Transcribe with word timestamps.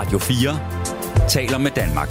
Radio 0.00 0.18
4 0.18 1.28
taler 1.28 1.58
med 1.58 1.70
Danmark. 1.70 2.08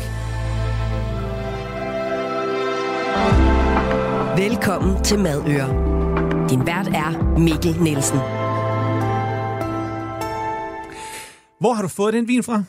Velkommen 4.37 5.03
til 5.03 5.19
Madøre. 5.19 5.69
Din 6.49 6.65
vært 6.65 6.87
er 6.87 7.37
Mikkel 7.39 7.81
Nielsen. 7.81 8.19
Hvor 11.59 11.73
har 11.73 11.81
du 11.81 11.87
fået 11.87 12.13
den 12.13 12.27
vin 12.27 12.43
fra? 12.43 12.63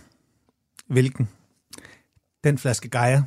Hvilken? 0.87 1.29
Den 2.45 2.59
flaske 2.59 2.89
Gaia. 2.89 3.23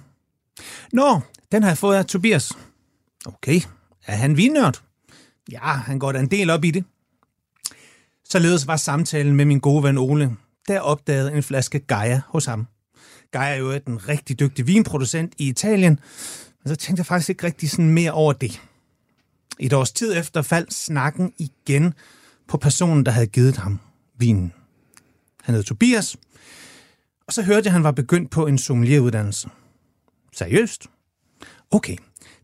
Nå, 0.93 1.19
den 1.51 1.63
har 1.63 1.69
jeg 1.69 1.77
fået 1.77 1.95
af 1.95 2.05
Tobias. 2.05 2.57
Okay, 3.25 3.61
er 4.05 4.15
han 4.15 4.37
vinnørd? 4.37 4.81
Ja, 5.51 5.59
han 5.59 5.99
går 5.99 6.11
da 6.11 6.19
en 6.19 6.31
del 6.31 6.49
op 6.49 6.63
i 6.63 6.71
det. 6.71 6.85
Således 8.29 8.67
var 8.67 8.77
samtalen 8.77 9.35
med 9.35 9.45
min 9.45 9.59
gode 9.59 9.83
ven 9.83 9.97
Ole, 9.97 10.37
der 10.67 10.79
opdagede 10.79 11.33
en 11.33 11.43
flaske 11.43 11.79
Gaia 11.79 12.21
hos 12.27 12.45
ham. 12.45 12.67
Gaia 13.31 13.53
er 13.53 13.57
jo 13.57 13.71
en 13.71 14.07
rigtig 14.09 14.39
dygtig 14.39 14.67
vinproducent 14.67 15.33
i 15.37 15.47
Italien, 15.47 15.99
men 16.63 16.69
så 16.69 16.75
tænkte 16.75 16.99
jeg 16.99 17.05
faktisk 17.05 17.29
ikke 17.29 17.43
rigtig 17.43 17.69
sådan 17.69 17.89
mere 17.89 18.11
over 18.11 18.33
det. 18.33 18.61
I 19.59 19.65
et 19.65 19.73
års 19.73 19.91
tid 19.91 20.17
efter 20.17 20.41
faldt 20.41 20.73
snakken 20.73 21.33
igen 21.37 21.93
på 22.47 22.57
personen, 22.57 23.05
der 23.05 23.11
havde 23.11 23.27
givet 23.27 23.57
ham 23.57 23.79
vinen. 24.17 24.53
Han 25.43 25.55
hed 25.55 25.63
Tobias, 25.63 26.17
og 27.27 27.33
så 27.33 27.41
hørte 27.41 27.57
jeg, 27.57 27.65
at 27.65 27.71
han 27.71 27.83
var 27.83 27.91
begyndt 27.91 28.31
på 28.31 28.47
en 28.47 28.57
sommelieruddannelse. 28.57 29.49
Seriøst? 30.33 30.87
Okay, 31.71 31.97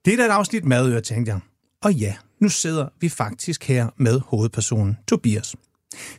det 0.05 0.13
er 0.13 0.17
da 0.17 0.25
et 0.25 0.30
afsnit 0.30 0.66
madøre, 0.66 1.02
tænkte 1.02 1.31
jeg. 1.31 1.39
Og 1.81 1.94
ja, 1.94 2.16
nu 2.39 2.49
sidder 2.49 2.88
vi 2.99 3.09
faktisk 3.09 3.63
her 3.63 3.89
med 3.97 4.22
hovedpersonen 4.25 4.97
Tobias. 5.08 5.55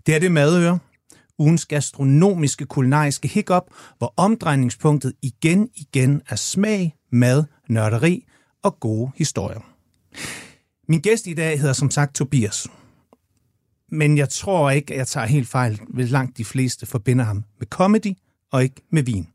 Det 0.06 0.14
er 0.14 0.18
det 0.18 0.32
madøre, 0.32 0.78
ugens 1.40 1.66
gastronomiske 1.66 2.66
kulinariske 2.66 3.28
hiccup, 3.28 3.62
hvor 3.98 4.14
omdrejningspunktet 4.16 5.12
igen 5.22 5.68
igen 5.76 6.22
er 6.28 6.36
smag, 6.36 6.94
mad, 7.12 7.44
nørderi 7.68 8.26
og 8.62 8.80
gode 8.80 9.10
historier. 9.16 9.60
Min 10.88 11.00
gæst 11.00 11.26
i 11.26 11.34
dag 11.34 11.60
hedder 11.60 11.72
som 11.72 11.90
sagt 11.90 12.14
Tobias. 12.14 12.66
Men 13.92 14.18
jeg 14.18 14.28
tror 14.28 14.70
ikke, 14.70 14.92
at 14.92 14.98
jeg 14.98 15.06
tager 15.06 15.26
helt 15.26 15.48
fejl, 15.48 15.80
hvis 15.88 16.10
langt 16.10 16.38
de 16.38 16.44
fleste 16.44 16.86
forbinder 16.86 17.24
ham 17.24 17.44
med 17.58 17.66
comedy 17.66 18.12
og 18.52 18.62
ikke 18.62 18.82
med 18.92 19.02
vin. 19.02 19.28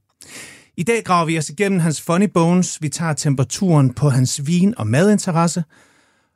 I 0.77 0.83
dag 0.83 1.03
graver 1.03 1.25
vi 1.25 1.37
os 1.37 1.49
igennem 1.49 1.79
hans 1.79 2.01
funny 2.01 2.25
bones, 2.33 2.81
vi 2.81 2.89
tager 2.89 3.13
temperaturen 3.13 3.93
på 3.93 4.09
hans 4.09 4.47
vin- 4.47 4.77
og 4.77 4.87
madinteresse, 4.87 5.63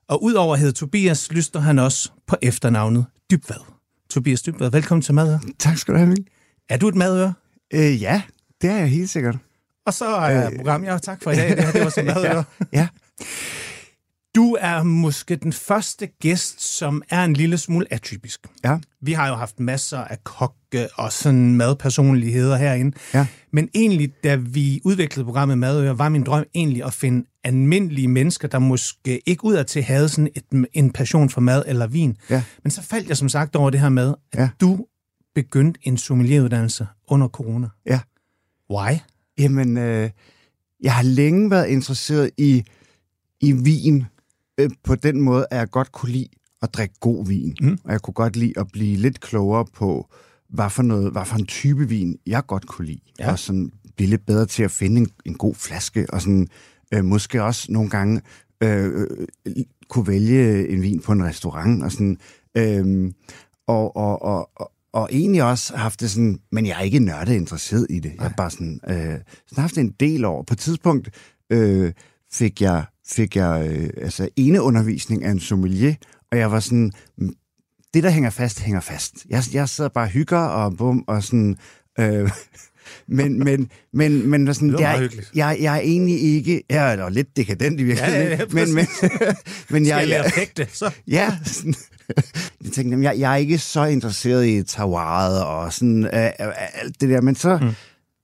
og 0.08 0.24
udover 0.24 0.54
at 0.54 0.60
hedde 0.60 0.74
Tobias, 0.74 1.32
lyster 1.32 1.60
han 1.60 1.80
også 1.80 2.12
på 2.28 2.36
efternavnet 2.42 3.06
Dybvad. 3.32 3.79
Tobias 4.10 4.42
Dybvad, 4.42 4.72
velkommen 4.72 5.02
til 5.02 5.14
Madøre. 5.14 5.40
Tak 5.60 5.78
skal 5.78 5.94
du 5.94 5.98
have, 5.98 6.08
Mikkel. 6.10 6.26
Er 6.70 6.78
du 6.78 6.88
et 6.88 6.96
madøre? 6.96 7.34
Øh, 7.74 8.02
ja, 8.02 8.22
det 8.62 8.70
er 8.70 8.76
jeg 8.76 8.88
helt 8.90 9.10
sikkert. 9.10 9.36
Og 9.86 9.94
så 9.94 10.06
er 10.06 10.50
program, 10.56 10.84
ja, 10.84 10.98
tak 10.98 11.24
for 11.24 11.32
i 11.32 11.36
dag. 11.36 11.50
Det, 11.50 11.64
her, 11.66 11.72
det 11.72 11.84
var 11.84 11.90
så 11.90 12.04
madøre. 12.16 12.44
Ja. 12.74 12.88
Du 14.36 14.58
er 14.60 14.84
måske 14.84 15.36
den 15.36 15.54
første 15.54 16.08
gæst, 16.22 16.62
som 16.78 17.02
er 17.10 17.24
en 17.24 17.34
lille 17.34 17.58
smule 17.58 17.94
atypisk. 17.94 18.40
Ja. 18.64 18.78
Vi 19.02 19.14
har 19.14 19.28
jo 19.28 19.36
haft 19.36 19.60
masser 19.60 19.98
af 19.98 20.24
kokke 20.24 20.88
og 20.96 21.12
sådan 21.12 21.56
madpersonligheder 21.56 22.58
herinde. 22.58 22.98
Ja. 23.14 23.28
Men 23.52 23.70
egentlig, 23.76 24.12
da 24.24 24.36
vi 24.36 24.82
udviklede 24.84 25.26
programmet 25.26 25.58
Madøre, 25.58 25.98
var 25.98 26.10
min 26.10 26.24
drøm 26.24 26.44
egentlig 26.56 26.86
at 26.86 26.94
finde 26.94 27.26
almindelige 27.44 28.08
mennesker, 28.08 28.48
der 28.48 28.60
måske 28.60 29.22
ikke 29.26 29.44
udadtil 29.46 29.84
havde 29.84 30.10
sådan 30.10 30.30
et, 30.36 30.68
en 30.74 30.92
passion 30.92 31.30
for 31.30 31.42
mad 31.42 31.64
eller 31.68 31.88
vin. 31.88 32.18
Ja. 32.30 32.44
Men 32.64 32.72
så 32.72 32.82
faldt 32.82 33.10
jeg 33.10 33.18
som 33.18 33.30
sagt 33.30 33.56
over 33.56 33.70
det 33.70 33.80
her 33.80 33.90
med, 33.90 34.14
at 34.32 34.40
Ja. 34.40 34.50
du 34.62 34.86
begyndte 35.36 35.80
en 35.84 35.98
sommelieruddannelse 35.98 36.88
under 37.08 37.28
corona. 37.28 37.68
Ja. 37.86 38.00
Why? 38.72 38.92
Jamen, 39.40 39.78
øh, 39.78 40.10
jeg 40.84 40.94
har 40.94 41.04
længe 41.04 41.52
været 41.52 41.68
interesseret 41.68 42.32
i, 42.38 42.64
i 43.42 43.52
vin 43.52 44.06
øh, 44.60 44.70
på 44.84 44.96
den 44.96 45.22
måde, 45.22 45.46
at 45.52 45.58
jeg 45.58 45.70
godt 45.70 45.92
kunne 45.92 46.12
lide 46.12 46.28
at 46.62 46.74
drikke 46.74 46.96
god 47.00 47.28
vin. 47.28 47.56
Mm. 47.62 47.80
Og 47.84 47.92
jeg 47.92 48.02
kunne 48.02 48.14
godt 48.14 48.36
lide 48.36 48.54
at 48.58 48.68
blive 48.74 48.98
lidt 48.98 49.20
klogere 49.20 49.66
på, 49.66 50.10
hvad 50.50 50.70
for, 50.70 50.84
noget, 50.84 51.12
hvad 51.12 51.26
for 51.26 51.36
en 51.36 51.46
type 51.46 51.90
vin, 51.90 52.18
jeg 52.26 52.46
godt 52.48 52.68
kunne 52.68 52.86
lide. 52.86 53.02
Ja. 53.20 53.32
Og 53.32 53.40
sådan 53.40 53.72
blive 53.96 54.10
lidt 54.10 54.26
bedre 54.26 54.46
til 54.46 54.64
at 54.64 54.72
finde 54.72 55.02
en, 55.02 55.08
en 55.26 55.34
god 55.34 55.56
flaske, 55.56 56.06
og 56.10 56.22
sådan 56.22 56.48
øh, 56.94 57.06
måske 57.06 57.44
også 57.44 57.72
nogle 57.72 57.90
gange 57.90 58.22
øh, 58.64 59.08
øh, 59.46 59.56
kunne 59.90 60.08
vælge 60.08 60.70
en 60.70 60.82
vin 60.82 61.02
på 61.02 61.12
en 61.12 61.24
restaurant, 61.24 61.84
og 61.84 61.92
sådan... 61.92 62.18
Øh, 62.58 63.12
og, 63.68 63.96
og, 63.96 64.22
og, 64.22 64.50
og, 64.56 64.72
og 64.94 65.10
egentlig 65.12 65.44
også 65.44 65.76
haft 65.76 66.02
det 66.02 66.12
sådan, 66.12 66.40
men 66.52 66.66
jeg 66.66 66.78
er 66.78 66.82
ikke 66.82 67.00
nørdet 67.00 67.34
interesseret 67.34 67.88
i 67.90 68.00
det. 68.00 68.12
Jeg 68.18 68.26
er 68.26 68.34
bare 68.38 68.52
sådan, 68.52 68.80
øh, 68.88 69.20
sådan 69.48 69.62
haft 69.62 69.76
det 69.76 69.82
en 69.82 69.96
del 70.00 70.26
år. 70.26 70.44
På 70.44 70.54
et 70.54 70.58
tidspunkt 70.58 71.10
øh, 71.50 71.94
fik 72.32 72.62
jeg, 72.62 72.86
fik 73.12 73.36
jeg 73.36 73.68
øh, 73.72 73.90
altså 74.02 74.30
ene 74.36 74.62
undervisning 74.62 75.24
af 75.26 75.32
en 75.32 75.40
sommelier, 75.40 75.94
og 76.32 76.38
jeg 76.38 76.52
var 76.52 76.60
sådan, 76.60 76.92
"Mm, 77.18 77.34
det 77.94 78.04
der 78.04 78.10
hænger 78.10 78.30
fast, 78.30 78.60
hænger 78.60 78.82
fast. 78.82 79.14
Jeg, 79.30 79.44
jeg 79.54 79.70
sidder 79.70 79.90
bare 79.90 80.06
og 80.06 80.10
hygger 80.10 80.38
og 80.40 80.78
bum, 80.78 81.04
og 81.08 81.24
sådan... 81.24 81.56
Øh, 82.00 82.30
men, 83.08 83.44
men, 83.44 83.70
men, 83.94 84.28
men 84.30 84.54
sådan, 84.54 84.70
Det 84.70 84.80
jeg, 84.80 85.10
jeg, 85.36 85.58
jeg 85.62 85.76
er 85.76 85.80
egentlig 85.82 86.22
ikke... 86.22 86.64
Jeg 86.70 86.94
er 86.94 87.10
lidt 87.10 87.38
dekadent 87.38 87.80
i 87.80 87.84
virkeligheden. 87.84 88.28
Ja, 88.28 88.30
ja, 88.30 88.38
ja, 88.38 88.46
men, 88.66 88.74
men, 88.76 88.88
men 89.70 89.86
Skal 89.86 89.98
jeg, 89.98 90.08
lære 90.08 90.24
jeg, 90.24 90.32
fægte? 90.32 90.68
Så. 90.74 90.92
Ja, 91.08 91.38
sådan, 91.46 91.74
jeg 92.64 92.72
tænkte, 92.72 92.90
jamen, 92.90 93.04
jeg, 93.04 93.20
jeg 93.20 93.32
er 93.32 93.36
ikke 93.36 93.58
så 93.58 93.84
interesseret 93.86 94.48
i 94.48 94.64
terroiret 94.64 95.46
og 95.46 95.74
sådan 95.74 96.04
øh, 96.06 96.26
øh, 96.26 96.32
alt 96.74 97.02
det 97.02 97.10
der, 97.10 97.22
men 97.22 97.36
så, 97.36 97.58
mm. 97.62 97.70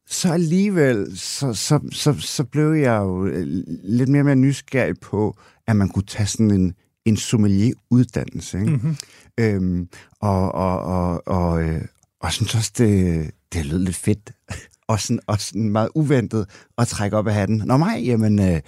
Så 0.07 0.33
alligevel, 0.33 1.17
så, 1.17 1.53
så, 1.53 1.79
så, 1.91 2.15
så 2.19 2.43
blev 2.43 2.73
jeg 2.73 2.97
jo 2.97 3.25
øh, 3.25 3.47
lidt 3.83 4.09
mere 4.09 4.21
og 4.21 4.25
mere 4.25 4.35
nysgerrig 4.35 4.99
på, 4.99 5.37
at 5.67 5.75
man 5.75 5.89
kunne 5.89 6.05
tage 6.05 6.27
sådan 6.27 6.51
en, 6.51 6.73
en 7.05 7.17
sommelier-uddannelse. 7.17 8.59
Ikke? 8.59 8.71
Mm-hmm. 8.71 8.95
Øhm, 9.39 9.89
og, 10.19 10.51
og, 10.51 10.79
og, 10.79 11.27
og, 11.27 11.63
øh, 11.63 11.81
og 12.19 12.31
synes 12.31 12.55
også, 12.55 12.71
det, 12.77 13.31
det 13.53 13.65
lød 13.65 13.79
lidt 13.79 13.95
fedt. 13.95 14.31
Og 14.87 14.99
sådan, 14.99 15.19
og 15.27 15.41
sådan 15.41 15.69
meget 15.69 15.89
uventet 15.95 16.49
at 16.77 16.87
trække 16.87 17.17
op 17.17 17.27
af 17.27 17.33
hatten. 17.33 17.57
Nå 17.65 17.77
mig, 17.77 18.03
jamen, 18.03 18.39
øh, 18.39 18.61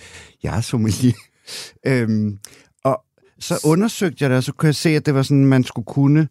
jeg 0.44 0.58
er 0.58 0.62
sommelier. 0.62 1.14
øhm, 1.88 2.40
og 2.84 3.04
så 3.40 3.60
undersøgte 3.66 4.24
jeg 4.24 4.30
det, 4.30 4.38
og 4.38 4.44
så 4.44 4.52
kunne 4.52 4.68
jeg 4.68 4.76
se, 4.76 4.90
at 4.90 5.06
det 5.06 5.14
var 5.14 5.22
sådan, 5.22 5.46
man 5.46 5.64
skulle 5.64 5.86
kunne 5.86 6.28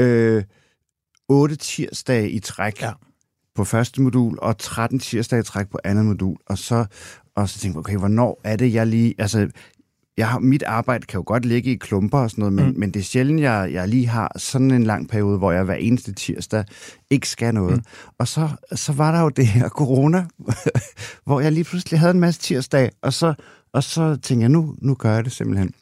øh, 0.00 0.44
8 1.28 1.56
tirsdage 1.56 2.30
i 2.30 2.38
træk 2.38 2.82
Ja. 2.82 2.92
På 3.60 3.64
første 3.64 4.02
modul, 4.02 4.38
og 4.42 4.58
13 4.58 4.98
tirsdage 4.98 5.40
i 5.40 5.42
træk 5.42 5.68
på 5.68 5.78
andet 5.84 6.04
modul. 6.04 6.36
Og 6.46 6.58
så, 6.58 6.84
og 7.36 7.48
så 7.48 7.58
tænkte 7.58 7.76
jeg, 7.76 7.80
okay, 7.80 7.96
hvornår 7.96 8.40
er 8.44 8.56
det, 8.56 8.74
jeg 8.74 8.86
lige... 8.86 9.14
Altså, 9.18 9.48
jeg 10.16 10.28
har, 10.28 10.38
mit 10.38 10.62
arbejde 10.62 11.06
kan 11.06 11.18
jo 11.18 11.24
godt 11.26 11.44
ligge 11.44 11.72
i 11.72 11.76
klumper 11.76 12.18
og 12.18 12.30
sådan 12.30 12.42
noget, 12.42 12.52
men, 12.52 12.66
mm. 12.66 12.78
men 12.78 12.90
det 12.90 13.00
er 13.00 13.04
sjældent, 13.04 13.40
jeg, 13.40 13.70
jeg 13.72 13.88
lige 13.88 14.06
har 14.06 14.32
sådan 14.36 14.70
en 14.70 14.84
lang 14.84 15.08
periode, 15.08 15.38
hvor 15.38 15.52
jeg 15.52 15.64
hver 15.64 15.74
eneste 15.74 16.12
tirsdag 16.12 16.64
ikke 17.10 17.28
skal 17.28 17.54
noget. 17.54 17.76
Mm. 17.76 17.82
Og 18.18 18.28
så, 18.28 18.48
så 18.72 18.92
var 18.92 19.12
der 19.12 19.20
jo 19.20 19.28
det 19.28 19.46
her 19.46 19.68
corona, 19.68 20.26
hvor 21.26 21.40
jeg 21.40 21.52
lige 21.52 21.64
pludselig 21.64 22.00
havde 22.00 22.14
en 22.14 22.20
masse 22.20 22.40
tirsdag, 22.40 22.90
og 23.02 23.12
så, 23.12 23.34
og 23.72 23.82
så 23.82 24.16
tænkte 24.16 24.42
jeg, 24.42 24.50
nu, 24.50 24.74
nu 24.78 24.94
gør 24.94 25.14
jeg 25.14 25.24
det 25.24 25.32
simpelthen. 25.32 25.74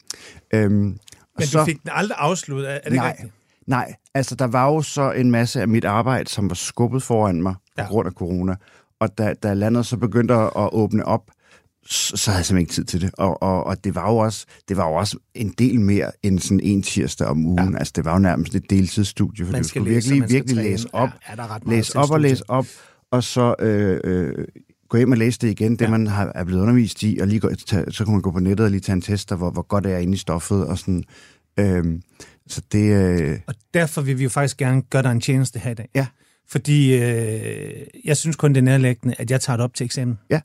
Øhm, 0.53 0.73
Men 0.73 0.99
og 1.35 1.43
så, 1.43 1.59
du 1.59 1.65
fik 1.65 1.81
den 1.83 1.91
aldrig 1.93 2.17
afsluttet, 2.19 2.71
er 2.71 2.79
det 2.89 2.93
nej, 2.93 3.09
rigtigt? 3.09 3.33
Nej, 3.69 3.95
altså 4.13 4.35
der 4.35 4.47
var 4.47 4.65
jo 4.65 4.81
så 4.81 5.11
en 5.11 5.31
masse 5.31 5.61
af 5.61 5.67
mit 5.67 5.85
arbejde, 5.85 6.29
som 6.29 6.49
var 6.49 6.55
skubbet 6.55 7.03
foran 7.03 7.41
mig 7.41 7.53
på 7.53 7.59
Ja. 7.77 7.87
grund 7.87 8.07
af 8.07 8.13
corona. 8.13 8.55
Og 8.99 9.17
da, 9.17 9.33
da 9.43 9.53
landet 9.53 9.85
så 9.85 9.97
begyndte 9.97 10.33
at 10.33 10.69
åbne 10.73 11.05
op, 11.05 11.21
så, 11.85 12.17
så 12.17 12.31
havde 12.31 12.37
jeg 12.39 12.45
simpelthen 12.45 12.59
ikke 12.61 12.73
tid 12.73 12.83
til 12.83 13.01
det. 13.01 13.11
Og, 13.17 13.43
og, 13.43 13.63
og 13.63 13.83
det, 13.83 13.95
var 13.95 14.11
jo 14.11 14.17
også, 14.17 14.45
det 14.69 14.77
var 14.77 14.87
jo 14.89 14.93
også 14.95 15.17
en 15.35 15.53
del 15.57 15.81
mere 15.81 16.11
end 16.23 16.39
sådan 16.39 16.59
en 16.59 16.83
tirsdag 16.83 17.27
om 17.27 17.45
ugen. 17.45 17.71
Ja. 17.71 17.77
Altså 17.79 17.93
det 17.95 18.05
var 18.05 18.13
jo 18.13 18.19
nærmest 18.19 18.55
et 18.55 18.69
deltidsstudie, 18.69 19.45
for 19.45 19.51
Man 19.51 19.61
du 19.61 19.67
skulle 19.67 19.91
læse, 19.93 20.09
virkelig, 20.09 20.33
virkelig 20.33 20.55
træne. 20.57 20.69
læse 20.69 20.87
op, 20.93 21.09
Ja, 21.27 21.31
er 21.31 21.35
der 21.35 21.55
ret 21.55 21.61
læse 21.67 21.97
op 21.97 22.11
og 22.11 22.19
læse 22.19 22.43
op, 22.49 22.65
og 23.11 23.23
så 23.23 23.55
øh, 23.59 23.99
øh, 24.03 24.45
gå 24.89 24.97
hjem 24.97 25.11
og 25.11 25.17
læse 25.17 25.39
det 25.39 25.49
igen, 25.49 25.71
det 25.71 25.81
Ja. 25.81 25.89
man 25.89 26.07
har, 26.07 26.31
er 26.35 26.43
blevet 26.43 26.61
undervist 26.61 27.03
i, 27.03 27.17
og 27.21 27.27
lige 27.27 27.39
gå, 27.39 27.49
tage, 27.67 27.91
så 27.91 28.03
kan 28.05 28.11
man 28.13 28.21
gå 28.21 28.31
på 28.31 28.39
nettet 28.39 28.63
og 28.65 28.71
lige 28.71 28.81
tage 28.81 28.93
en 28.95 29.01
test, 29.01 29.31
af, 29.31 29.37
hvor, 29.37 29.51
hvor 29.51 29.61
godt 29.61 29.85
er 29.85 29.89
jeg 29.89 30.01
inde 30.01 30.13
i 30.13 30.17
stoffet, 30.17 30.67
og 30.67 30.77
sådan. 30.77 31.03
Øh, 31.59 31.83
så 32.49 32.61
det... 32.71 32.93
Øh, 32.93 33.39
Og 33.47 33.55
derfor 33.73 34.01
vil 34.01 34.17
vi 34.19 34.23
jo 34.23 34.29
faktisk 34.29 34.57
gerne 34.57 34.81
gøre 34.81 35.03
dig 35.03 35.11
en 35.11 35.21
tjeneste 35.21 35.59
her 35.59 35.71
i 35.71 35.73
dag. 35.73 35.89
Ja. 35.95 36.07
Fordi 36.49 36.93
øh, 36.95 37.73
jeg 38.05 38.17
synes 38.17 38.35
kun, 38.35 38.53
det 38.53 38.57
er 38.57 38.61
nærlæggende, 38.61 39.15
at 39.19 39.31
jeg 39.31 39.41
tager 39.41 39.57
det 39.57 39.63
op 39.63 39.73
til 39.73 39.85
eksamen. 39.85 40.19
Ja. 40.29 40.41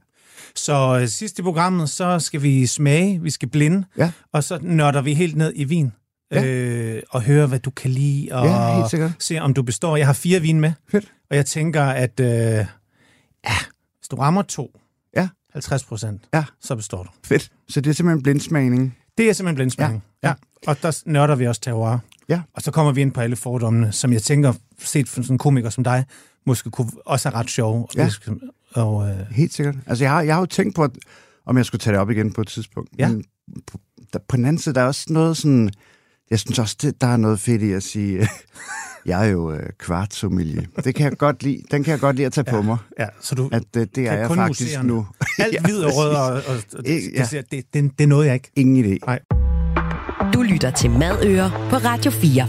Så 0.56 0.98
øh, 1.00 1.08
sidst 1.08 1.38
i 1.38 1.42
programmet, 1.42 1.90
så 1.90 2.18
skal 2.18 2.42
vi 2.42 2.66
smage, 2.66 3.22
vi 3.22 3.30
skal 3.30 3.48
blinde, 3.48 3.84
Ja. 3.98 4.12
og 4.32 4.44
så 4.44 4.58
nørder 4.62 5.02
vi 5.02 5.14
helt 5.14 5.36
ned 5.36 5.52
i 5.56 5.64
vin. 5.64 5.92
Ja. 6.32 6.44
Øh, 6.44 7.02
og 7.10 7.22
høre, 7.22 7.46
hvad 7.46 7.58
du 7.58 7.70
kan 7.70 7.90
lide, 7.90 8.28
og 8.32 8.46
Ja, 8.92 9.10
se, 9.18 9.38
om 9.38 9.54
du 9.54 9.62
består. 9.62 9.96
Jeg 9.96 10.06
har 10.06 10.12
fire 10.12 10.40
vin 10.40 10.60
med, 10.60 10.72
Fedt. 10.90 11.12
og 11.30 11.36
jeg 11.36 11.46
tænker, 11.46 11.82
at 11.84 12.20
øh, 12.20 12.26
ja, 12.26 12.66
hvis 13.98 14.08
du 14.10 14.16
rammer 14.16 14.42
to, 14.42 14.80
Ja. 15.16 15.28
50 15.52 15.84
procent, 15.84 16.22
Ja. 16.34 16.44
så 16.60 16.76
består 16.76 17.02
du. 17.02 17.08
Fedt. 17.24 17.50
Så 17.68 17.80
det 17.80 17.90
er 17.90 17.94
simpelthen 17.94 18.22
blindsmagning. 18.22 18.96
Det 19.18 19.28
er 19.28 19.32
simpelthen 19.32 19.54
blindsmagning. 19.54 20.02
Ja, 20.22 20.28
Ja. 20.28 20.34
Og 20.66 20.82
der 20.82 21.02
nørder 21.06 21.34
vi 21.34 21.46
også 21.46 21.60
terroir. 21.60 21.98
Ja. 22.28 22.42
Og 22.54 22.62
så 22.62 22.70
kommer 22.70 22.92
vi 22.92 23.00
ind 23.00 23.12
på 23.12 23.20
alle 23.20 23.36
fordommene, 23.36 23.92
som 23.92 24.12
jeg 24.12 24.22
tænker, 24.22 24.52
set 24.78 25.08
for 25.08 25.22
sådan 25.22 25.34
en 25.34 25.38
komiker 25.38 25.70
som 25.70 25.84
dig, 25.84 26.04
måske 26.46 26.70
kunne 26.70 26.90
også 27.06 27.28
er 27.28 27.34
ret 27.34 27.50
sjove. 27.50 27.86
Ja. 27.96 28.10
Og, 28.72 28.96
og, 28.96 29.08
øh, 29.08 29.16
Helt 29.30 29.54
sikkert. 29.54 29.74
Altså, 29.86 30.04
jeg 30.04 30.10
har, 30.10 30.22
jeg 30.22 30.34
har 30.34 30.40
jo 30.40 30.46
tænkt 30.46 30.74
på, 30.74 30.84
at, 30.84 30.90
om 31.46 31.56
jeg 31.56 31.66
skulle 31.66 31.80
tage 31.80 31.92
det 31.92 32.00
op 32.00 32.10
igen 32.10 32.32
på 32.32 32.40
et 32.40 32.48
tidspunkt. 32.48 32.90
Ja. 32.98 33.08
Men 33.08 33.24
på, 33.66 33.78
der, 34.12 34.18
på 34.28 34.36
den 34.36 34.44
anden 34.44 34.58
side, 34.58 34.74
der 34.74 34.80
er 34.80 34.86
også 34.86 35.06
noget 35.10 35.36
sådan... 35.36 35.70
Jeg 36.30 36.38
synes 36.38 36.58
også, 36.58 36.76
det, 36.82 37.00
der 37.00 37.06
er 37.06 37.16
noget 37.16 37.40
fedt 37.40 37.62
i 37.62 37.72
at 37.72 37.82
sige... 37.82 38.28
jeg 39.06 39.26
er 39.26 39.30
jo 39.30 39.52
øh, 39.52 39.70
kvartsommelier. 39.78 40.62
Det 40.84 40.94
kan 40.94 41.10
jeg 41.10 41.18
godt 41.18 41.42
lide. 41.42 41.62
Den 41.70 41.84
kan 41.84 41.92
jeg 41.92 42.00
godt 42.00 42.16
lide 42.16 42.26
at 42.26 42.32
tage 42.32 42.44
ja. 42.48 42.56
på 42.56 42.62
mig. 42.62 42.76
ja, 42.98 43.06
så 43.20 43.34
du 43.34 43.48
At 43.52 43.62
øh, 43.76 43.86
det 43.94 44.08
er 44.08 44.12
jeg 44.14 44.30
faktisk 44.30 44.82
nu. 44.82 45.06
alt 45.44 45.54
Ja, 45.54 45.60
hvid 45.60 45.78
og 45.78 45.90
rød, 45.96 46.08
og, 46.08 46.32
og, 46.32 46.56
og 46.78 46.84
det, 46.86 47.00
ja. 47.14 47.26
det, 47.30 47.50
det, 47.50 47.64
det, 47.74 47.98
det 47.98 48.04
er 48.04 48.08
noget, 48.08 48.26
jeg 48.26 48.34
ikke. 48.34 48.50
Ingen 48.56 48.84
idé. 48.84 48.98
Nej. 49.06 49.20
Du 50.34 50.42
lytter 50.42 50.70
til 50.70 50.90
Madøer 50.90 51.68
på 51.70 51.76
Radio 51.76 52.10
4. 52.10 52.48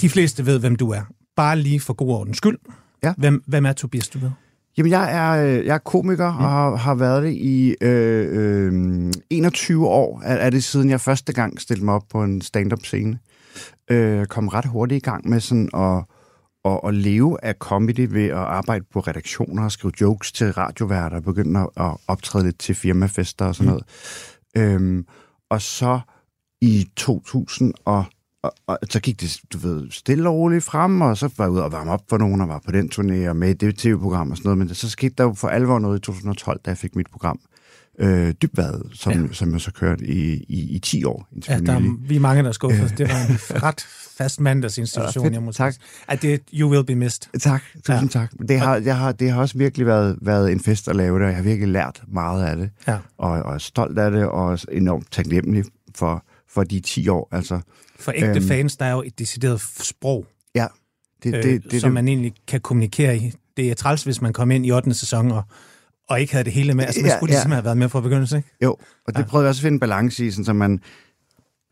De 0.00 0.08
fleste 0.08 0.46
ved, 0.46 0.58
hvem 0.58 0.76
du 0.76 0.90
er. 0.90 1.02
Bare 1.36 1.58
lige 1.58 1.80
for 1.80 1.92
god 1.92 2.08
ordens 2.08 2.36
skyld. 2.36 2.58
Ja. 3.04 3.12
Hvem, 3.18 3.42
hvem 3.46 3.66
er 3.66 3.72
Tobias, 3.72 4.08
du 4.08 4.18
ved? 4.18 4.30
Jamen, 4.76 4.92
jeg 4.92 5.14
er, 5.14 5.44
øh, 5.44 5.66
jeg 5.66 5.74
er 5.74 5.78
komiker 5.78 6.32
mm. 6.32 6.36
og 6.36 6.50
har, 6.50 6.76
har 6.76 6.94
været 6.94 7.22
det 7.22 7.32
i 7.32 7.74
øh, 7.80 8.72
øh, 8.72 9.12
21 9.30 9.88
år. 9.88 10.22
Er, 10.24 10.34
er 10.34 10.50
det 10.50 10.64
siden 10.64 10.90
jeg 10.90 11.00
første 11.00 11.32
gang 11.32 11.60
stillede 11.60 11.84
mig 11.84 11.94
op 11.94 12.04
på 12.10 12.22
en 12.22 12.40
stand-up 12.40 12.84
scene. 12.84 13.18
Øh, 13.90 14.26
kom 14.26 14.48
ret 14.48 14.64
hurtigt 14.66 15.06
i 15.06 15.10
gang 15.10 15.28
med 15.28 15.40
sådan 15.40 15.68
at, 15.74 16.04
at, 16.64 16.80
at 16.84 16.94
leve 16.94 17.44
af 17.44 17.54
comedy 17.54 18.06
ved 18.10 18.26
at 18.26 18.36
arbejde 18.36 18.84
på 18.92 19.00
redaktioner 19.00 19.64
og 19.64 19.72
skrive 19.72 19.92
jokes 20.00 20.32
til 20.32 20.52
radioværter 20.52 21.16
og 21.16 21.22
begynde 21.22 21.60
at, 21.60 21.68
at 21.76 21.96
optræde 22.06 22.44
lidt 22.44 22.58
til 22.58 22.74
firmafester 22.74 23.44
og 23.44 23.54
sådan 23.54 23.68
noget. 23.72 23.84
Øhm, 24.56 25.06
og 25.50 25.62
så 25.62 26.00
i 26.60 26.88
2000 26.96 27.74
og 27.84 28.04
og, 28.42 28.52
og 28.66 28.78
så 28.90 29.00
gik 29.00 29.20
det, 29.20 29.40
du 29.52 29.58
ved, 29.58 29.90
stille 29.90 30.28
og 30.28 30.34
roligt 30.34 30.64
frem, 30.64 31.00
og 31.00 31.16
så 31.16 31.30
var 31.36 31.44
jeg 31.44 31.52
ude 31.52 31.64
og 31.64 31.72
varme 31.72 31.92
op 31.92 32.02
for 32.08 32.18
nogen, 32.18 32.40
og 32.40 32.48
var 32.48 32.58
på 32.64 32.72
den 32.72 32.90
turné, 32.94 33.28
og 33.28 33.36
med 33.36 33.50
i 33.50 33.52
det 33.52 33.78
tv-program 33.78 34.30
og 34.30 34.36
sådan 34.36 34.48
noget, 34.48 34.58
men 34.58 34.74
så 34.74 34.90
skete 34.90 35.14
der 35.18 35.24
jo 35.24 35.32
for 35.32 35.48
alvor 35.48 35.78
noget 35.78 35.98
i 35.98 36.00
2012, 36.00 36.60
da 36.64 36.70
jeg 36.70 36.78
fik 36.78 36.96
mit 36.96 37.10
program, 37.12 37.40
øh, 38.02 38.34
Dybvad, 38.42 38.80
som, 38.94 39.12
Ja. 39.12 39.32
som 39.32 39.52
jeg 39.52 39.60
så 39.60 39.72
kørte 39.72 40.04
i, 40.06 40.44
i, 40.48 40.74
i 40.74 40.78
10 40.78 41.04
år, 41.04 41.28
Ja, 41.48 41.58
der 41.58 41.72
er, 41.72 41.96
vi 42.08 42.16
er 42.16 42.20
mange, 42.20 42.42
der 42.42 42.48
er 42.48 42.52
skuffet. 42.52 42.94
Det 42.98 43.08
var 43.08 43.26
en 43.30 43.62
ret 43.68 43.80
fast 44.16 44.40
mandagsinstitution, 44.40 45.22
Ja, 45.22 45.26
fedt. 45.26 45.34
jeg 45.34 45.42
må 45.42 45.52
Tak. 45.52 45.72
sige. 45.72 45.82
At 46.08 46.22
det 46.22 46.40
you 46.54 46.70
will 46.70 46.84
be 46.84 46.94
missed. 46.94 47.38
Tak, 47.40 47.62
tusind 47.86 48.14
Ja. 48.14 48.20
tak. 48.20 48.32
Det 48.48 48.60
har, 48.60 48.76
jeg 48.76 48.96
har, 48.98 49.12
det 49.12 49.30
har 49.30 49.40
også 49.40 49.58
virkelig 49.58 49.86
været, 49.86 50.18
været 50.22 50.52
en 50.52 50.60
fest 50.60 50.88
at 50.88 50.96
lave 50.96 51.14
det, 51.18 51.22
og 51.24 51.28
jeg 51.28 51.36
har 51.36 51.42
virkelig 51.44 51.68
lært 51.68 52.02
meget 52.08 52.44
af 52.44 52.56
det, 52.56 52.70
Ja. 52.88 52.96
og, 53.18 53.30
og 53.30 53.54
er 53.54 53.58
stolt 53.58 53.98
af 53.98 54.10
det, 54.10 54.24
og 54.26 54.52
er 54.52 54.64
enormt 54.72 55.12
taknemmelig 55.12 55.64
for, 55.94 56.24
for 56.54 56.64
de 56.64 56.80
10 56.80 57.08
år. 57.08 57.28
Altså, 57.32 57.60
For 58.00 58.12
ægte 58.12 58.26
Øhm. 58.28 58.48
fans, 58.48 58.76
der 58.76 58.84
er 58.86 58.92
jo 58.92 59.02
et 59.06 59.18
decideret 59.18 59.60
sprog, 59.60 60.26
ja, 60.54 60.66
det, 61.22 61.34
øh, 61.34 61.42
det, 61.42 61.64
det, 61.70 61.80
som 61.80 61.88
det, 61.90 61.94
man 61.94 62.08
egentlig 62.08 62.32
kan 62.48 62.60
kommunikere 62.60 63.16
i. 63.16 63.32
Det 63.56 63.70
er 63.70 63.74
træls, 63.74 64.02
hvis 64.04 64.20
man 64.22 64.32
kom 64.32 64.50
ind 64.50 64.66
i 64.66 64.70
8. 64.72 64.94
sæson 64.94 65.30
og, 65.30 65.42
og 66.08 66.20
ikke 66.20 66.32
havde 66.32 66.44
det 66.44 66.52
hele 66.52 66.74
med. 66.74 66.84
Altså, 66.84 67.00
man 67.00 67.10
Ja, 67.10 67.16
skulle 67.16 67.30
ligesom 67.32 67.50
ja. 67.50 67.54
have 67.54 67.64
været 67.64 67.76
med 67.76 67.88
fra 67.88 68.00
begyndelsen, 68.00 68.36
ikke? 68.36 68.56
Jo, 68.62 68.70
og 69.06 69.12
det 69.14 69.18
Ja. 69.18 69.24
prøvede 69.24 69.44
jeg 69.44 69.48
også 69.48 69.60
at 69.60 69.62
finde 69.62 69.74
en 69.76 69.80
balance 69.80 70.26
i, 70.26 70.30
sådan, 70.30 70.44
så 70.44 70.52
man 70.52 70.80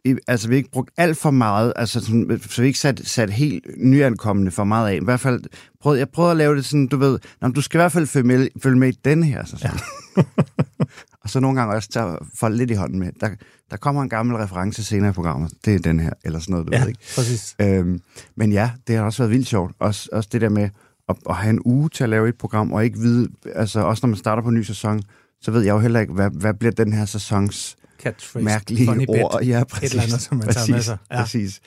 i- 0.04 0.14
altså 0.28 0.48
vi 0.48 0.56
ikke 0.56 0.70
brugt 0.70 0.90
alt 0.96 1.16
for 1.18 1.30
meget, 1.30 1.72
altså 1.76 2.00
sådan, 2.00 2.40
så 2.48 2.62
vi 2.62 2.66
ikke 2.66 2.78
sat, 2.78 3.00
sat 3.04 3.30
helt 3.30 3.64
nyankommende 3.78 4.50
for 4.50 4.64
meget 4.64 4.90
af. 4.90 4.94
I 4.94 5.04
hvert 5.04 5.20
fald, 5.20 5.42
prøvede, 5.80 5.98
jeg 5.98 6.08
prøvede 6.08 6.30
at 6.30 6.36
lave 6.36 6.56
det 6.56 6.64
sådan, 6.64 6.86
du 6.86 6.96
ved, 6.96 7.18
Nå, 7.40 7.48
du 7.48 7.60
skal 7.60 7.78
i 7.78 7.80
hvert 7.80 7.92
fald 7.92 8.06
følge 8.06 8.26
med, 8.26 8.48
følge 8.62 8.78
med 8.78 8.88
i 8.88 8.98
den 9.04 9.22
her. 9.22 9.44
Så 9.44 9.56
sådan. 9.56 9.78
Ja. 10.16 10.22
og 11.22 11.30
så 11.30 11.40
nogle 11.40 11.60
gange 11.60 11.74
også 11.74 11.88
tage 11.88 12.16
folk 12.38 12.56
lidt 12.56 12.70
i 12.70 12.74
hånden 12.74 12.98
med. 12.98 13.12
Der, 13.20 13.28
der 13.70 13.76
kommer 13.76 14.02
en 14.02 14.08
gammel 14.08 14.36
reference 14.36 14.84
senere 14.84 15.10
i 15.10 15.12
programmet. 15.12 15.52
Det 15.64 15.74
er 15.74 15.78
den 15.78 16.00
her, 16.00 16.10
eller 16.24 16.38
sådan 16.38 16.52
noget, 16.52 16.66
du 16.66 16.72
Ja, 16.72 16.80
ved 16.80 16.88
ikke. 16.88 17.00
præcis. 17.16 17.56
Øhm, 17.60 18.00
men 18.36 18.52
ja, 18.52 18.70
det 18.86 18.96
har 18.96 19.02
også 19.04 19.22
været 19.22 19.30
vildt 19.30 19.48
sjovt. 19.48 19.72
Også, 19.78 20.08
også 20.12 20.28
det 20.32 20.40
der 20.40 20.48
med 20.48 20.68
at, 21.10 21.16
at 21.28 21.36
have 21.36 21.50
en 21.50 21.60
uge 21.64 21.88
til 21.88 22.04
at 22.04 22.10
lave 22.10 22.28
et 22.28 22.38
program, 22.38 22.72
og 22.72 22.84
ikke 22.84 22.98
vide, 22.98 23.28
altså 23.54 23.80
også 23.80 24.00
når 24.06 24.08
man 24.08 24.16
starter 24.16 24.42
på 24.42 24.48
en 24.48 24.54
ny 24.54 24.62
sæson, 24.62 25.02
så 25.40 25.50
ved 25.50 25.62
jeg 25.62 25.72
jo 25.72 25.78
heller 25.78 26.00
ikke, 26.00 26.12
hvad, 26.12 26.30
hvad 26.30 26.54
bliver 26.54 26.72
den 26.72 26.92
her 26.92 27.04
sæsons 27.04 27.76
Catchphrase. 28.02 28.44
mærkelige 28.44 28.86
funny 28.86 29.00
bit. 29.00 29.08
ord. 29.08 29.42
Ja, 29.44 29.64
præcis. 29.64 29.86
Et 29.86 29.90
eller 29.90 30.02
andet, 30.02 30.20
som 30.20 30.36
man 30.36 30.46
tager 30.46 30.54
præcis, 30.54 30.74
med 30.74 30.82
sig. 30.82 30.96
Ja. 31.10 31.20
Præcis. 31.20 31.60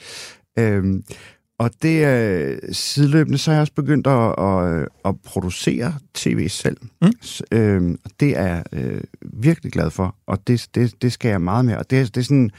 Øhm, 0.60 1.04
og 1.60 1.72
det 1.82 2.08
øh, 2.08 2.58
sideløbende, 2.72 3.38
så 3.38 3.52
har 3.52 3.56
jeg 3.56 3.62
også 3.62 3.74
begyndt 3.74 4.08
at, 4.08 4.36
at, 4.38 4.88
at 5.06 5.16
producere 5.26 5.94
tv 6.14 6.50
selv. 6.50 6.78
Mm. 7.02 7.12
S- 7.24 7.42
øhm, 7.52 7.98
og 8.06 8.12
det 8.20 8.38
er 8.38 8.48
jeg 8.48 8.64
øh, 8.74 9.02
virkelig 9.34 9.72
glad 9.72 9.92
for, 9.92 10.16
og 10.28 10.48
det, 10.48 10.68
det, 10.76 11.02
det 11.02 11.14
skal 11.14 11.30
jeg 11.30 11.42
meget 11.42 11.66
mere. 11.66 11.78
Og 11.78 11.90
det, 11.90 12.16
det 12.16 12.22
er 12.22 12.26
sådan, 12.26 12.52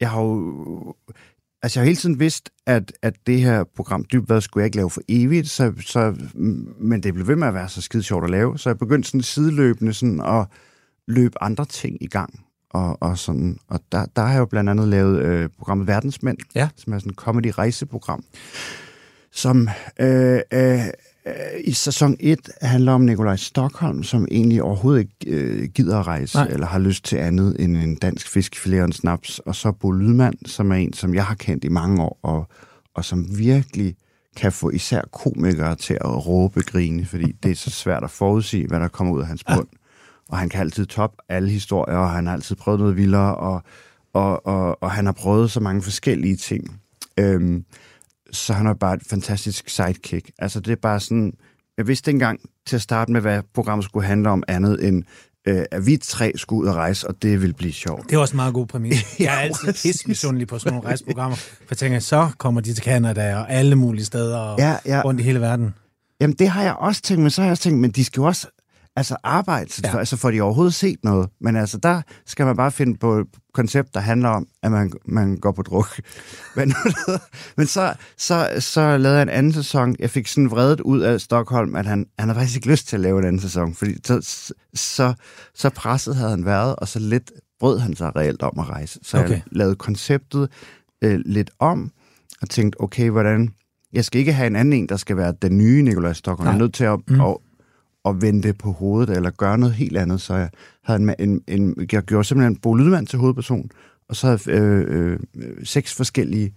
jeg 0.00 0.10
har 0.10 0.20
jo... 0.22 0.94
Altså, 1.62 1.78
jeg 1.80 1.82
har 1.82 1.86
hele 1.86 1.96
tiden 1.96 2.20
vidst, 2.20 2.50
at, 2.66 2.92
at 3.02 3.14
det 3.26 3.40
her 3.40 3.64
program, 3.76 4.04
Dybvad, 4.12 4.40
skulle 4.40 4.62
jeg 4.62 4.66
ikke 4.66 4.76
lave 4.76 4.90
for 4.90 5.00
evigt, 5.08 5.50
så, 5.50 5.72
så, 5.86 6.14
men 6.80 7.02
det 7.02 7.14
blev 7.14 7.26
ved 7.28 7.36
med 7.36 7.48
at 7.48 7.54
være 7.54 7.68
så 7.68 7.82
skide 7.82 8.02
sjovt 8.02 8.24
at 8.24 8.30
lave, 8.30 8.58
så 8.58 8.68
jeg 8.68 8.78
begyndte 8.78 9.08
sådan 9.08 9.22
sideløbende 9.22 9.92
sådan 9.94 10.20
at 10.20 10.46
løbe 11.08 11.42
andre 11.42 11.64
ting 11.64 11.96
i 12.00 12.06
gang. 12.06 12.40
Og, 12.70 13.02
og, 13.02 13.18
sådan, 13.18 13.58
og 13.68 13.80
der, 13.92 14.06
der 14.16 14.22
har 14.22 14.32
jeg 14.32 14.38
jo 14.40 14.44
blandt 14.46 14.70
andet 14.70 14.88
lavet 14.88 15.22
øh, 15.22 15.48
programmet 15.58 15.86
Verdensmænd, 15.86 16.38
Ja. 16.54 16.68
som 16.76 16.92
er 16.92 16.98
sådan 16.98 17.10
et 17.10 17.16
comedy-rejseprogram, 17.16 18.24
som 19.32 19.68
øh, 20.00 20.40
øh, 20.52 20.80
i 21.64 21.72
sæson 21.72 22.16
1 22.20 22.38
handler 22.62 22.92
om 22.92 23.00
Nikolaj 23.00 23.36
Stockholm, 23.36 24.02
som 24.02 24.26
egentlig 24.30 24.62
overhovedet 24.62 25.00
ikke 25.00 25.36
øh, 25.36 25.68
gider 25.68 25.98
at 25.98 26.06
rejse, 26.06 26.36
Nej. 26.36 26.46
Eller 26.46 26.66
har 26.66 26.78
lyst 26.78 27.04
til 27.04 27.16
andet 27.16 27.56
end 27.58 27.76
en 27.76 27.94
dansk 27.94 28.28
fiskefilet 28.28 28.80
og 28.80 28.86
en 28.86 28.92
snaps. 28.92 29.38
Og 29.38 29.54
så 29.54 29.72
Bo 29.72 29.90
Lydmand, 29.90 30.34
som 30.46 30.72
er 30.72 30.76
en, 30.76 30.92
som 30.92 31.14
jeg 31.14 31.24
har 31.24 31.34
kendt 31.34 31.64
i 31.64 31.68
mange 31.68 32.02
år, 32.02 32.18
og, 32.22 32.48
og 32.94 33.04
som 33.04 33.38
virkelig 33.38 33.96
kan 34.36 34.52
få 34.52 34.70
især 34.70 35.00
komikere 35.12 35.74
til 35.74 35.94
at 35.94 36.26
råbe 36.26 36.62
grine, 36.62 37.06
fordi 37.06 37.32
det 37.42 37.50
er 37.50 37.56
så 37.56 37.70
svært 37.70 38.04
at 38.04 38.10
forudsige, 38.10 38.66
hvad 38.66 38.80
der 38.80 38.88
kommer 38.88 39.12
ud 39.14 39.20
af 39.20 39.26
hans 39.26 39.44
mund. 39.56 39.68
Og 40.28 40.38
han 40.38 40.48
kan 40.48 40.60
altid 40.60 40.86
top 40.86 41.14
alle 41.28 41.50
historier, 41.50 41.96
og 41.96 42.10
han 42.10 42.26
har 42.26 42.32
altid 42.32 42.56
prøvet 42.56 42.80
noget 42.80 42.96
vildere, 42.96 43.36
og, 43.36 43.62
og, 44.12 44.46
og, 44.46 44.82
og 44.82 44.90
han 44.90 45.06
har 45.06 45.12
prøvet 45.12 45.50
så 45.50 45.60
mange 45.60 45.82
forskellige 45.82 46.36
ting. 46.36 46.80
Øhm, 47.18 47.64
så 48.32 48.52
han 48.52 48.66
er 48.66 48.74
bare 48.74 48.94
et 48.94 49.02
fantastisk 49.10 49.68
sidekick. 49.68 50.30
Altså 50.38 50.60
det 50.60 50.72
er 50.72 50.76
bare 50.82 51.00
sådan, 51.00 51.32
jeg 51.78 51.86
vidste 51.86 52.10
engang 52.10 52.40
til 52.66 52.76
at 52.76 52.82
starte 52.82 53.12
med, 53.12 53.20
hvad 53.20 53.42
programmet 53.54 53.84
skulle 53.84 54.06
handle 54.06 54.30
om 54.30 54.42
andet 54.48 54.88
end, 54.88 55.02
øh, 55.48 55.64
at 55.70 55.86
vi 55.86 55.96
tre 55.96 56.32
skulle 56.36 56.62
ud 56.62 56.68
og 56.68 56.74
rejse, 56.74 57.08
og 57.08 57.22
det 57.22 57.40
ville 57.40 57.54
blive 57.54 57.72
sjovt. 57.72 58.10
Det 58.10 58.16
er 58.16 58.18
også 58.20 58.34
en 58.34 58.36
meget 58.36 58.54
god 58.54 58.66
præmis. 58.66 59.04
Jeg 59.20 59.34
er 59.34 59.38
altid 59.38 59.66
præcis. 59.66 59.82
pissemissundelig 59.96 60.48
på 60.48 60.58
sådan 60.58 60.72
nogle 60.72 60.88
rejseprogrammer. 60.88 61.36
For 61.36 61.66
jeg 61.70 61.78
tænker, 61.78 61.98
så 61.98 62.28
kommer 62.38 62.60
de 62.60 62.74
til 62.74 62.84
Canada 62.84 63.36
og 63.36 63.50
alle 63.52 63.76
mulige 63.76 64.04
steder 64.04 64.38
og 64.38 64.58
Ja, 64.58 64.76
ja. 64.86 65.02
rundt 65.04 65.20
i 65.20 65.22
hele 65.24 65.40
verden. 65.40 65.74
Jamen 66.20 66.36
det 66.36 66.48
har 66.48 66.62
jeg 66.62 66.74
også 66.74 67.02
tænkt, 67.02 67.22
men 67.22 67.30
så 67.30 67.40
har 67.40 67.46
jeg 67.46 67.50
også 67.50 67.62
tænkt, 67.62 67.78
men 67.80 67.90
de 67.90 68.04
skal 68.04 68.20
jo 68.20 68.26
også 68.26 68.46
altså 68.96 69.16
arbejde, 69.22 69.72
så 69.72 69.80
Ja. 69.84 69.90
ja. 69.90 69.98
altså 69.98 70.16
får 70.16 70.30
de 70.30 70.40
overhovedet 70.40 70.74
set 70.74 70.98
noget. 71.04 71.28
Men 71.40 71.56
altså 71.56 71.78
der 71.78 72.02
skal 72.26 72.46
man 72.46 72.56
bare 72.56 72.70
finde 72.70 72.98
på 72.98 73.18
et 73.18 73.26
koncept, 73.54 73.94
der 73.94 74.00
handler 74.00 74.28
om, 74.28 74.46
at 74.62 74.72
man, 74.72 74.92
man 75.04 75.36
går 75.36 75.52
på 75.52 75.62
druk. 75.62 76.00
Men, 76.56 76.74
men 77.56 77.66
så, 77.66 77.94
så, 78.18 78.48
så 78.58 78.80
lavede 78.96 79.16
jeg 79.18 79.22
en 79.22 79.28
anden 79.28 79.52
sæson. 79.52 79.96
Jeg 79.98 80.10
fik 80.10 80.28
sådan 80.28 80.50
vredet 80.50 80.80
ud 80.80 81.00
af 81.00 81.20
Stockholm, 81.20 81.76
at 81.76 81.86
han, 81.86 82.06
han 82.18 82.28
havde 82.28 82.38
faktisk 82.38 82.56
ikke 82.56 82.68
lyst 82.68 82.88
til 82.88 82.96
at 82.96 83.00
lave 83.00 83.18
en 83.18 83.24
anden 83.24 83.40
sæson, 83.42 83.74
fordi 83.74 83.94
så, 84.04 84.20
så, 84.74 85.14
så 85.54 85.70
presset 85.70 86.16
havde 86.16 86.30
han 86.30 86.44
været, 86.44 86.76
og 86.76 86.88
så 86.88 86.98
lidt 86.98 87.32
brød 87.60 87.78
han 87.78 87.96
sig 87.96 88.16
reelt 88.16 88.42
om 88.42 88.58
at 88.58 88.68
rejse. 88.68 88.98
Så 89.02 89.18
okay. 89.18 89.30
Jeg 89.30 89.42
lavede 89.52 89.74
konceptet 89.76 90.48
øh, 91.04 91.20
lidt 91.24 91.50
om, 91.58 91.90
og 92.42 92.50
tænkte, 92.50 92.80
okay, 92.80 93.10
hvordan... 93.10 93.54
Jeg 93.92 94.04
skal 94.04 94.18
ikke 94.18 94.32
have 94.32 94.46
en 94.46 94.56
anden 94.56 94.72
en, 94.72 94.88
der 94.88 94.96
skal 94.96 95.16
være 95.16 95.34
den 95.42 95.58
nye 95.58 95.82
Nikolaj 95.82 96.12
Stockholm. 96.12 96.46
Jeg 96.46 96.52
er 96.52 96.58
Nej. 96.58 96.62
nødt 96.64 96.74
til 96.74 96.84
at, 96.84 96.98
mm. 97.08 97.20
at, 97.20 97.36
at 98.04 98.22
vende 98.22 98.42
det 98.42 98.58
på 98.58 98.72
hovedet, 98.72 99.16
eller 99.16 99.30
gøre 99.30 99.58
noget 99.58 99.74
helt 99.74 99.96
andet. 99.96 100.20
Så 100.20 100.34
jeg, 100.34 100.50
havde 100.84 101.02
en, 101.02 101.14
en, 101.18 101.42
en, 101.48 101.86
jeg 101.92 102.02
gjorde 102.02 102.24
simpelthen 102.24 102.56
Bo 102.56 102.74
Lydmand 102.74 103.06
til 103.06 103.18
hovedperson, 103.18 103.70
og 104.08 104.16
så 104.16 104.26
havde 104.26 104.40
øh, 104.48 105.18
øh, 105.36 105.64
seks 105.64 105.94
forskellige 105.94 106.54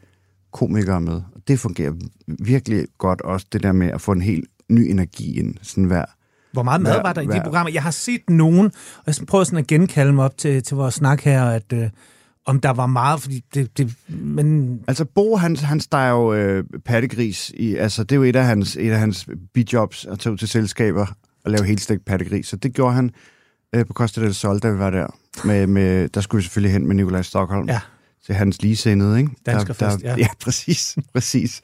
komikere 0.52 1.02
med. 1.02 1.14
Og 1.14 1.42
det 1.48 1.60
fungerer 1.60 1.94
virkelig 2.40 2.88
godt 2.98 3.22
også, 3.22 3.46
det 3.54 3.64
der 3.64 3.72
med 3.72 3.88
at 3.88 4.02
få 4.02 4.12
en 4.12 4.22
helt 4.22 4.50
ny 4.70 4.80
energi 4.80 5.40
ind, 5.40 5.56
sådan 5.62 5.84
hver. 5.84 6.06
Hvor 6.52 6.64
meget 6.64 6.82
mad 6.82 7.02
var 7.02 7.14
der 7.14 7.22
i 7.22 7.26
de 7.26 7.42
programmer? 7.44 7.72
Jeg 7.72 7.84
har 7.84 7.92
set 7.92 8.30
nogen, 8.30 8.66
og 8.98 9.04
jeg 9.20 9.28
prøver 9.28 9.44
sådan 9.44 9.60
at 9.60 9.68
genkalde 9.68 10.14
mig 10.14 10.26
op 10.26 10.38
til, 10.38 10.64
til 10.64 10.78
vores 10.78 10.94
snak 10.94 11.22
her, 11.22 11.46
at 11.46 11.74
øh, 11.74 11.90
om 12.46 12.60
der 12.60 12.70
var 12.70 12.86
meget, 12.86 13.22
fordi 13.22 13.44
det... 13.54 13.78
det 13.78 13.94
men 14.08 14.80
Altså 14.88 15.06
Bo, 15.06 15.36
han, 15.36 15.56
han 15.56 15.80
steger 15.80 16.12
jo 16.12 16.34
øh, 16.34 16.64
pattegris 16.86 17.52
i, 17.56 17.76
altså 17.76 18.04
det 18.04 18.12
er 18.12 18.16
jo 18.16 18.24
et 18.24 18.36
af 18.36 18.46
hans, 18.46 18.78
et 18.80 18.92
af 18.92 19.00
hans 19.00 19.30
bijobs 19.54 20.06
at 20.06 20.20
tage 20.20 20.34
ud 20.34 20.38
til 20.38 20.48
selskaber 20.48 21.06
og 21.46 21.52
lave 21.52 21.66
helt 21.66 21.82
stegt 21.82 22.06
pattegris. 22.06 22.48
Så 22.48 22.56
det 22.56 22.74
gjorde 22.74 22.94
han 22.94 23.12
øh, 23.76 23.86
på 23.86 23.94
Costa 23.94 24.22
del 24.22 24.36
Sol, 24.36 24.60
da 24.60 24.70
vi 24.70 24.80
var 24.80 24.90
der. 24.90 25.08
Med, 25.44 25.68
med, 25.68 26.10
der 26.10 26.22
skulle 26.22 26.40
vi 26.40 26.44
selvfølgelig 26.44 26.72
hen 26.74 26.88
med 26.88 26.96
Nikolaj 26.96 27.22
Stockholm. 27.22 27.70
Ja. 27.70 27.80
Til 28.26 28.36
hans 28.36 28.62
ligesindede, 28.62 29.20
ikke? 29.20 29.32
Danskerfest, 29.46 30.04
ja. 30.04 30.16
Ja, 30.24 30.28
præcis, 30.40 30.98
præcis. 31.14 31.62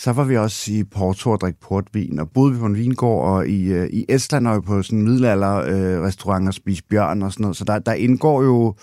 Så 0.00 0.12
var 0.12 0.24
vi 0.24 0.36
også 0.36 0.72
i 0.72 0.84
Porto 0.84 1.30
og 1.30 1.40
drikke 1.40 1.60
portvin, 1.60 2.18
og 2.18 2.30
boede 2.30 2.52
vi 2.52 2.58
på 2.58 2.66
en 2.66 2.76
vingård, 2.76 3.28
og 3.30 3.48
i, 3.48 3.64
øh, 3.64 3.88
i 3.92 4.04
Estland 4.08 4.54
vi 4.54 4.60
på 4.60 4.82
sådan 4.82 4.98
en 4.98 5.04
middelalder 5.04 5.56
øh, 5.56 6.02
restaurant 6.02 6.48
og 6.48 6.54
spise 6.54 6.82
bjørn 6.90 7.22
og 7.22 7.32
sådan 7.32 7.42
noget, 7.42 7.56
så 7.56 7.64
der, 7.64 7.78
der 7.78 7.92
indgår 7.92 8.42
jo 8.42 8.74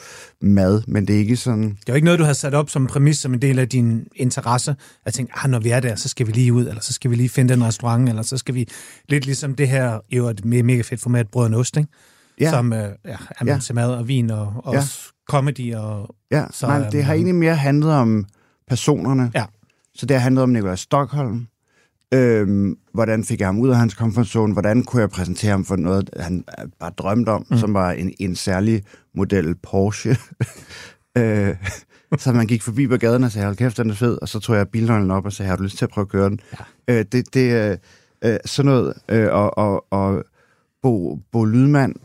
mad, 0.42 0.82
men 0.88 1.08
det 1.08 1.16
er 1.16 1.20
ikke 1.20 1.36
sådan... 1.38 1.64
Det 1.64 1.70
er 1.70 1.84
jo 1.90 1.96
ikke 1.96 2.06
noget, 2.06 2.20
du 2.20 2.24
har 2.24 2.34
sat 2.34 2.54
op 2.54 2.70
som 2.70 2.88
præmis, 2.88 3.18
som 3.18 3.34
en 3.34 3.42
del 3.42 3.60
af 3.60 3.70
din 3.70 4.08
interesse. 4.16 4.76
At 5.06 5.14
tænke, 5.14 5.34
ah, 5.44 5.50
når 5.52 5.60
vi 5.60 5.70
er 5.70 5.80
der, 5.80 5.96
så 5.96 6.10
skal 6.10 6.28
vi 6.28 6.32
lige 6.32 6.54
ud, 6.54 6.68
eller 6.68 6.82
så 6.82 6.94
skal 6.94 7.12
vi 7.12 7.16
lige 7.16 7.30
finde 7.30 7.54
den 7.54 7.64
restaurant, 7.64 8.10
eller 8.10 8.22
så 8.22 8.38
skal 8.38 8.56
vi... 8.56 8.68
Lidt 9.10 9.26
ligesom 9.26 9.56
det 9.56 9.68
her, 9.70 10.00
jo 10.12 10.28
et 10.28 10.42
me- 10.46 10.62
mega 10.64 10.82
fedt 10.82 11.02
format, 11.02 11.28
Brød 11.32 11.54
og 11.54 11.60
Ost, 11.60 11.78
ikke? 11.78 11.90
Ja. 12.42 12.50
Som 12.50 12.74
øh, 12.74 12.80
ja, 12.80 13.16
er 13.40 13.46
Ja. 13.46 13.58
til 13.60 13.76
mad 13.76 13.90
og 13.92 14.08
vin, 14.08 14.30
og, 14.32 14.54
og 14.64 14.74
Ja. 14.74 14.82
comedy, 15.30 15.74
og 15.76 16.16
Ja, 16.32 16.46
Så, 16.52 16.68
nej, 16.68 16.90
det 16.90 17.04
har 17.04 17.14
øhm, 17.14 17.18
egentlig 17.18 17.36
mere 17.36 17.56
handlet 17.56 17.92
om 17.92 18.26
personerne. 18.68 19.32
Ja. 19.36 19.46
Så 19.96 20.06
det 20.06 20.16
har 20.16 20.22
handlet 20.22 20.44
om 20.44 20.50
Nikolaj 20.50 20.76
Stockholm. 20.76 21.48
Øhm, 22.14 22.78
hvordan 22.94 23.24
fik 23.24 23.40
jeg 23.40 23.48
ham 23.48 23.60
ud 23.60 23.70
af 23.70 23.78
hans 23.78 23.94
comfort 23.94 24.28
zone? 24.28 24.54
Hvordan 24.54 24.84
kunne 24.84 25.02
jeg 25.02 25.10
præsentere 25.10 25.52
ham 25.52 25.66
for 25.66 25.76
noget, 25.76 26.10
han 26.20 26.44
bare 26.80 26.92
drømte 26.98 27.30
om, 27.30 27.46
mm. 27.50 27.58
som 27.58 27.74
var 27.74 27.92
en, 27.92 28.14
en 28.20 28.36
særlig 28.36 28.84
model 29.14 29.56
Porsche. 29.56 30.18
øh, 31.18 31.56
så 32.18 32.32
man 32.32 32.48
gik 32.48 32.62
forbi 32.62 32.88
på 32.88 32.98
gaden 32.98 33.24
og 33.24 33.32
sagde, 33.32 33.46
hold 33.46 33.56
kæft, 33.56 33.78
den 33.78 33.90
er 33.90 33.94
fed. 33.94 34.18
Og 34.22 34.30
så 34.30 34.40
tog 34.40 34.56
jeg 34.56 34.70
bilnøglen 34.70 35.12
op 35.12 35.26
og 35.26 35.34
sagde, 35.34 35.50
har 35.50 35.56
du 35.56 35.64
lyst 35.64 35.78
til 35.78 35.86
at 35.86 35.90
prøve 35.90 36.04
at 36.04 36.10
køre 36.10 36.30
den? 36.30 36.40
Ja. 36.88 36.94
Øh, 36.94 37.06
det, 37.12 37.34
det 37.34 37.72
øh, 37.72 37.78
øh, 38.22 38.40
sådan 38.46 38.72
noget. 38.72 38.94
Øh, 39.10 39.34
og, 39.34 39.58
og, 39.58 39.86
og 39.92 40.24
Bo, 40.82 41.20
Bo 41.32 41.46
Lydmand, 41.46 41.96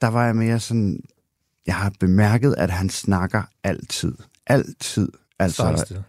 der 0.00 0.08
var 0.08 0.26
jeg 0.26 0.36
mere 0.36 0.60
sådan, 0.60 1.00
jeg 1.66 1.74
har 1.74 1.92
bemærket, 2.00 2.54
at 2.58 2.70
han 2.70 2.88
snakker 2.90 3.42
altid. 3.64 4.14
Altid. 4.46 5.08
Altså. 5.38 6.02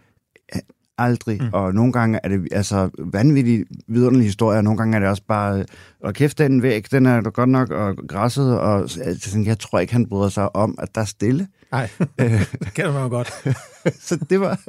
Aldrig. 1.00 1.42
Mm. 1.42 1.48
Og 1.52 1.74
nogle 1.74 1.92
gange 1.92 2.20
er 2.22 2.28
det 2.28 2.48
altså 2.52 2.90
vanvittigt 2.98 3.68
vidunderlige 3.88 4.26
historier, 4.26 4.58
og 4.58 4.64
nogle 4.64 4.78
gange 4.78 4.96
er 4.96 5.00
det 5.00 5.08
også 5.08 5.22
bare, 5.28 5.64
og 6.00 6.14
kæft, 6.14 6.38
den 6.38 6.62
væg, 6.62 6.90
den 6.90 7.06
er 7.06 7.20
da 7.20 7.30
godt 7.30 7.48
nok, 7.48 7.70
og 7.70 7.96
græsset, 8.08 8.58
og 8.58 8.80
altså, 8.80 9.42
jeg 9.46 9.58
tror 9.58 9.78
ikke, 9.78 9.92
han 9.92 10.06
bryder 10.06 10.28
sig 10.28 10.56
om, 10.56 10.74
at 10.78 10.94
der 10.94 11.00
er 11.00 11.04
stille. 11.04 11.48
Nej, 11.72 11.88
Øh, 12.20 12.30
det 12.64 12.74
kender 12.74 12.92
man 12.92 13.02
jo 13.02 13.08
godt. 13.08 13.28
så 14.08 14.18
det 14.30 14.40
var, 14.40 14.60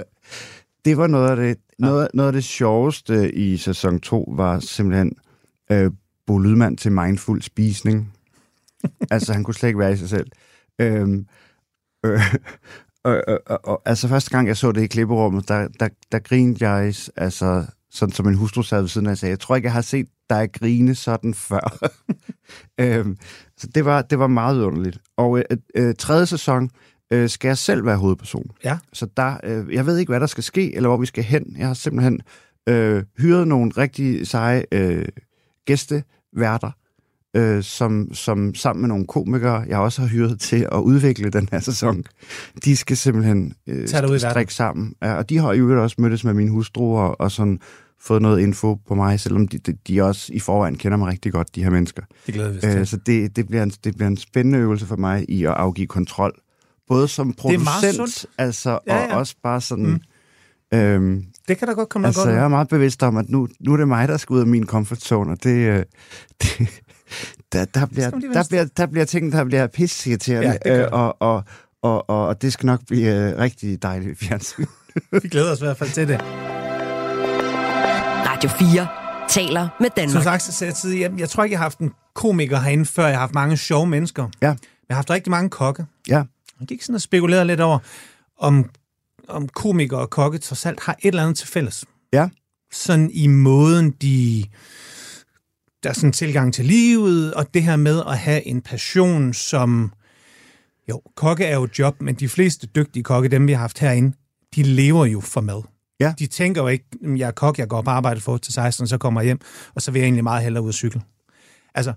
det 0.85 0.97
var 0.97 1.07
noget 1.07 1.29
af 1.29 1.35
det, 1.35 1.57
noget, 1.79 2.07
noget 2.13 2.27
af 2.27 2.33
det 2.33 2.43
sjoveste 2.43 3.35
i 3.35 3.57
sæson 3.57 3.99
2, 3.99 4.33
var 4.37 4.59
simpelthen 4.59 5.11
øh, 5.71 5.91
Bo 6.27 6.37
Lydmand 6.37 6.77
til 6.77 6.91
mindful 6.91 7.41
spisning. 7.41 8.13
altså, 9.11 9.33
han 9.33 9.43
kunne 9.43 9.55
slet 9.55 9.69
ikke 9.69 9.79
være 9.79 9.93
i 9.93 9.97
sig 9.97 10.09
selv. 10.09 10.31
Øhm, 10.79 11.25
øh, 12.05 12.35
og, 13.03 13.23
og, 13.27 13.39
og, 13.45 13.59
og, 13.63 13.81
altså, 13.85 14.07
første 14.07 14.29
gang, 14.29 14.47
jeg 14.47 14.57
så 14.57 14.71
det 14.71 14.81
i 14.81 14.87
klipperummet, 14.87 15.47
der, 15.47 15.67
der, 15.79 15.89
der 16.11 16.19
grinede 16.19 16.69
jeg, 16.69 16.93
altså, 17.15 17.65
sådan 17.91 18.13
som 18.13 18.27
en 18.27 18.35
hustru 18.35 18.61
sad 18.61 18.81
ved 18.81 18.89
siden 18.89 19.07
af, 19.07 19.11
og 19.11 19.17
sagde, 19.17 19.31
jeg 19.31 19.39
tror 19.39 19.55
ikke, 19.55 19.65
jeg 19.65 19.73
har 19.73 19.81
set 19.81 20.07
dig 20.29 20.49
grine 20.53 20.95
sådan 20.95 21.33
før. 21.33 21.89
øhm, 22.81 23.17
så 23.57 23.67
det 23.75 23.85
var, 23.85 24.01
det 24.01 24.19
var 24.19 24.27
meget 24.27 24.63
underligt. 24.63 24.97
Og 25.17 25.37
øh, 25.37 25.43
øh, 25.75 25.95
tredje 25.95 26.25
sæson 26.25 26.69
øh, 27.13 27.29
skal 27.29 27.47
jeg 27.47 27.57
selv 27.57 27.85
være 27.85 27.97
hovedperson. 27.97 28.51
Ja. 28.63 28.77
Så 28.93 29.07
der, 29.17 29.37
øh, 29.43 29.73
jeg 29.73 29.85
ved 29.85 29.97
ikke, 29.97 30.09
hvad 30.09 30.19
der 30.19 30.27
skal 30.27 30.43
ske, 30.43 30.75
eller 30.75 30.89
hvor 30.89 30.97
vi 30.97 31.05
skal 31.05 31.23
hen. 31.23 31.55
Jeg 31.57 31.67
har 31.67 31.73
simpelthen 31.73 32.21
øh, 32.69 33.03
hyret 33.17 33.47
nogle 33.47 33.71
rigtig 33.77 34.27
seje 34.27 34.65
øh, 34.71 35.07
gæsteværter, 35.65 36.71
øh, 37.35 37.63
som, 37.63 38.13
som 38.13 38.55
sammen 38.55 38.81
med 38.81 38.89
nogle 38.89 39.07
komikere, 39.07 39.65
jeg 39.67 39.77
også 39.77 40.01
har 40.01 40.09
hyret 40.09 40.39
til 40.39 40.67
at 40.71 40.79
udvikle 40.79 41.29
den 41.29 41.49
her 41.51 41.59
sæson, 41.59 42.03
de 42.65 42.75
skal 42.77 42.97
simpelthen 42.97 43.53
øh, 43.67 43.87
strikke 44.19 44.53
sammen. 44.53 44.93
Ja, 45.03 45.13
og 45.13 45.29
de 45.29 45.37
har 45.37 45.53
jo 45.53 45.83
også 45.83 45.95
mødtes 45.99 46.23
med 46.23 46.33
min 46.33 46.49
hustru 46.49 46.97
og, 46.97 47.21
og 47.21 47.31
sådan 47.31 47.59
fået 48.01 48.21
noget 48.21 48.39
info 48.39 48.75
på 48.87 48.95
mig, 48.95 49.19
selvom 49.19 49.47
de, 49.47 49.57
de, 49.57 49.73
de 49.87 50.01
også 50.01 50.33
i 50.33 50.39
forvejen 50.39 50.75
kender 50.77 50.97
mig 50.97 51.07
rigtig 51.07 51.31
godt, 51.31 51.55
de 51.55 51.63
her 51.63 51.69
mennesker. 51.69 52.01
Det 52.25 52.33
glæder 52.33 52.51
vi 52.51 52.57
os 52.57 52.63
Øh, 52.63 52.71
til. 52.71 52.87
så 52.87 52.97
det, 53.05 53.35
det, 53.35 53.47
bliver 53.47 53.63
en, 53.63 53.69
det 53.83 53.95
bliver 53.95 54.07
en 54.07 54.17
spændende 54.17 54.59
øvelse 54.59 54.85
for 54.85 54.95
mig 54.95 55.25
i 55.29 55.43
at 55.45 55.51
afgive 55.51 55.87
kontrol. 55.87 56.31
Både 56.87 57.07
som 57.07 57.33
producent, 57.33 58.25
altså, 58.37 58.69
Ja, 58.87 59.03
og 59.03 59.09
ja. 59.09 59.15
også 59.15 59.35
bare 59.43 59.61
sådan... 59.61 59.85
Mm. 60.71 60.77
Øhm, 60.77 61.23
Det 61.47 61.57
kan 61.57 61.67
da 61.67 61.73
godt 61.73 61.89
komme 61.89 62.03
noget 62.03 62.09
altså, 62.09 62.21
godt 62.21 62.29
ud. 62.31 62.35
jeg 62.35 62.43
er 62.43 62.47
meget 62.47 62.67
bevidst 62.67 63.03
om, 63.03 63.17
at 63.17 63.29
nu, 63.29 63.47
nu 63.59 63.73
er 63.73 63.77
det 63.77 63.87
mig, 63.87 64.07
der 64.07 64.17
skal 64.17 64.33
ud 64.33 64.39
af 64.39 64.47
min 64.47 64.65
comfort 64.65 64.97
zone, 65.01 65.31
og 65.31 65.43
det... 65.43 65.55
Øh, 65.55 65.83
det 66.41 66.81
der, 67.51 67.65
der, 67.65 67.85
bliver, 67.85 68.09
der, 68.09 68.43
bliver, 68.49 68.65
der 68.77 68.85
bliver 68.85 69.05
ting, 69.05 69.31
der 69.31 69.43
bliver 69.43 69.67
pisseirriterende, 69.67 70.57
Ja, 70.65 70.79
øh, 70.81 70.87
og, 70.91 71.21
og, 71.21 71.43
og, 71.81 72.09
og, 72.09 72.27
og 72.27 72.41
det 72.41 72.53
skal 72.53 72.65
nok 72.65 72.79
blive 72.87 73.15
øh, 73.31 73.37
rigtig 73.39 73.81
dejligt 73.83 74.19
fjernsyn. 74.19 74.65
Vi 75.11 75.27
glæder 75.27 75.51
os 75.51 75.59
i 75.59 75.63
hvert 75.63 75.77
fald 75.77 75.89
til 75.89 76.07
det. 76.07 76.21
Radio 78.27 78.49
4 78.49 78.87
taler 79.29 79.69
med 79.79 79.89
Som 79.89 79.93
Danmark. 79.95 80.23
sagt, 80.23 80.43
så 80.43 80.51
sagde 80.51 80.69
jeg 80.71 80.75
tidligere, 80.77 81.11
jeg, 81.11 81.19
jeg 81.19 81.29
tror 81.29 81.43
ikke, 81.43 81.53
jeg 81.53 81.59
har 81.59 81.65
haft 81.65 81.79
en 81.79 81.91
komiker 82.15 82.59
herinde, 82.59 82.85
før 82.85 83.05
jeg 83.05 83.15
har 83.15 83.19
haft 83.19 83.33
mange 83.33 83.57
sjove 83.57 83.87
mennesker. 83.87 84.27
Ja. 84.41 84.47
Jeg 84.47 84.55
har 84.89 84.95
haft 84.95 85.09
rigtig 85.09 85.31
mange 85.31 85.49
kokke. 85.49 85.85
Ja, 86.07 86.23
Jeg 86.59 86.67
gik 86.67 86.81
sådan 86.81 86.95
og 86.95 87.01
spekulerede 87.01 87.45
lidt 87.45 87.59
over, 87.61 87.79
om, 88.39 88.69
om 89.27 89.47
komikere 89.47 89.99
og 89.99 90.09
kokke 90.09 90.37
trods 90.37 90.65
alt 90.65 90.79
har 90.79 90.93
et 91.01 91.07
eller 91.07 91.23
andet 91.23 91.37
til 91.37 91.47
fælles. 91.47 91.85
ja, 92.13 92.29
Sådan 92.71 93.09
i 93.13 93.27
måden, 93.27 93.91
de... 94.01 94.43
Der 95.83 95.89
er 95.89 95.93
sådan 95.93 96.09
en 96.09 96.13
tilgang 96.13 96.53
til 96.53 96.65
livet, 96.65 97.33
og 97.33 97.53
det 97.53 97.63
her 97.63 97.75
med 97.75 98.01
at 98.07 98.17
have 98.17 98.47
en 98.47 98.61
passion, 98.61 99.33
som... 99.33 99.93
Jo, 100.89 101.01
kokke 101.15 101.45
er 101.45 101.55
jo 101.55 101.63
et 101.63 101.79
job, 101.79 102.01
men 102.01 102.15
de 102.15 102.29
fleste 102.29 102.67
dygtige 102.67 103.03
kokke, 103.03 103.29
dem 103.29 103.47
vi 103.47 103.51
har 103.51 103.59
haft 103.59 103.79
herinde, 103.79 104.13
de 104.55 104.63
lever 104.63 105.05
jo 105.05 105.19
for 105.19 105.41
mad. 105.41 105.63
Ja. 105.99 106.13
De 106.19 106.27
tænker 106.27 106.61
jo 106.61 106.67
ikke, 106.67 106.85
"Jamen, 107.01 107.17
jeg 107.17 107.27
er 107.27 107.31
kok, 107.31 107.57
jeg 107.57 107.67
går 107.67 107.81
på 107.81 107.89
arbejde 107.89 108.21
for 108.21 108.31
8 108.31 108.45
til 108.45 108.53
16, 108.53 108.87
så 108.87 108.97
kommer 108.97 109.21
jeg 109.21 109.25
hjem, 109.25 109.39
og 109.75 109.81
så 109.81 109.91
vil 109.91 109.99
jeg 109.99 110.05
egentlig 110.05 110.23
meget 110.23 110.43
hellere 110.43 110.63
ud 110.63 110.69
at 110.69 110.75
cykle. 110.75 111.01
Altså, 111.75 111.93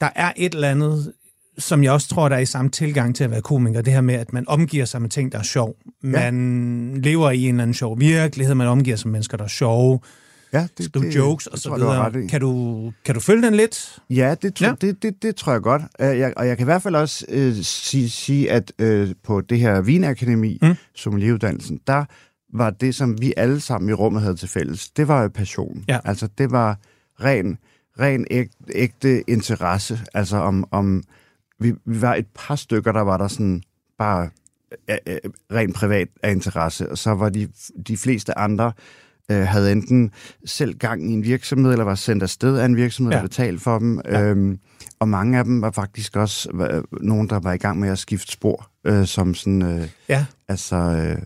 der 0.00 0.08
er 0.14 0.32
et 0.36 0.54
eller 0.54 0.70
andet, 0.70 1.12
som 1.58 1.84
jeg 1.84 1.92
også 1.92 2.08
tror, 2.08 2.28
der 2.28 2.36
er 2.36 2.40
i 2.40 2.46
samme 2.46 2.70
tilgang 2.70 3.16
til 3.16 3.24
at 3.24 3.30
være 3.30 3.42
komiker, 3.42 3.82
det 3.82 3.92
her 3.92 4.00
med, 4.00 4.14
at 4.14 4.32
man 4.32 4.48
omgiver 4.48 4.84
sig 4.84 5.02
med 5.02 5.10
ting, 5.10 5.32
der 5.32 5.38
er 5.38 5.42
sjov. 5.42 5.76
Man 6.02 7.00
lever 7.02 7.30
i 7.30 7.42
en 7.42 7.48
eller 7.48 7.62
anden 7.62 7.74
sjov 7.74 8.00
virkelighed, 8.00 8.54
man 8.54 8.66
omgiver 8.66 8.96
sig 8.96 9.08
med 9.08 9.12
mennesker, 9.12 9.36
der 9.36 9.44
er 9.44 9.48
sjove, 9.48 10.00
ja. 10.52 10.66
Det, 10.78 10.84
skriver 10.84 11.12
jokes 11.12 11.46
og 11.46 11.58
så 11.58 11.68
du 11.68 11.74
videre. 11.76 12.24
i. 12.24 12.26
Kan 12.26 12.40
du, 12.40 12.92
kan 13.04 13.14
du 13.14 13.20
følge 13.20 13.42
den 13.42 13.54
lidt? 13.54 13.98
Ja, 14.10 14.34
det, 14.42 14.54
tro, 14.54 14.64
Ja. 14.66 14.74
Det, 14.80 15.02
det, 15.02 15.22
det 15.22 15.36
tror 15.36 15.52
jeg 15.52 15.62
godt. 15.62 15.82
Øh, 16.00 16.18
Jeg, 16.18 16.32
og 16.36 16.46
jeg 16.48 16.56
kan 16.56 16.64
i 16.64 16.70
hvert 16.70 16.82
fald 16.82 16.94
også 16.94 17.26
øh, 17.28 17.54
sige, 17.62 18.10
sige, 18.10 18.50
at 18.50 18.72
øh, 18.78 19.14
på 19.24 19.40
det 19.40 19.58
her 19.58 19.80
Vinakademi, 19.80 20.58
Mm. 20.62 20.68
mm. 20.68 20.74
sommelieruddannelsen, 20.94 21.80
der 21.86 22.04
var 22.54 22.70
det, 22.70 22.94
som 22.94 23.20
vi 23.20 23.32
alle 23.36 23.60
sammen 23.60 23.88
i 23.90 23.92
rummet 23.92 24.22
havde 24.22 24.36
til 24.36 24.48
fælles, 24.48 24.90
det 24.90 25.08
var 25.08 25.22
jo 25.22 25.28
passion. 25.28 25.84
Ja. 25.88 25.98
Altså, 26.04 26.28
det 26.38 26.50
var 26.50 26.78
ren, 27.24 27.58
ren 28.00 28.26
ægte, 28.30 28.56
ægte 28.74 29.30
interesse. 29.30 30.00
Altså, 30.14 30.36
om, 30.36 30.64
om 30.70 31.02
vi, 31.60 31.72
vi 31.84 32.02
var 32.02 32.14
et 32.14 32.26
par 32.34 32.56
stykker, 32.56 32.92
der 32.92 33.00
var 33.00 33.16
der 33.16 33.28
sådan 33.28 33.62
bare 33.98 34.30
øh, 34.90 34.96
øh, 35.06 35.16
rent 35.52 35.74
privat 35.74 36.08
af 36.22 36.30
interesse, 36.30 36.90
og 36.90 36.98
så 36.98 37.10
var 37.14 37.28
de, 37.28 37.48
de 37.88 37.96
fleste 37.96 38.38
andre 38.38 38.72
øh, 39.30 39.42
havde 39.46 39.72
enten 39.72 40.10
selv 40.44 40.74
gang 40.78 41.10
i 41.10 41.12
en 41.14 41.22
virksomhed, 41.24 41.72
eller 41.72 41.84
var 41.84 41.94
sendt 41.94 42.22
afsted 42.22 42.56
af 42.56 42.64
en 42.64 42.76
virksomhed, 42.76 43.12
Ja. 43.12 43.16
der 43.18 43.22
betalte 43.22 43.62
for 43.62 43.78
dem. 43.78 44.00
Ja. 44.04 44.22
Øhm, 44.22 44.58
og 45.00 45.08
mange 45.08 45.38
af 45.38 45.44
dem 45.44 45.62
var 45.62 45.70
faktisk 45.70 46.16
også 46.16 46.48
øh, 46.70 46.82
nogen, 47.02 47.28
der 47.28 47.38
var 47.40 47.52
i 47.52 47.56
gang 47.56 47.78
med 47.80 47.88
at 47.88 47.98
skifte 47.98 48.32
spor, 48.32 48.70
øh, 48.84 49.06
som 49.06 49.34
sådan, 49.34 49.62
øh, 49.62 49.88
Ja. 50.08 50.24
altså... 50.48 50.76
Øh, 50.76 51.22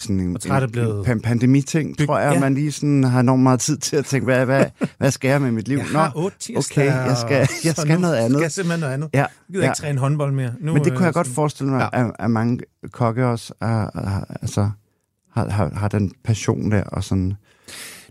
sådan 0.00 0.20
en, 0.20 0.26
en, 0.28 0.36
en 0.46 1.04
pan- 1.06 1.20
pandemiting, 1.20 1.98
tror 2.06 2.18
jeg, 2.18 2.32
ja. 2.34 2.40
man 2.40 2.54
lige 2.54 2.72
sådan 2.72 3.04
har 3.04 3.20
enormt 3.20 3.42
meget 3.42 3.60
tid 3.60 3.76
til 3.76 3.96
at 3.96 4.04
tænke, 4.04 4.24
hvad, 4.24 4.44
hvad, 4.46 4.64
hvad 4.98 5.10
skal 5.10 5.28
jeg 5.28 5.42
med 5.42 5.50
mit 5.50 5.68
liv? 5.68 5.78
Jeg 5.78 5.86
har 5.86 6.12
otte 6.16 6.36
okay, 6.56 6.86
jeg 6.86 7.16
skal, 7.16 7.48
jeg 7.64 7.74
skal 7.76 8.00
noget 8.00 8.14
andet. 8.16 8.32
skal 8.32 8.42
jeg 8.42 8.52
simpelthen 8.52 8.80
noget 8.80 8.94
andet. 8.94 9.10
Ja, 9.14 9.18
Jeg 9.18 9.28
gider 9.52 9.64
ja. 9.64 9.70
ikke 9.70 9.76
træne 9.80 9.98
håndbold 9.98 10.32
mere. 10.32 10.52
Nu, 10.60 10.72
Men 10.72 10.84
det 10.84 10.92
kunne 10.92 11.00
øh, 11.00 11.04
jeg 11.04 11.12
godt 11.14 11.26
sådan- 11.26 11.34
forestille 11.34 11.72
mig, 11.72 11.88
ja. 11.92 12.04
at, 12.06 12.12
at 12.18 12.30
mange 12.30 12.60
kokke 12.92 13.26
også 13.26 13.54
er, 13.60 13.66
er, 13.94 14.24
altså, 14.42 14.70
har, 15.32 15.48
har, 15.48 15.70
har 15.74 15.88
den 15.88 16.12
passion 16.24 16.70
der, 16.70 16.82
og 16.82 17.04
sådan... 17.04 17.36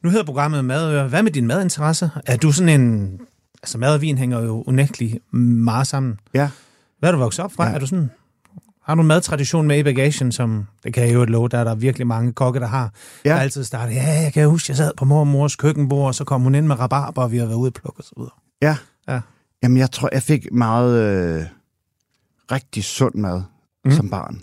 Nu 0.03 0.09
hedder 0.09 0.25
programmet 0.25 0.65
Madøre. 0.65 1.07
Hvad 1.07 1.23
med 1.23 1.31
din 1.31 1.47
madinteresse? 1.47 2.09
Er 2.25 2.37
du 2.37 2.51
sådan 2.51 2.81
en... 2.81 3.19
Altså 3.63 3.77
mad 3.77 3.93
og 3.93 4.01
vin 4.01 4.17
hænger 4.17 4.41
jo 4.41 4.63
unægteligt 4.67 5.33
meget 5.33 5.87
sammen. 5.87 6.19
Ja, 6.33 6.49
Hvad 6.99 7.09
er 7.09 7.11
du 7.11 7.19
vokset 7.19 7.45
op 7.45 7.51
fra? 7.51 7.67
Ja. 7.67 7.75
Er 7.75 7.79
du 7.79 7.87
sådan... 7.87 8.11
Har 8.83 8.95
du 8.95 9.01
en 9.01 9.07
madtradition 9.07 9.67
med 9.67 9.79
i 9.79 9.83
bagagen, 9.83 10.31
som 10.31 10.67
det 10.83 10.93
kan 10.93 11.07
jeg 11.07 11.13
jo 11.13 11.25
love, 11.25 11.47
der 11.47 11.57
er 11.57 11.63
der 11.63 11.75
virkelig 11.75 12.07
mange 12.07 12.33
kokke, 12.33 12.59
der 12.59 12.67
har. 12.67 12.93
Ja. 13.25 13.29
Der 13.29 13.35
altid 13.35 13.63
starter, 13.63 13.93
ja, 13.93 14.21
jeg 14.21 14.33
kan 14.33 14.47
huske, 14.49 14.71
jeg 14.71 14.77
sad 14.77 14.91
på 14.97 15.05
mor 15.05 15.19
og 15.19 15.27
mors 15.27 15.55
køkkenbord, 15.55 16.07
og 16.07 16.15
så 16.15 16.23
kom 16.23 16.41
hun 16.41 16.55
ind 16.55 16.67
med 16.67 16.79
rabarber, 16.79 17.21
og 17.21 17.31
vi 17.31 17.37
har 17.37 17.45
været 17.45 17.57
ude 17.57 17.69
og 17.69 17.73
plukke 17.73 18.03
videre. 18.17 18.31
ja. 18.61 18.77
Ja. 19.09 19.21
Jamen, 19.63 19.77
jeg 19.77 19.91
tror, 19.91 20.09
jeg 20.11 20.23
fik 20.23 20.51
meget 20.51 21.01
øh, 21.03 21.45
rigtig 22.51 22.83
sund 22.83 23.15
mad 23.15 23.41
mm. 23.85 23.91
som 23.91 24.09
barn. 24.09 24.41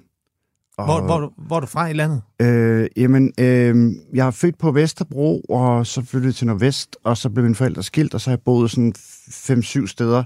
Og, 0.77 0.85
Hvor, 0.85 1.01
hvor, 1.03 1.19
du- 1.21 1.33
hvor 1.37 1.57
er 1.57 1.61
du 1.61 1.67
fra 1.67 1.87
i 1.87 1.93
landet? 1.93 2.23
Øh, 2.43 2.87
jamen, 2.97 3.33
øh, 3.41 3.93
jeg 4.15 4.27
er 4.27 4.31
født 4.31 4.59
på 4.59 4.73
Vesterbro, 4.73 5.41
og 5.41 5.87
så 5.87 6.03
flyttede 6.05 6.29
jeg 6.29 6.35
til 6.35 6.47
Nordvest, 6.47 6.97
og 7.05 7.17
så 7.17 7.31
blev 7.31 7.43
mine 7.43 7.55
forældre 7.55 7.83
skilt, 7.83 8.15
og 8.15 8.21
så 8.21 8.31
har 8.31 8.37
jeg 8.37 8.43
boet 8.45 8.71
sådan 8.71 8.93
5-7 8.97 9.87
steder 9.87 10.25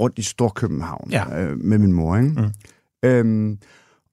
rundt 0.00 0.18
i 0.18 0.22
Storkøbenhavn 0.22 1.08
Ja. 1.10 1.40
øh, 1.42 1.58
med 1.58 1.78
min 1.78 1.92
mor. 1.92 2.16
Ikke? 2.16 2.28
Mm. 3.02 3.08
Øhm, 3.08 3.58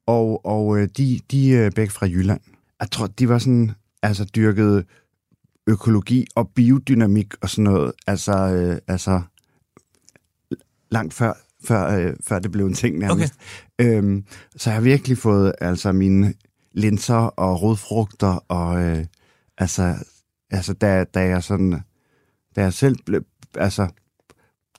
og 0.08 0.46
og 0.46 0.78
øh, 0.80 0.88
de, 0.98 1.20
de 1.32 1.56
er 1.56 1.70
begge 1.70 1.92
fra 1.92 2.06
Jylland. 2.06 2.42
Jeg 2.80 2.92
tror, 2.92 3.08
de 3.08 3.30
var 3.30 3.38
sådan, 3.40 3.72
altså 4.04 4.26
dyrket 4.36 4.86
økologi 5.68 6.28
og 6.36 6.50
biodynamik 6.56 7.34
og 7.42 7.50
sådan 7.50 7.64
noget. 7.64 7.92
Altså, 8.08 8.32
øh, 8.34 8.78
altså 8.88 9.22
langt 10.92 11.14
før, 11.14 11.34
før, 11.68 11.98
øh, 12.00 12.14
før 12.24 12.40
det 12.40 12.52
blev 12.52 12.66
en 12.66 12.74
ting 12.74 12.98
nærmest. 12.98 13.34
Øhm, 13.82 14.26
så 14.56 14.70
jeg 14.70 14.76
har 14.76 14.82
virkelig 14.82 15.18
fået 15.18 15.54
altså 15.62 15.92
mine 15.92 16.34
linser 16.72 17.16
og 17.16 17.62
rodfrugter 17.62 18.46
og 18.48 18.82
øh, 18.82 19.06
altså, 19.58 19.96
altså 20.50 20.74
da, 20.74 21.04
da 21.04 21.20
jeg 21.20 21.44
sådan, 21.44 21.82
da 22.56 22.62
jeg 22.62 22.74
selv 22.74 22.96
blev, 23.06 23.24
altså, 23.56 23.88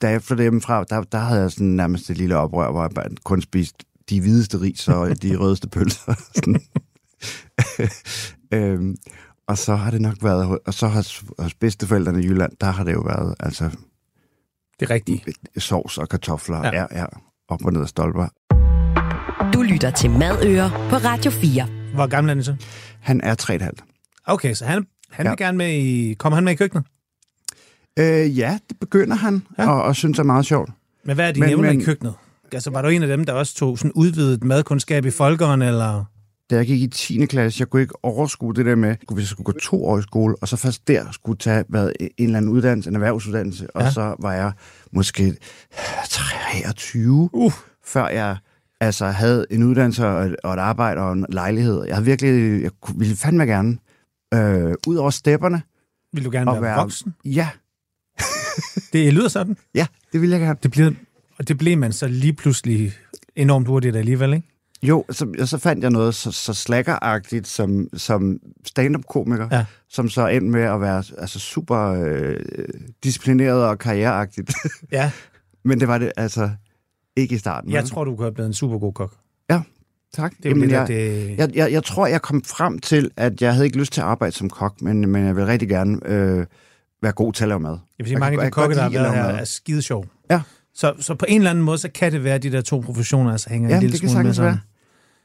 da 0.02 0.10
jeg 0.10 0.22
flyttede 0.22 0.44
hjemmefra, 0.44 0.84
der, 0.84 1.02
der 1.02 1.18
havde 1.18 1.40
jeg 1.40 1.52
sådan 1.52 1.66
nærmest 1.66 2.10
et 2.10 2.18
lille 2.18 2.36
oprør, 2.36 2.70
hvor 2.70 2.82
jeg 2.82 2.90
bare 2.90 3.08
kun 3.24 3.42
spiste 3.42 3.84
de 4.08 4.20
hvideste 4.20 4.60
ris 4.60 4.88
og 4.88 5.22
de 5.22 5.36
rødeste 5.40 5.68
pølser. 5.68 6.14
Sådan. 6.34 6.60
øhm, 8.54 8.96
og 9.46 9.58
så 9.58 9.74
har 9.74 9.90
det 9.90 10.00
nok 10.00 10.16
været, 10.22 10.58
og 10.66 10.74
så 10.74 10.88
hos, 10.88 11.24
hos 11.38 11.54
bedsteforældrene 11.54 12.22
i 12.22 12.26
Jylland, 12.26 12.52
der 12.60 12.66
har 12.66 12.84
det 12.84 12.92
jo 12.92 13.00
været, 13.00 13.34
altså... 13.40 13.70
Det 14.80 14.90
rigtigt. 14.90 15.28
Sovs 15.58 15.98
og 15.98 16.08
kartofler, 16.08 16.58
ja, 16.58 16.74
ja, 16.74 16.86
ja 17.00 17.06
op 17.52 17.64
og 17.64 17.72
ned 17.72 17.82
af 17.82 17.88
stolper. 17.88 18.28
Du 19.52 19.62
lytter 19.62 19.90
til 19.90 20.10
Madøer 20.10 20.68
på 20.90 20.96
Radio 20.96 21.30
4. 21.30 21.66
Hvor 21.94 22.06
gammel 22.06 22.30
er 22.30 22.34
han 22.34 22.44
så? 22.44 22.54
Han 23.00 23.20
er 23.20 23.34
3,5. 23.42 24.22
Okay, 24.26 24.54
så 24.54 24.64
han, 24.64 24.86
han 25.10 25.26
Ja. 25.26 25.30
vil 25.30 25.38
gerne 25.38 25.58
med 25.58 25.72
i... 25.74 26.14
Kommer 26.14 26.34
han 26.34 26.44
med 26.44 26.52
i 26.52 26.56
køkkenet? 26.56 26.84
Øh, 27.98 28.38
ja, 28.38 28.58
det 28.68 28.78
begynder 28.80 29.16
han, 29.16 29.42
Ja. 29.58 29.70
og, 29.70 29.82
og 29.82 29.96
synes 29.96 30.18
er 30.18 30.22
meget 30.22 30.46
sjovt. 30.46 30.70
Men 31.04 31.14
hvad 31.14 31.28
er 31.28 31.32
dine 31.32 31.46
Men- 31.46 31.54
evner 31.54 31.70
i 31.70 31.76
men- 31.76 31.84
køkkenet? 31.84 32.14
Altså, 32.52 32.70
var 32.70 32.82
du 32.82 32.88
en 32.88 33.02
af 33.02 33.08
dem, 33.08 33.24
der 33.24 33.32
også 33.32 33.54
tog 33.54 33.78
sådan 33.78 33.92
udvidet 33.92 34.44
madkundskab 34.44 35.04
i 35.04 35.10
folkeren, 35.10 35.62
eller... 35.62 36.04
Da 36.50 36.56
jeg 36.56 36.66
gik 36.66 36.80
i 36.82 36.86
10. 36.86 37.26
klasse, 37.26 37.60
jeg 37.60 37.68
kunne 37.68 37.82
ikke 37.82 38.04
overskue 38.04 38.54
det 38.54 38.66
der 38.66 38.74
med, 38.74 38.96
hvis 39.12 39.22
jeg 39.22 39.28
skulle 39.28 39.44
gå 39.44 39.58
to 39.62 39.84
år 39.86 39.98
i 39.98 40.02
skole, 40.02 40.34
og 40.40 40.48
så 40.48 40.56
først 40.56 40.88
der 40.88 41.04
skulle 41.12 41.38
tage 41.38 41.64
hvad, 41.68 41.90
en 42.00 42.08
eller 42.18 42.36
anden 42.36 42.50
uddannelse, 42.52 42.90
en 42.90 42.94
erhvervsuddannelse, 42.96 43.76
og 43.76 43.82
Ja. 43.82 43.90
så 43.90 44.14
var 44.18 44.32
jeg 44.32 44.52
måske 44.92 45.36
23, 46.10 47.30
Uh. 47.32 47.52
før 47.84 48.08
jeg 48.08 48.36
altså 48.82 49.06
havde 49.06 49.46
en 49.50 49.62
uddannelse 49.62 50.06
og 50.06 50.26
et, 50.26 50.36
og 50.44 50.54
et 50.54 50.58
arbejde 50.58 51.00
og 51.00 51.12
en 51.12 51.26
lejlighed. 51.28 51.84
Jeg 51.86 51.94
havde 51.94 52.04
virkelig, 52.04 52.62
jeg 52.62 52.70
ville 52.94 53.16
fandme 53.16 53.44
gerne 53.46 53.78
øh, 54.34 54.74
ud 54.86 54.96
over 54.96 55.10
stepperne. 55.10 55.62
Vil 56.12 56.24
du 56.24 56.30
gerne 56.30 56.52
være, 56.52 56.62
være- 56.62 56.76
voksen? 56.76 57.14
Ja, 57.24 57.48
Det 58.92 59.12
lyder 59.14 59.28
sådan. 59.28 59.56
ja, 59.74 59.86
det 60.12 60.20
ville 60.20 60.32
jeg 60.36 60.40
gerne. 60.46 60.58
Det 60.62 60.70
bliver, 60.70 60.90
og 61.38 61.48
det 61.48 61.58
blev 61.58 61.78
man 61.78 61.92
så 61.92 62.08
lige 62.08 62.32
pludselig 62.32 62.92
enormt 63.36 63.66
hurtigt 63.66 63.96
alligevel, 63.96 64.32
ikke? 64.34 64.48
Jo, 64.82 65.04
så, 65.10 65.32
og 65.40 65.48
så 65.48 65.58
fandt 65.58 65.82
jeg 65.82 65.90
noget 65.90 66.14
så, 66.14 66.32
så 66.32 66.54
slackeragtigt 66.54 67.46
som, 67.46 67.88
som 67.94 68.38
stand-up-komiker, 68.64 69.48
Ja. 69.52 69.64
som 69.88 70.08
så 70.08 70.26
endte 70.26 70.50
med 70.50 70.62
at 70.62 70.80
være 70.80 71.04
altså, 71.18 71.38
super 71.38 71.78
øh, 71.78 72.36
disciplineret 73.04 73.64
og 73.64 73.78
karriereagtigt. 73.78 74.52
Ja, 74.92 75.10
Men 75.64 75.80
det 75.80 75.88
var 75.88 75.98
det 75.98 76.12
altså 76.16 76.50
ikke 77.16 77.34
i 77.34 77.38
starten. 77.38 77.70
jeg 77.72 77.82
vel? 77.82 77.90
tror, 77.90 78.04
du 78.04 78.16
have 78.22 78.32
blevet 78.32 78.46
en 78.48 78.54
super 78.54 78.78
god 78.78 78.92
kok. 78.92 79.14
Tak. 80.14 80.32
Det 80.36 80.46
er 80.46 80.50
jo 80.50 80.56
lidt, 80.60 80.70
jeg, 80.72 80.88
det... 80.88 81.34
jeg, 81.38 81.50
jeg, 81.54 81.72
jeg 81.72 81.84
tror, 81.84 82.06
jeg 82.06 82.22
kom 82.22 82.42
frem 82.44 82.78
til, 82.78 83.10
at 83.16 83.42
jeg 83.42 83.52
havde 83.52 83.66
ikke 83.66 83.78
lyst 83.78 83.92
til 83.92 84.00
at 84.00 84.06
arbejde 84.06 84.32
som 84.36 84.50
kok, 84.50 84.82
men, 84.82 85.08
men 85.08 85.24
jeg 85.26 85.36
vil 85.36 85.46
rigtig 85.46 85.68
gerne 85.68 85.98
øh, 86.06 86.46
være 87.02 87.12
god 87.12 87.32
til 87.32 87.44
at 87.44 87.48
lave 87.48 87.60
mad. 87.60 87.70
Jeg 87.70 87.78
vil 87.98 88.06
sige, 88.06 88.12
Jeg 88.12 88.20
mange 88.20 88.36
kan- 88.36 88.40
af 88.46 88.50
de 88.50 88.54
kan 88.54 88.62
kokke, 88.62 88.74
der 88.76 88.82
har 88.82 88.90
været 88.90 89.14
her, 89.14 89.22
mad. 89.32 89.40
er 89.40 89.44
skide 89.44 89.82
sjov. 89.82 90.06
Ja. 90.30 90.40
Så, 90.74 90.94
så 91.00 91.14
på 91.14 91.24
en 91.28 91.40
eller 91.40 91.50
anden 91.50 91.64
måde, 91.64 91.78
så 91.78 91.88
kan 91.94 92.12
det 92.12 92.24
være, 92.24 92.34
at 92.34 92.42
de 92.42 92.52
der 92.52 92.60
to 92.60 92.80
professioner 92.80 93.32
altså 93.32 93.50
hænger 93.50 93.68
en 93.68 93.74
Ja, 93.74 93.80
lille 93.80 93.92
det 93.92 94.00
kan 94.00 94.10
smule 94.10 94.24
med 94.24 94.34
sammen. 94.34 94.50
være. 94.52 94.60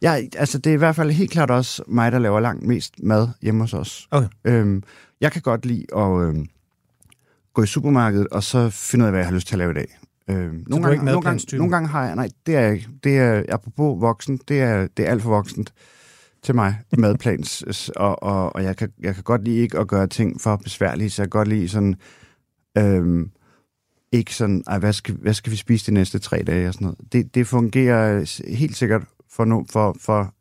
Jeg, 0.02 0.30
altså, 0.38 0.58
det 0.58 0.70
er 0.70 0.74
i 0.74 0.78
hvert 0.78 0.96
fald 0.96 1.12
helt 1.12 1.32
klart 1.32 1.52
også 1.52 1.84
mig, 1.88 2.12
der 2.12 2.20
laver 2.20 2.40
langt 2.40 2.64
mest 2.64 2.94
mad 3.04 3.28
hjemme 3.42 3.62
hos 3.64 3.74
os. 3.74 4.08
Okay. 4.12 4.28
Øhm, 4.46 4.84
jeg 5.22 5.32
kan 5.32 5.42
godt 5.42 5.66
lide 5.66 5.86
at 5.96 6.22
øhm, 6.22 6.48
gå 7.54 7.64
i 7.64 7.68
supermarkedet, 7.68 8.28
og 8.28 8.44
så 8.44 8.70
finde 8.70 9.04
ud 9.04 9.08
af, 9.08 9.12
hvad 9.12 9.20
jeg 9.20 9.28
har 9.28 9.36
lyst 9.36 9.48
til 9.48 9.56
at 9.56 9.60
lave 9.60 9.72
i 9.72 9.76
dag. 9.76 9.98
Øhm, 10.30 10.64
nogle, 10.68 10.92
ikke 10.92 11.06
gange, 11.06 11.06
nogle, 11.06 11.22
gange, 11.22 11.58
nogle 11.58 11.72
gange 11.72 11.90
har 11.90 12.06
jeg... 12.06 12.16
Nej, 12.16 12.30
det 12.46 12.56
er 12.56 12.62
jeg. 12.62 12.86
Det 13.04 13.18
er, 13.18 13.44
apropos 13.50 14.02
voksen, 14.02 14.40
det 14.48 14.62
er, 14.62 14.88
det 14.98 15.06
er 15.08 15.12
alt 15.12 15.22
for 15.22 15.30
voksent 15.30 15.74
til 16.44 16.56
mig, 16.56 16.76
madplans. 16.98 17.90
og, 17.96 18.24
og, 18.24 18.56
og 18.56 18.64
jeg, 18.64 18.78
kan, 18.78 18.90
jeg 19.00 19.16
kan 19.16 19.24
godt 19.24 19.44
lide 19.44 19.58
ikke 19.58 19.80
at 19.80 19.88
gøre 19.88 20.08
ting 20.08 20.42
for 20.42 20.56
besværlige, 20.56 21.10
så 21.10 21.22
jeg 21.22 21.32
kan 21.32 21.40
godt 21.40 21.48
lide 21.48 21.70
sådan... 21.70 21.96
Øhm, 22.78 23.32
ikke 24.12 24.36
sådan, 24.36 24.64
Ej, 24.68 24.80
hvad, 24.80 24.94
skal, 24.94 25.16
hvad 25.16 25.34
skal 25.34 25.52
vi 25.52 25.58
spise 25.58 25.92
de 25.92 25.94
næste 25.94 26.20
tre 26.20 26.44
dage 26.48 26.68
og 26.68 26.74
sådan 26.74 26.86
noget. 26.86 27.14
Det, 27.14 27.36
det 27.36 27.48
fungerer 27.48 28.42
helt 28.58 28.78
sikkert 28.78 29.04
for, 29.32 29.46
no, 29.46 29.64
for, 29.70 29.96
for 30.02 30.34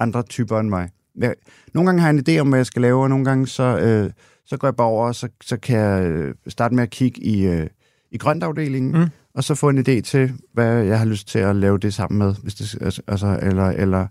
andre 0.00 0.22
typer 0.22 0.60
end 0.60 0.68
mig. 0.68 0.90
Jeg, 1.16 1.34
nogle 1.74 1.88
gange 1.88 2.00
har 2.00 2.08
jeg 2.08 2.18
en 2.18 2.24
idé 2.28 2.40
om, 2.40 2.48
hvad 2.48 2.58
jeg 2.58 2.66
skal 2.66 2.82
lave, 2.82 3.02
og 3.02 3.08
nogle 3.08 3.24
gange 3.24 3.46
så, 3.46 3.78
øh, 3.78 4.10
så 4.44 4.56
går 4.56 4.68
jeg 4.68 4.76
bare 4.76 4.86
over, 4.86 5.06
og 5.06 5.14
så, 5.14 5.28
så 5.42 5.56
kan 5.56 5.78
jeg 5.78 6.06
øh, 6.06 6.34
starte 6.48 6.74
med 6.74 6.82
at 6.82 6.90
kigge 6.90 7.22
i, 7.22 7.46
øh, 7.46 7.66
i 8.12 8.18
grøntafdelingen, 8.18 8.92
Mm. 9.00 9.06
og 9.34 9.44
så 9.44 9.54
få 9.54 9.68
en 9.68 9.78
idé 9.78 10.00
til, 10.00 10.32
hvad 10.52 10.82
jeg 10.84 10.98
har 10.98 11.06
lyst 11.06 11.28
til 11.28 11.38
at 11.38 11.56
lave 11.56 11.78
det 11.78 11.94
sammen 11.94 12.18
med. 12.18 12.34
Hvis 12.42 12.54
det, 12.54 12.82
altså- 12.82 13.02
altså, 13.06 13.38
eller, 13.42 13.64
eller, 13.66 14.06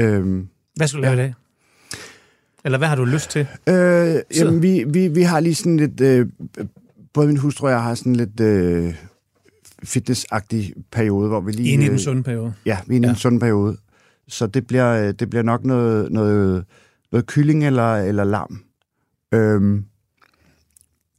øhm, 0.00 0.48
Hvad 0.76 0.88
skal 0.88 0.98
du 0.98 1.02
lave 1.02 1.14
i 1.14 1.16
dag? 1.16 1.34
Eller 2.64 2.78
hvad 2.78 2.88
har 2.88 2.96
du 2.96 3.04
lyst 3.04 3.30
til? 3.30 3.46
Øh, 3.68 4.16
jamen, 4.36 4.62
vi, 4.62 4.84
vi, 4.88 5.08
vi 5.08 5.22
har 5.22 5.40
lige 5.40 5.54
sådan 5.54 5.76
lidt... 5.76 6.00
Øh, 6.00 6.26
både 7.14 7.26
min 7.26 7.36
hustru 7.36 7.66
og 7.66 7.72
jeg 7.72 7.82
har 7.82 7.94
sådan 7.94 8.16
lidt 8.16 8.40
øh, 8.40 8.94
fitnessagtig 9.84 10.74
periode, 10.92 11.28
hvor 11.28 11.40
vi 11.40 11.52
lige... 11.52 11.68
Inde 11.72 11.84
i 11.84 11.86
den 11.86 11.94
øh, 11.94 12.00
sunde 12.00 12.22
periode. 12.22 12.54
Ja, 12.66 12.78
vi 12.86 12.94
er 12.94 12.96
inde 12.96 13.06
i 13.06 13.08
Ja. 13.08 13.12
en 13.12 13.16
sund 13.18 13.40
periode. 13.40 13.76
Så 14.28 14.46
det 14.46 14.66
bliver, 14.66 15.06
øh, 15.08 15.14
det 15.18 15.30
bliver 15.30 15.42
nok 15.42 15.64
noget, 15.64 16.12
noget, 16.12 16.64
noget 17.12 17.26
kylling 17.26 17.66
eller, 17.66 17.94
eller 17.96 18.24
lam. 18.24 18.60
Øhm, 19.34 19.84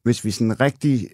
hvis 0.04 0.26
vi 0.26 0.32
sådan 0.32 0.60
rigtig, 0.60 1.10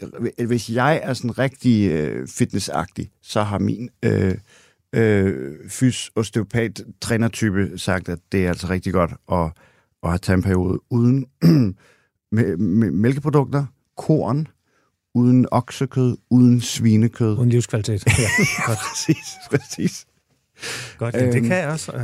hvis 0.45 0.69
jeg 0.69 0.99
er 1.03 1.13
sådan 1.13 1.39
rigtig 1.39 1.91
øh, 1.91 2.27
fitnessagtig, 2.27 3.11
så 3.21 3.43
har 3.43 3.59
min 3.59 3.89
øh, 4.03 4.35
øh, 4.95 5.69
fys 5.69 6.11
osteopat 6.15 6.83
trænertype 7.01 7.77
sagt, 7.77 8.09
at 8.09 8.19
det 8.31 8.45
er 8.45 8.49
altså 8.49 8.69
rigtig 8.69 8.93
godt 8.93 9.11
at, 9.31 9.51
at 10.03 10.09
have 10.09 10.17
taget 10.17 10.37
en 10.37 10.43
periode 10.43 10.79
uden 10.89 11.25
med, 12.31 12.57
med 12.57 12.91
mælkeprodukter, 12.91 13.65
korn, 13.97 14.47
uden 15.15 15.47
oksekød, 15.51 16.17
uden 16.29 16.61
svinekød. 16.61 17.37
Uden 17.37 17.49
livskvalitet. 17.49 18.03
Ja, 18.19 18.29
godt. 18.67 18.77
præcis, 18.77 19.33
præcis. 19.49 20.05
godt. 20.97 21.15
Øhm, 21.15 21.31
det 21.31 21.41
kan 21.41 21.57
jeg 21.57 21.69
også. 21.69 21.99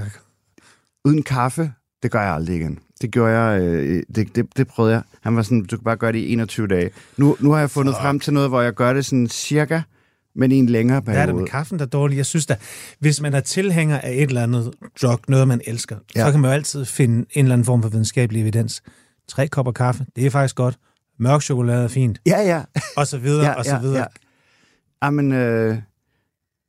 Uden 1.05 1.23
kaffe, 1.23 1.73
det 2.03 2.11
gør 2.11 2.21
jeg 2.21 2.33
aldrig 2.33 2.55
igen. 2.55 2.79
Det 3.01 3.11
gjorde 3.11 3.39
jeg, 3.39 3.61
øh, 3.61 4.03
det, 4.15 4.35
det, 4.35 4.57
det 4.57 4.67
prøvede 4.67 4.93
jeg. 4.93 5.01
Han 5.21 5.35
var 5.35 5.41
sådan, 5.41 5.65
du 5.65 5.77
kan 5.77 5.83
bare 5.83 5.95
gøre 5.95 6.11
det 6.11 6.19
i 6.19 6.33
21 6.33 6.67
dage. 6.67 6.89
Nu, 7.17 7.37
nu 7.39 7.51
har 7.51 7.59
jeg 7.59 7.69
fundet 7.69 7.95
frem 7.95 8.19
til 8.19 8.33
noget, 8.33 8.49
hvor 8.49 8.61
jeg 8.61 8.73
gør 8.73 8.93
det 8.93 9.05
sådan 9.05 9.27
cirka, 9.27 9.81
men 10.35 10.51
i 10.51 10.55
en 10.55 10.65
længere 10.69 10.99
Hvad 10.99 11.13
er 11.13 11.19
det 11.19 11.25
periode. 11.27 11.41
med 11.41 11.49
kaffen, 11.49 11.79
der 11.79 11.85
er 11.85 11.89
dårlig? 11.89 12.17
Jeg 12.17 12.25
synes 12.25 12.45
da, 12.45 12.55
hvis 12.99 13.21
man 13.21 13.33
er 13.33 13.39
tilhænger 13.39 13.99
af 13.99 14.11
et 14.13 14.21
eller 14.21 14.43
andet 14.43 14.71
drug, 15.01 15.19
noget 15.27 15.47
man 15.47 15.61
elsker, 15.67 15.95
ja. 16.15 16.25
Så 16.25 16.31
kan 16.31 16.39
man 16.41 16.49
jo 16.49 16.53
altid 16.53 16.85
finde 16.85 17.15
en 17.31 17.45
eller 17.45 17.53
anden 17.53 17.65
form 17.65 17.81
for 17.81 17.89
videnskabelig 17.89 18.41
evidens. 18.41 18.81
Tre 19.27 19.47
kopper 19.47 19.71
kaffe, 19.71 20.05
det 20.15 20.25
er 20.25 20.29
faktisk 20.29 20.55
godt. 20.55 20.77
Mørk 21.19 21.41
chokolade 21.41 21.83
er 21.83 21.87
fint. 21.87 22.21
Ja, 22.25 22.41
ja. 22.41 22.61
Og 22.97 23.07
så 23.07 23.17
videre, 23.17 23.45
ja, 23.49 23.53
og 23.53 23.65
så 23.65 23.77
videre. 23.79 23.97
Ja, 23.97 24.01
ja. 25.01 25.05
Jamen, 25.05 25.31
øh, 25.31 25.77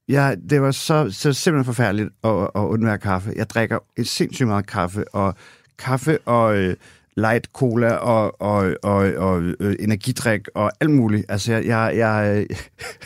ja, 0.08 0.34
det 0.50 0.62
var 0.62 0.70
så, 0.70 1.10
så 1.10 1.32
simpelthen 1.32 1.64
forfærdeligt 1.64 2.08
at, 2.24 2.30
at 2.30 2.60
undvære 2.60 2.98
kaffe. 2.98 3.32
Jeg 3.36 3.50
drikker 3.50 3.78
sindssygt 4.04 4.46
meget 4.48 4.66
kaffe, 4.66 5.14
og 5.14 5.34
kaffe 5.82 6.18
og 6.18 6.56
øh, 6.56 6.76
light 7.16 7.48
cola 7.52 7.90
og, 7.94 8.40
og, 8.40 8.74
og, 8.82 8.96
og 9.14 9.42
øh, 9.60 9.76
energidrik 9.80 10.40
og 10.54 10.72
alt 10.80 10.90
muligt. 10.90 11.24
Altså, 11.28 11.52
jeg, 11.52 11.64
jeg, 11.66 11.96
jeg, 11.96 12.46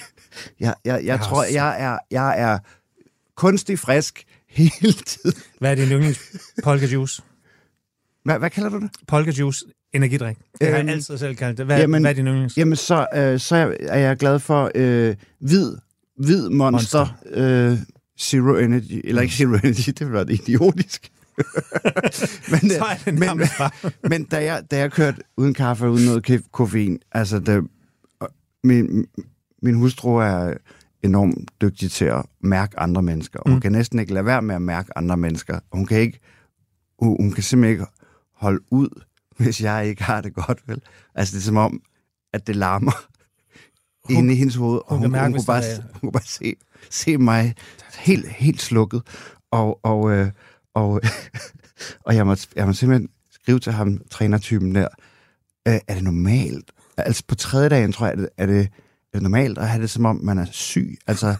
jeg, 0.61 0.75
jeg, 0.85 1.05
jeg 1.05 1.21
tror, 1.21 1.45
jeg 1.45 1.83
er, 1.83 1.99
jeg 2.11 2.41
er 2.41 2.59
kunstig 3.37 3.79
frisk 3.79 4.25
hele 4.51 4.93
tiden. 4.93 5.41
Hvad 5.59 5.71
er 5.71 5.75
din 5.75 5.89
yndlings? 5.89 6.21
Polka 6.65 6.87
juice. 6.87 7.23
Hvad, 8.25 8.39
hvad 8.39 8.51
kalder 8.51 8.71
du 8.71 8.79
det? 8.81 8.91
Polka 9.09 9.31
juice, 9.31 9.65
energidrik. 9.95 10.37
Det 10.37 10.67
har 10.69 10.75
jeg 10.75 10.81
Øhm, 10.81 10.89
altid 10.89 11.19
selv 11.19 11.37
kaldt 11.37 11.59
det. 11.59 11.67
Hvad, 11.67 11.79
jamen- 11.79 12.03
hvad 12.03 12.11
er 12.11 12.15
din 12.15 12.27
yndlings? 12.27 12.57
Jamen, 12.59 12.77
så, 12.77 13.07
øh, 13.15 13.41
så 13.41 13.77
er 13.81 13.99
jeg 13.99 14.17
glad 14.17 14.39
for 14.39 14.71
øh, 14.75 15.15
hvid, 15.39 15.77
hvid 16.19 16.49
monster, 16.49 16.99
monster. 17.33 17.71
Øh, 17.71 17.79
Zero 18.21 18.57
Energy. 18.57 19.01
Eller 19.05 19.23
ikke 19.23 19.35
Zero 19.35 19.55
Energy, 19.65 19.89
det 19.91 20.01
ville 20.01 20.13
være 20.13 20.33
idiotisk. 20.33 21.09
men, 22.51 22.61
men, 23.19 23.39
bare. 23.59 23.71
men 24.11 24.25
da 24.25 24.45
jeg, 24.45 24.63
da 24.71 24.79
jeg 24.79 24.93
kørte 24.93 25.23
uden 25.37 25.55
kaffe 25.55 25.85
og 25.87 25.93
uden 25.93 26.05
noget 26.07 26.43
koffein, 26.53 26.99
altså 27.13 27.39
det, 27.39 27.65
min, 28.65 29.07
min 29.63 29.75
hustru 29.75 30.17
er 30.17 30.55
enormt 31.03 31.51
dygtig 31.61 31.91
til 31.91 32.05
at 32.05 32.23
mærke 32.41 32.79
andre 32.81 33.03
mennesker. 33.03 33.39
og 33.41 33.49
Hun 33.51 33.55
Mm. 33.57 33.61
kan 33.61 33.73
næsten 33.73 33.99
ikke 33.99 34.15
lade 34.15 34.25
være 34.27 34.43
med 34.43 34.55
at 34.55 34.63
mærke 34.63 34.99
andre 34.99 35.17
mennesker. 35.17 35.59
Hun 35.73 35.87
kan 35.87 35.99
ikke, 36.01 36.21
hun, 36.99 37.17
hun 37.21 37.33
kan 37.33 37.43
simpelthen 37.43 37.73
ikke 37.73 37.87
holde 38.35 38.61
ud, 38.73 38.89
hvis 39.39 39.61
jeg 39.63 39.87
ikke 39.87 40.03
har 40.05 40.21
det 40.21 40.35
godt, 40.35 40.63
vel? 40.69 40.81
Altså 41.15 41.33
det 41.35 41.41
er 41.41 41.45
som 41.45 41.57
om, 41.57 41.81
at 42.33 42.47
det 42.47 42.57
larmer 42.57 42.93
Hun- 44.05 44.17
inde 44.17 44.35
i 44.35 44.37
hendes 44.37 44.55
hoved, 44.55 44.79
og 44.87 44.91
hun 44.97 44.99
hun, 44.99 45.13
mærke, 45.13 45.25
hun, 45.25 45.33
kunne, 45.35 45.47
bare, 45.47 45.63
hun 45.93 46.01
kunne 46.01 46.13
bare 46.13 46.23
se, 46.27 46.55
se 46.91 47.17
mig 47.19 47.55
helt, 47.99 48.29
helt 48.29 48.63
slukket. 48.63 49.03
Og, 49.51 49.85
og, 49.85 50.11
øh, 50.11 50.31
og, 50.77 51.01
og 52.07 52.17
jeg, 52.17 52.27
måtte, 52.27 52.49
jeg 52.57 52.67
måtte 52.67 52.81
simpelthen 52.81 53.09
skrive 53.33 53.59
til 53.59 53.73
ham, 53.73 54.01
trænertypen 54.11 54.75
der, 54.75 54.89
øh, 55.69 55.79
er 55.89 55.95
det 55.95 56.05
normalt? 56.05 56.71
Altså 56.97 57.23
på 57.29 57.35
tredje 57.35 57.69
dagen, 57.69 57.93
tror 57.93 58.07
jeg, 58.07 58.13
er 58.13 58.17
det, 58.17 58.29
er 58.37 58.47
det, 58.47 58.61
er 59.13 59.13
det 59.13 59.23
normalt 59.23 59.59
at 59.59 59.69
have 59.69 59.83
det, 59.83 59.91
som 59.91 60.05
om 60.05 60.21
man 60.23 60.39
er 60.39 60.47
syg? 60.51 60.99
Altså, 61.07 61.37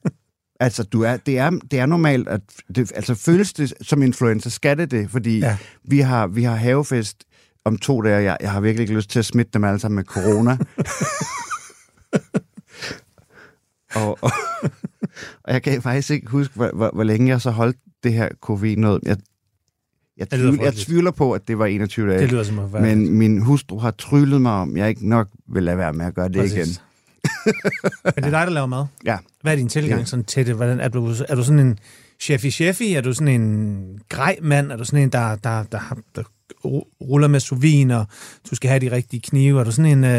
altså 0.60 0.82
du 0.82 1.02
er, 1.02 1.16
det, 1.16 1.38
er, 1.38 1.50
det 1.50 1.78
er 1.78 1.86
normalt, 1.86 2.28
at 2.28 2.40
det, 2.74 2.92
altså 2.94 3.14
føles 3.14 3.52
det 3.52 3.74
som 3.80 4.02
influenza, 4.02 4.48
skal 4.48 4.78
det 4.78 4.90
det? 4.90 5.10
Fordi 5.10 5.38
ja. 5.38 5.56
vi, 5.84 5.98
har, 5.98 6.26
vi 6.26 6.42
har 6.42 6.56
havefest 6.56 7.24
om 7.64 7.78
to 7.78 8.02
dage, 8.02 8.16
og 8.16 8.24
jeg, 8.24 8.36
jeg 8.40 8.52
har 8.52 8.60
virkelig 8.60 8.82
ikke 8.82 8.94
lyst 8.94 9.10
til 9.10 9.18
at 9.18 9.24
smitte 9.24 9.50
dem 9.52 9.64
alle 9.64 9.80
sammen 9.80 9.96
med 9.96 10.04
corona. 10.04 10.58
og, 13.94 14.18
og, 14.22 14.30
og 15.44 15.52
jeg 15.52 15.62
kan 15.62 15.82
faktisk 15.82 16.10
ikke 16.10 16.30
huske, 16.30 16.54
hvor, 16.54 16.70
hvor, 16.74 16.90
hvor 16.94 17.04
længe 17.04 17.28
jeg 17.28 17.40
så 17.40 17.50
holdt 17.50 17.76
det 18.04 18.12
her 18.12 18.28
covid 18.40 18.76
noget. 18.76 19.00
Jeg, 19.04 19.16
jeg, 20.18 20.28
tvivl, 20.30 20.58
jeg 20.62 20.74
tvivler 20.74 21.10
på, 21.10 21.32
at 21.32 21.48
det 21.48 21.58
var 21.58 21.66
21 21.66 22.10
dage. 22.10 22.20
Det 22.20 22.30
lyder 22.32 22.42
som 22.42 22.58
at 22.58 22.72
være... 22.72 22.82
Men 22.82 23.12
min 23.18 23.42
hustru 23.42 23.78
har 23.78 23.90
tryllet 23.90 24.42
mig 24.42 24.52
om, 24.52 24.76
jeg 24.76 24.88
ikke 24.88 25.08
nok 25.08 25.28
vil 25.52 25.62
lade 25.62 25.78
være 25.78 25.92
med 25.92 26.06
at 26.06 26.14
gøre 26.14 26.28
det 26.28 26.36
Præcis. 26.36 26.56
igen. 26.56 26.66
Men 28.04 28.14
det 28.14 28.24
er 28.24 28.30
dig, 28.30 28.46
der 28.46 28.50
laver 28.50 28.66
mad. 28.66 28.84
Ja. 29.04 29.16
Hvad 29.42 29.52
er 29.52 29.56
din 29.56 29.68
tilgang 29.68 30.00
Ja. 30.00 30.04
sådan 30.04 30.24
til 30.24 30.46
det? 30.46 30.54
Hvordan, 30.54 30.80
er, 30.80 30.88
du, 30.88 31.14
er 31.28 31.34
du 31.34 31.44
sådan 31.44 31.58
en 31.58 31.78
chefy 32.20 32.46
chefy? 32.46 32.82
Er 32.82 33.00
du 33.00 33.12
sådan 33.12 33.40
en 33.40 34.00
grej 34.08 34.36
mand? 34.42 34.72
Er 34.72 34.76
du 34.76 34.84
sådan 34.84 35.02
en, 35.02 35.08
der, 35.12 35.36
der, 35.36 35.62
der, 35.62 35.96
der 36.16 36.22
ruller 37.00 37.28
med 37.28 37.40
sous 37.40 37.64
og 37.90 38.06
du 38.50 38.54
skal 38.56 38.70
have 38.70 38.80
de 38.80 38.90
rigtige 38.90 39.20
knive? 39.20 39.60
Er 39.60 39.64
du 39.64 39.72
sådan 39.72 39.98
en... 39.98 40.04
Øh... 40.04 40.10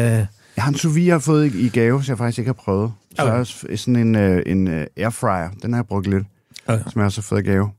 Jeg 0.56 0.64
har 0.64 0.68
en 0.68 0.74
sous 0.74 0.96
jeg 0.96 1.14
har 1.14 1.18
fået 1.18 1.54
i, 1.54 1.66
i 1.66 1.68
gave, 1.68 2.04
så 2.04 2.12
jeg 2.12 2.18
faktisk 2.18 2.38
ikke 2.38 2.48
har 2.48 2.52
prøvet. 2.52 2.92
Så 3.16 3.22
Okay. 3.22 3.30
okay. 3.30 3.36
er 3.36 3.40
også 3.40 3.66
sådan 3.76 3.96
en, 3.96 4.14
øh, 4.14 4.42
en 4.46 4.68
øh, 4.68 4.86
airfryer. 4.96 5.50
Den 5.62 5.72
har 5.72 5.78
jeg 5.80 5.86
brugt 5.86 6.06
lidt, 6.06 6.26
Okay. 6.74 6.90
som 6.90 6.98
jeg 7.00 7.06
også 7.06 7.20
har 7.20 7.22
fået 7.22 7.44
gave. 7.44 7.70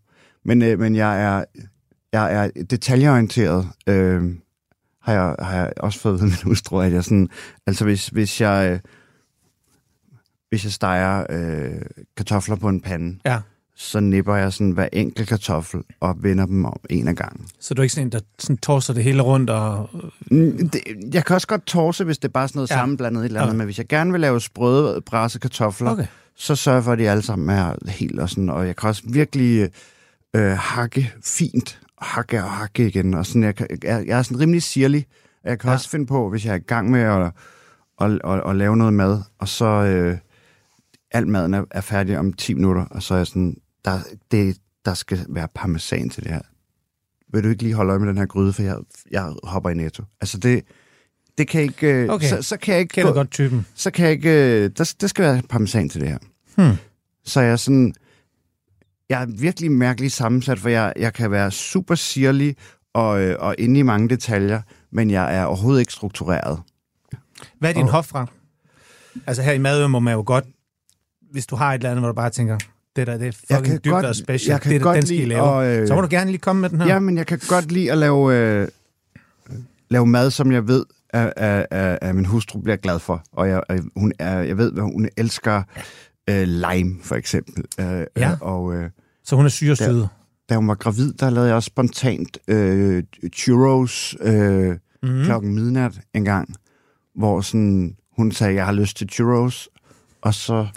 Men, 0.45 0.61
øh, 0.61 0.79
men 0.79 0.95
jeg 0.95 1.23
er, 1.23 1.43
jeg 2.13 2.35
er 2.35 2.63
detaljeorienteret. 2.63 3.67
Øh, 3.87 4.35
har, 5.01 5.13
jeg, 5.13 5.35
har 5.39 5.55
jeg 5.55 5.73
også 5.77 5.99
fået 5.99 6.13
ved 6.21 6.27
min 6.27 6.37
hustru, 6.43 6.79
at 6.79 6.91
jeg 6.93 7.03
sådan... 7.03 7.29
Altså, 7.67 7.83
hvis, 7.83 8.07
hvis 8.07 8.41
jeg... 8.41 8.71
Øh, 8.71 8.79
hvis 10.49 10.63
jeg 10.63 10.71
steger 10.71 11.25
øh, 11.29 11.81
kartofler 12.17 12.55
på 12.55 12.69
en 12.69 12.81
pande, 12.81 13.19
Ja. 13.25 13.39
Så 13.81 13.99
nipper 13.99 14.35
jeg 14.35 14.53
sådan 14.53 14.71
hver 14.71 14.87
enkelt 14.93 15.29
kartoffel 15.29 15.81
og 15.99 16.15
vender 16.23 16.45
dem 16.45 16.65
om 16.65 16.79
en 16.89 17.07
af 17.07 17.15
gangen. 17.15 17.45
Så 17.59 17.73
du 17.73 17.81
er 17.81 17.83
ikke 17.83 17.93
sådan 17.93 18.07
en, 18.07 18.11
der 18.11 18.19
sådan 18.39 18.57
torser 18.57 18.93
det 18.93 19.03
hele 19.03 19.21
rundt 19.21 19.49
og... 19.49 19.89
Mm, 20.31 20.69
Det, 20.69 20.81
jeg 21.13 21.25
kan 21.25 21.33
også 21.33 21.47
godt 21.47 21.65
torse, 21.65 22.03
hvis 22.03 22.17
det 22.17 22.27
er 22.27 22.31
bare 22.31 22.47
sådan 22.47 22.57
noget 22.57 22.69
Ja. 22.69 22.75
sammenblandet 22.75 23.21
et 23.21 23.25
eller 23.25 23.39
andet, 23.41 23.49
Okay. 23.51 23.57
men 23.57 23.65
hvis 23.65 23.77
jeg 23.77 23.87
gerne 23.87 24.11
vil 24.11 24.21
lave 24.21 24.41
sprøde, 24.41 25.01
brasse 25.01 25.39
kartofler, 25.39 25.91
Okay. 25.91 26.05
så 26.35 26.55
sørger 26.55 26.77
jeg 26.77 26.83
for, 26.83 26.91
at 26.91 26.99
de 26.99 27.09
alle 27.09 27.23
sammen 27.23 27.49
er 27.57 27.75
helt 27.87 28.19
og 28.19 28.29
sådan, 28.29 28.49
og 28.49 28.67
jeg 28.67 28.75
kan 28.75 28.89
også 28.89 29.03
virkelig 29.05 29.69
øh, 30.35 30.51
hakke 30.51 31.13
fint, 31.23 31.79
og 31.97 32.05
hakke 32.05 32.43
og 32.43 32.51
hakke 32.51 32.87
igen, 32.87 33.13
og 33.13 33.25
sådan, 33.25 33.43
jeg, 33.43 33.55
kan, 33.55 33.67
jeg, 33.83 34.03
jeg 34.07 34.17
er 34.19 34.23
sådan 34.23 34.39
rimelig 34.39 34.63
sirlig, 34.63 35.05
og 35.43 35.49
jeg 35.49 35.59
kan 35.59 35.67
Ja. 35.69 35.73
også 35.73 35.89
finde 35.89 36.05
på, 36.05 36.29
hvis 36.29 36.45
jeg 36.45 36.51
er 36.51 36.55
i 36.57 36.59
gang 36.67 36.91
med 36.91 37.01
at, 37.01 37.31
at, 38.01 38.11
at, 38.23 38.41
at 38.49 38.55
lave 38.55 38.77
noget 38.77 38.93
mad, 38.93 39.21
og 39.39 39.47
så 39.47 39.65
øh, 39.65 40.17
al 41.11 41.27
maden 41.27 41.53
er, 41.53 41.63
er 41.71 41.81
færdig 41.81 42.17
om 42.19 42.33
10 42.33 42.53
minutter, 42.53 42.85
og 42.85 43.03
så 43.03 43.13
er 43.13 43.17
jeg 43.17 43.27
sådan, 43.27 43.55
der, 43.85 43.99
det, 44.31 44.57
der 44.85 44.93
skal 44.93 45.25
være 45.29 45.47
parmesan 45.55 46.09
til 46.09 46.23
det 46.23 46.31
her. 46.31 46.41
Vil 47.33 47.43
du 47.43 47.49
ikke 47.49 47.63
lige 47.63 47.73
holde 47.75 47.89
øje 47.89 47.99
med 47.99 48.07
den 48.07 48.17
her 48.17 48.25
gryde, 48.25 48.53
for 48.53 48.61
jeg, 48.63 48.77
jeg 49.11 49.33
hopper 49.43 49.69
i 49.69 49.73
netto. 49.73 50.03
Altså 50.21 50.37
det, 50.37 50.63
det 51.37 51.47
kan 51.47 51.61
ikke, 51.61 51.87
øh, 52.03 52.09
Okay. 52.09 52.27
så, 52.29 52.41
så 52.41 52.57
kan 52.57 52.73
jeg 52.73 52.81
ikke 52.81 52.91
Kender 52.93 53.13
godt 53.13 53.31
typen. 53.31 53.65
så 53.75 53.91
kan 53.91 54.03
jeg 54.05 54.11
ikke... 54.11 54.29
øh, 54.63 54.69
Der, 54.77 54.93
der 55.01 55.07
skal 55.07 55.23
være 55.25 55.41
parmesan 55.49 55.89
til 55.89 56.01
det 56.01 56.09
her. 56.09 56.17
Hmm. 56.55 56.77
Så 57.25 57.41
jeg 57.41 57.51
er 57.51 57.55
sådan... 57.55 57.93
Jeg 59.09 59.21
er 59.21 59.25
virkelig 59.39 59.71
mærkeligt 59.71 60.13
sammensat, 60.13 60.59
for 60.59 60.69
jeg, 60.69 60.93
jeg 60.95 61.13
kan 61.13 61.31
være 61.31 61.51
super 61.51 61.95
sirlig 61.95 62.55
og, 62.93 63.21
øh, 63.21 63.35
og 63.39 63.55
inde 63.57 63.79
i 63.79 63.83
mange 63.83 64.09
detaljer, 64.09 64.61
men 64.91 65.11
jeg 65.11 65.35
er 65.37 65.43
overhovedet 65.45 65.79
ikke 65.79 65.93
struktureret. 65.93 66.61
Hvad 67.59 67.69
er 67.69 67.73
din 67.73 67.83
Og- 67.83 67.91
hofret? 67.91 68.29
Altså 69.27 69.43
her 69.43 69.51
i 69.51 69.57
Madø 69.57 69.87
må 69.87 69.99
man 69.99 70.13
jo 70.13 70.23
godt, 70.25 70.45
hvis 71.31 71.47
du 71.47 71.55
har 71.55 71.69
et 71.73 71.75
eller 71.75 71.89
andet, 71.89 72.01
hvor 72.01 72.07
du 72.09 72.13
bare 72.15 72.29
tænker, 72.29 72.57
det 72.95 73.07
der, 73.07 73.17
det 73.17 73.27
er 73.27 73.31
Jeg 73.49 73.57
fucking 73.57 73.65
kan 73.65 73.75
dybt 73.85 73.91
godt- 73.91 74.05
og 74.05 74.15
special, 74.15 74.51
jeg 74.53 74.61
kan 74.61 74.71
det 74.71 74.81
godt 74.81 74.95
den 74.95 75.05
skal 75.05 75.17
lide 75.17 75.27
lave. 75.29 75.65
at, 75.65 75.81
øh, 75.81 75.87
Så 75.87 75.95
må 75.95 76.01
du 76.01 76.07
gerne 76.11 76.31
lige 76.31 76.39
komme 76.39 76.61
med 76.61 76.69
den 76.69 76.81
her. 76.81 76.87
Ja, 76.87 76.99
men 76.99 77.17
jeg 77.17 77.27
kan 77.27 77.39
godt 77.47 77.71
lide 77.71 77.91
at 77.91 77.97
lave, 77.97 78.35
øh, 78.35 78.67
lave 79.89 80.05
mad, 80.05 80.31
som 80.31 80.51
jeg 80.51 80.67
ved, 80.67 80.85
at, 81.09 81.33
at, 81.35 81.65
at, 81.71 81.99
at 82.01 82.15
min 82.15 82.25
hustru 82.25 82.59
bliver 82.61 82.75
glad 82.75 82.99
for. 82.99 83.23
Og 83.31 83.49
jeg, 83.49 83.61
at 83.69 83.81
hun 83.95 84.13
er, 84.19 84.39
jeg 84.39 84.57
ved, 84.57 84.73
at 84.77 84.83
hun 84.83 85.09
elsker 85.17 85.63
øh, 86.29 86.47
lime, 86.47 86.95
for 87.03 87.15
eksempel. 87.15 87.63
Øh, 87.79 87.85
Ja. 88.17 88.31
øh, 88.31 88.37
og... 88.41 88.73
Øh, 88.75 88.89
Så 89.25 89.35
hun 89.35 89.45
er 89.45 89.49
syrestyret. 89.49 90.09
da 90.49 90.55
hun 90.55 90.67
var 90.67 90.75
gravid, 90.75 91.13
der 91.13 91.29
lavede 91.29 91.47
jeg 91.47 91.55
også 91.55 91.67
spontant 91.67 92.37
øh, 92.47 93.03
churros 93.35 94.15
øh, 94.21 94.75
mm. 95.03 95.23
klokken 95.23 95.55
midnat 95.55 95.99
en 96.13 96.25
gang, 96.25 96.55
hvor 97.15 97.41
sådan, 97.41 97.95
hun 98.17 98.31
sagde, 98.31 98.55
jeg 98.55 98.65
har 98.65 98.73
lyst 98.73 98.97
til 98.97 99.09
churros, 99.09 99.69
og 100.21 100.33
så 100.33 100.67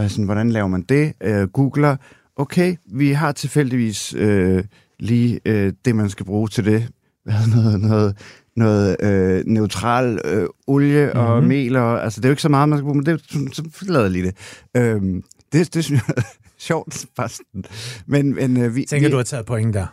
jeg 0.00 0.10
sådan, 0.10 0.24
hvordan 0.24 0.50
laver 0.50 0.68
man 0.68 0.82
det? 0.82 1.12
Øh, 1.20 1.48
googler, 1.48 1.96
okay, 2.36 2.76
vi 2.92 3.12
har 3.12 3.32
tilfældigvis 3.32 4.14
øh, 4.14 4.64
lige 4.98 5.40
øh, 5.44 5.72
det, 5.84 5.96
man 5.96 6.10
skal 6.10 6.26
bruge 6.26 6.48
til 6.48 6.64
det. 6.64 6.88
Hvad 7.24 7.34
noget, 7.56 7.80
noget, 7.80 8.16
noget 8.56 8.96
øh, 9.02 9.42
neutral 9.46 10.20
øh, 10.24 10.46
olie 10.66 11.04
mm-hmm. 11.06 11.20
og 11.20 11.38
Mhm. 11.38 11.48
mel, 11.48 11.76
og, 11.76 12.04
altså 12.04 12.20
det 12.20 12.24
er 12.24 12.28
jo 12.28 12.32
ikke 12.32 12.42
så 12.42 12.48
meget, 12.48 12.68
man 12.68 12.78
skal 12.78 12.84
bruge, 12.84 12.96
men 12.96 13.06
det, 13.06 13.20
så, 13.30 13.64
så 13.74 13.84
lavede 13.88 14.02
jeg 14.04 14.10
lige 14.12 14.24
det. 14.26 14.36
Øhm, 14.76 15.22
det, 15.52 15.74
det 15.74 15.84
synes 15.84 16.02
jeg 16.08 16.14
er 16.16 16.22
sjovt, 16.58 17.06
bare 17.16 17.28
sådan. 17.28 17.64
Men, 18.06 18.34
men 18.34 18.56
øh, 18.56 18.74
vi, 18.74 18.84
Tænker, 18.84 19.08
vi, 19.08 19.12
du 19.12 19.16
har 19.16 19.24
taget 19.24 19.46
point 19.46 19.74
der. 19.74 19.86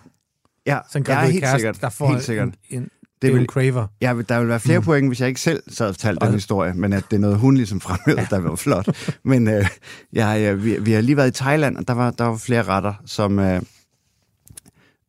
Ja, 0.65 0.79
Sådan 0.91 1.05
ja 1.07 1.13
gravid 1.13 1.31
helt 1.31 1.43
kæreste, 1.43 1.59
sikkert. 1.59 1.81
der 1.81 1.89
får 1.89 2.09
helt 2.11 2.23
sikkert. 2.23 2.47
En, 2.47 2.53
en, 2.69 2.89
det, 3.21 3.29
er 3.29 3.33
vil- 3.33 3.45
craver. 3.45 3.87
Ja, 4.01 4.15
der 4.29 4.39
vil 4.39 4.47
være 4.47 4.59
flere 4.59 4.79
Mm. 4.79 4.85
point, 4.85 5.07
hvis 5.07 5.19
jeg 5.19 5.27
ikke 5.27 5.41
selv 5.41 5.63
så 5.67 5.83
havde 5.83 5.93
fortalt 5.93 6.21
den 6.21 6.27
Og- 6.27 6.33
historie, 6.33 6.73
men 6.73 6.93
at 6.93 7.03
det 7.11 7.15
er 7.17 7.21
noget, 7.21 7.37
hun 7.37 7.55
ligesom 7.55 7.79
fremhævede, 7.81 8.21
ja. 8.21 8.27
der 8.29 8.39
var 8.39 8.55
flot. 8.55 9.15
Men 9.23 9.47
øh, 9.47 9.65
jeg, 10.13 10.63
vi, 10.63 10.77
vi 10.81 10.91
har 10.91 11.01
lige 11.01 11.17
været 11.17 11.27
i 11.39 11.43
Thailand, 11.43 11.77
og 11.77 11.87
der 11.87 11.93
var, 11.93 12.11
der 12.11 12.23
var 12.23 12.37
flere 12.37 12.63
retter, 12.63 12.93
som, 13.05 13.39
øh, 13.39 13.61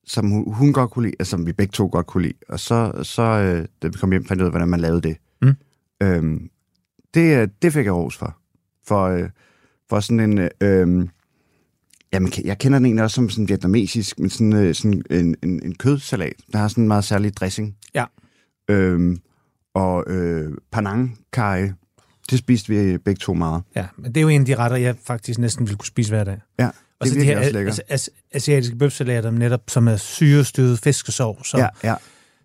som 0.07 0.31
hun, 0.31 0.53
hun 0.55 0.73
godt 0.73 0.91
kunne 0.91 1.07
lide, 1.07 1.17
og 1.21 1.27
som 1.27 1.47
vi 1.47 1.53
begge 1.53 1.73
to 1.73 1.89
godt 1.93 2.07
kunne 2.07 2.23
lide. 2.23 2.35
Og 2.49 2.61
så, 2.61 2.93
så 3.03 3.23
øh, 3.23 3.67
da 3.83 3.89
vi 3.89 3.93
kom 3.99 4.11
hjem, 4.11 4.25
fandt 4.25 4.39
jeg 4.41 4.45
ud 4.45 4.47
af, 4.49 4.53
hvordan 4.53 4.69
man 4.69 4.81
lavede 4.81 5.01
det. 5.01 5.17
Mm. 5.43 5.55
Øhm, 6.03 6.49
det, 7.15 7.37
øh, 7.43 7.49
det 7.63 7.73
fik 7.73 7.85
jeg 7.85 7.95
ros 7.95 8.17
for. 8.17 8.37
For, 8.87 9.05
øh, 9.09 9.29
for 9.89 10.01
sådan 10.01 10.21
en... 10.21 10.39
Øh, 10.39 10.49
øh, 10.61 11.09
Jamen, 12.13 12.33
jeg 12.45 12.59
kender 12.59 12.79
den 12.79 12.87
egentlig 12.87 13.05
også 13.05 13.15
som 13.15 13.31
sådan 13.31 13.49
vietnamesisk, 13.49 14.19
men 14.19 14.31
sådan, 14.31 14.53
øh, 14.53 14.75
sådan 14.75 15.03
en, 15.11 15.37
en, 15.43 15.61
en 15.65 15.75
kødsalat. 15.75 16.33
Der 16.53 16.59
har 16.59 16.69
sådan 16.69 16.85
en 16.85 16.89
meget 16.89 17.05
særlig 17.05 17.37
dressing. 17.37 17.77
Ja. 17.95 18.05
Øhm, 18.69 19.19
og 19.75 20.05
øh, 20.07 20.53
panang 20.73 21.19
curry, 21.35 21.69
det 22.31 22.39
spiste 22.39 22.69
vi 22.69 22.99
begge 22.99 23.19
to 23.19 23.35
meget. 23.35 23.63
Ja, 23.77 23.87
men 23.97 24.07
det 24.13 24.17
er 24.17 24.23
jo 24.23 24.29
en 24.29 24.41
af 24.41 24.47
de 24.47 24.55
retter, 24.55 24.77
jeg 24.77 24.97
faktisk 25.05 25.39
næsten 25.39 25.67
ville 25.67 25.77
kunne 25.79 25.87
spise 25.87 26.11
hver 26.11 26.25
dag. 26.25 26.41
Ja, 26.59 26.67
Og 26.67 26.73
det 27.07 27.09
så 27.09 27.15
er 27.19 27.21
de 27.21 27.27
her 27.27 27.39
også 27.39 27.53
lækkert. 27.53 27.73
as, 27.73 27.81
as, 27.89 28.11
asiatiske 28.33 28.77
bøbsalater 28.77 29.31
netop, 29.31 29.61
som 29.69 29.89
er 29.89 29.97
syrestøvet 29.97 30.79
fiskesovs, 30.79 31.49
som, 31.49 31.61
Ja, 31.61 31.69
ja. 31.85 31.95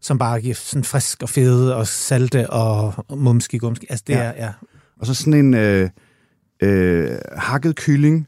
som 0.02 0.18
bare 0.18 0.42
giver 0.42 0.56
sådan 0.56 0.84
frisk 0.84 1.24
og 1.24 1.30
fede 1.30 1.76
og 1.76 1.88
salte 1.88 2.50
og 2.50 3.06
mumski 3.18 3.58
gumski. 3.58 3.86
Altså 3.90 4.04
det 4.08 4.14
Ja. 4.14 4.20
er, 4.20 4.46
ja. 4.46 4.52
Og 5.00 5.06
så 5.06 5.14
sådan 5.14 5.34
en 5.34 5.54
øh, 5.54 5.90
øh, 6.64 7.18
hakket 7.38 7.76
kylling 7.76 8.28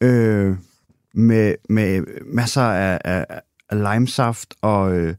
øh, 0.00 0.56
med, 1.14 1.54
med 1.68 2.02
masser 2.26 2.62
af, 2.62 2.98
af, 3.04 3.40
af 3.70 3.94
limesaft 3.94 4.54
og, 4.62 4.96
øh, 4.96 5.14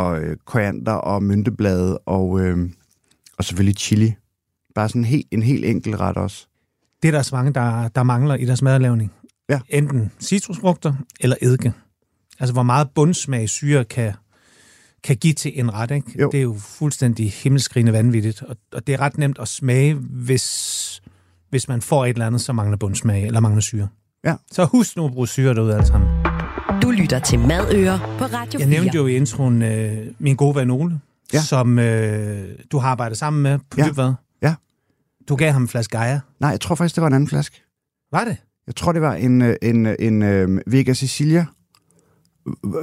og 0.00 0.20
øh, 0.20 0.36
koriander 0.44 0.92
og 0.92 1.22
mynteblade 1.22 1.98
og, 1.98 2.40
øh, 2.40 2.70
og 3.38 3.44
selvfølgelig 3.44 3.76
chili. 3.76 4.14
Bare 4.74 4.88
sådan 4.88 5.00
en 5.00 5.04
helt, 5.04 5.26
en 5.30 5.42
helt 5.42 5.64
enkel 5.64 5.96
ret 5.96 6.16
også. 6.16 6.46
Det 7.02 7.08
er 7.08 7.12
der 7.12 7.22
så 7.22 7.34
mange, 7.34 7.52
der, 7.52 7.88
der 7.88 8.02
mangler 8.02 8.34
i 8.34 8.44
deres 8.44 8.62
madlavning. 8.62 9.12
Ja. 9.48 9.60
Enten 9.68 10.12
citrusfrugter 10.20 10.94
eller 11.20 11.36
eddike. 11.42 11.72
Altså, 12.40 12.52
hvor 12.52 12.62
meget 12.62 12.88
bundsmag 12.94 13.48
syre 13.48 13.84
kan, 13.84 14.12
kan 15.04 15.16
give 15.16 15.32
til 15.32 15.52
en 15.54 15.74
ret, 15.74 15.90
ikke? 15.90 16.20
Jo. 16.20 16.28
Det 16.32 16.38
er 16.38 16.42
jo 16.42 16.56
fuldstændig 16.58 17.32
himmelskrigende 17.32 17.92
vanvittigt. 17.92 18.42
Og, 18.42 18.56
og 18.72 18.86
det 18.86 18.92
er 18.92 19.00
ret 19.00 19.18
nemt 19.18 19.38
at 19.38 19.48
smage, 19.48 19.94
hvis, 19.94 21.02
hvis 21.50 21.68
man 21.68 21.82
får 21.82 22.04
et 22.04 22.08
eller 22.08 22.26
andet, 22.26 22.40
som 22.40 22.56
mangler 22.56 22.76
bundsmag 22.76 23.26
eller 23.26 23.40
mangler 23.40 23.60
syre. 23.60 23.88
Ja. 24.24 24.34
Så 24.52 24.64
husk 24.64 24.96
nu 24.96 25.06
at 25.06 25.12
bruge 25.12 25.28
syre 25.28 25.54
derude 25.54 25.74
alle 25.74 25.86
sammen. 25.86 26.39
Du 27.00 27.02
lytter 27.02 27.18
til 27.18 27.38
Madøer 27.38 27.98
på 28.18 28.24
Radio 28.24 28.58
4. 28.58 28.60
Jeg 28.60 28.68
nævnte 28.68 28.96
jo 28.96 29.06
i 29.06 29.16
introen 29.16 29.62
øh, 29.62 30.06
min 30.18 30.36
gode 30.36 30.54
ven 30.54 30.70
Ole, 30.70 31.00
Ja. 31.32 31.40
som 31.42 31.78
øh, 31.78 32.48
du 32.72 32.78
har 32.78 32.88
arbejdet 32.88 33.18
sammen 33.18 33.42
med 33.42 33.58
på 33.58 33.76
Ja. 33.78 33.88
Dybvad. 33.88 34.12
Ja. 34.42 34.54
Du 35.28 35.36
gav 35.36 35.52
ham 35.52 35.62
en 35.62 35.68
flaske 35.68 35.98
Gaia. 35.98 36.20
Nej, 36.40 36.50
jeg 36.50 36.60
tror 36.60 36.74
faktisk, 36.74 36.94
det 36.94 37.00
var 37.02 37.06
en 37.08 37.12
anden 37.14 37.28
flaske. 37.28 37.62
Var 38.12 38.24
det? 38.24 38.36
Jeg 38.66 38.76
tror, 38.76 38.92
det 38.92 39.02
var 39.02 39.14
en, 39.14 39.42
øh, 39.42 39.56
en, 39.62 39.86
øh, 39.86 39.94
en, 39.98 40.22
en 40.22 40.62
Vega 40.66 40.92
Sicilia. 40.92 41.46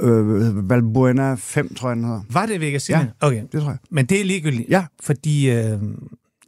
Øh, 0.02 0.68
Valbuena 0.70 1.34
5, 1.34 1.74
tror 1.74 1.88
jeg, 1.88 1.96
den 1.96 2.04
hedder. 2.04 2.22
Var 2.30 2.46
det 2.46 2.60
Vega 2.60 2.78
Sicilien? 2.78 3.06
Ja. 3.22 3.26
Okay. 3.26 3.42
Det 3.52 3.60
tror 3.62 3.70
jeg. 3.70 3.78
Men 3.90 4.06
det 4.06 4.20
er 4.20 4.24
ligegyldigt, 4.24 4.68
Ja. 4.70 4.84
fordi 5.02 5.50
øh, 5.50 5.78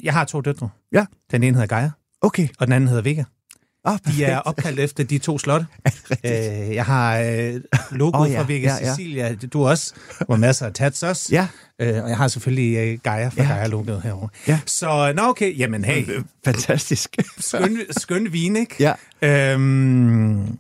jeg 0.03 0.13
har 0.13 0.25
to 0.25 0.41
døtre. 0.41 0.69
Ja. 0.93 1.07
Den 1.31 1.43
ene 1.43 1.55
hedder 1.57 1.77
Gaia, 1.77 1.91
Okay. 2.21 2.49
og 2.59 2.67
den 2.67 2.73
anden 2.73 2.89
hedder 2.89 3.03
Vega. 3.03 3.25
Ah, 3.85 3.99
De 4.07 4.25
er 4.25 4.39
opkaldt 4.39 4.81
efter 4.81 5.05
de 5.05 5.19
to 5.19 5.39
slotte. 5.39 5.67
Øh, 6.25 6.75
jeg 6.75 6.85
har 6.85 7.19
øh, 7.19 7.55
logoet 7.91 8.27
Åh, 8.29 8.33
ja, 8.33 8.41
fra 8.41 8.47
Vega 8.47 8.69
ja, 8.69 8.77
ja. 8.87 8.95
Sicilia. 8.95 9.35
Du 9.35 9.67
også. 9.69 9.95
Har 10.31 10.37
masser 10.37 10.67
af 10.67 10.73
tats 10.73 11.03
også. 11.03 11.29
Ja. 11.33 11.47
Øh, 11.81 12.03
og 12.05 12.09
jeg 12.09 12.17
har 12.17 12.29
selvfølgelig 12.29 12.77
øh, 12.77 12.99
Gaia 13.03 13.29
fra 13.29 13.43
Ja. 13.43 13.49
Gaia-logoet 13.49 14.03
herovre. 14.03 14.29
Ja. 14.49 14.61
Så, 14.67 15.13
nå 15.17 15.23
okay, 15.23 15.59
jamen 15.59 15.85
hey, 15.85 16.05
Fantastisk. 16.45 17.17
skøn, 17.39 17.79
skøn 17.91 18.33
vin, 18.33 18.57
ikke? 18.57 18.95
ja. 19.23 19.53
Øhm, 19.53 20.57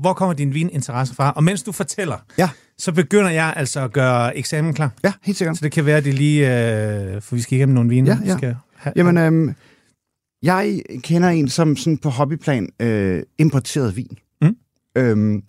hvor 0.00 0.12
kommer 0.12 0.32
din 0.34 0.54
vininteresse 0.54 1.14
fra? 1.14 1.32
Og 1.36 1.44
mens 1.44 1.62
du 1.62 1.72
fortæller, 1.72 2.16
Ja. 2.38 2.48
så 2.78 2.92
begynder 2.92 3.30
jeg 3.30 3.52
altså 3.56 3.80
at 3.80 3.92
gøre 3.92 4.36
eksamen 4.36 4.74
klar. 4.74 4.90
Ja, 5.04 5.12
helt 5.22 5.38
sikkert. 5.38 5.56
Så 5.56 5.64
det 5.64 5.72
kan 5.72 5.86
være, 5.86 5.96
at 5.96 6.04
det 6.04 6.14
lige... 6.14 6.64
Øh, 7.14 7.22
for 7.22 7.34
vi 7.34 7.40
skal 7.42 7.56
igennem 7.58 7.74
nogle 7.74 7.90
vine. 7.90 8.10
Ja, 8.10 8.18
ja. 8.24 8.32
Vi 8.32 8.38
skal 8.38 8.56
have, 8.76 8.92
Jamen, 8.96 9.18
øhm, 9.18 9.54
jeg 10.42 10.82
kender 11.02 11.28
en, 11.28 11.48
som 11.48 11.76
sådan 11.76 11.98
på 11.98 12.08
hobbyplan 12.08 12.68
øh, 12.80 13.22
importerede 13.38 13.94
vin. 13.94 14.18
Mm. 14.42 14.56
Øhm, 14.96 15.42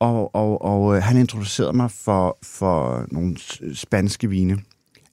og 0.00 0.34
og, 0.34 0.62
og 0.62 0.96
øh, 0.96 1.02
han 1.02 1.16
introducerede 1.16 1.72
mig 1.72 1.90
for, 1.90 2.38
for 2.42 3.06
nogle 3.10 3.36
spanske 3.74 4.28
vine. 4.28 4.58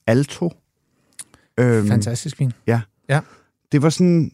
Alto. 0.06 0.52
Øhm, 1.60 1.88
Fantastisk 1.88 2.40
vin. 2.40 2.52
Det 3.72 3.82
var 3.82 3.90
sådan... 3.90 4.30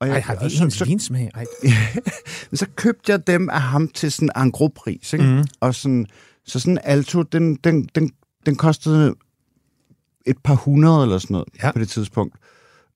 Og 0.00 0.08
Ej, 0.08 0.20
har 0.20 0.44
vi 0.44 0.50
så, 0.50 0.64
ens 0.64 0.74
så, 0.74 0.84
vinsmag? 0.84 1.30
Ej. 1.34 1.44
så 2.52 2.66
købte 2.76 3.12
jeg 3.12 3.26
dem 3.26 3.50
af 3.50 3.60
ham 3.60 3.88
til 3.88 4.12
sådan 4.12 4.30
en 4.36 4.52
gros-pris, 4.52 5.12
ikke? 5.12 5.24
Mm. 5.24 5.44
Og 5.60 5.74
sådan, 5.74 6.06
så 6.44 6.60
sådan 6.60 6.78
Alto, 6.84 7.22
den, 7.22 7.56
den, 7.56 7.88
den, 7.94 8.10
den 8.46 8.56
kostede 8.56 9.14
et 10.26 10.36
par 10.44 10.54
hundrede 10.54 11.02
eller 11.02 11.18
sådan 11.18 11.34
noget 11.34 11.48
Ja. 11.62 11.72
på 11.72 11.78
det 11.78 11.88
tidspunkt. 11.88 12.36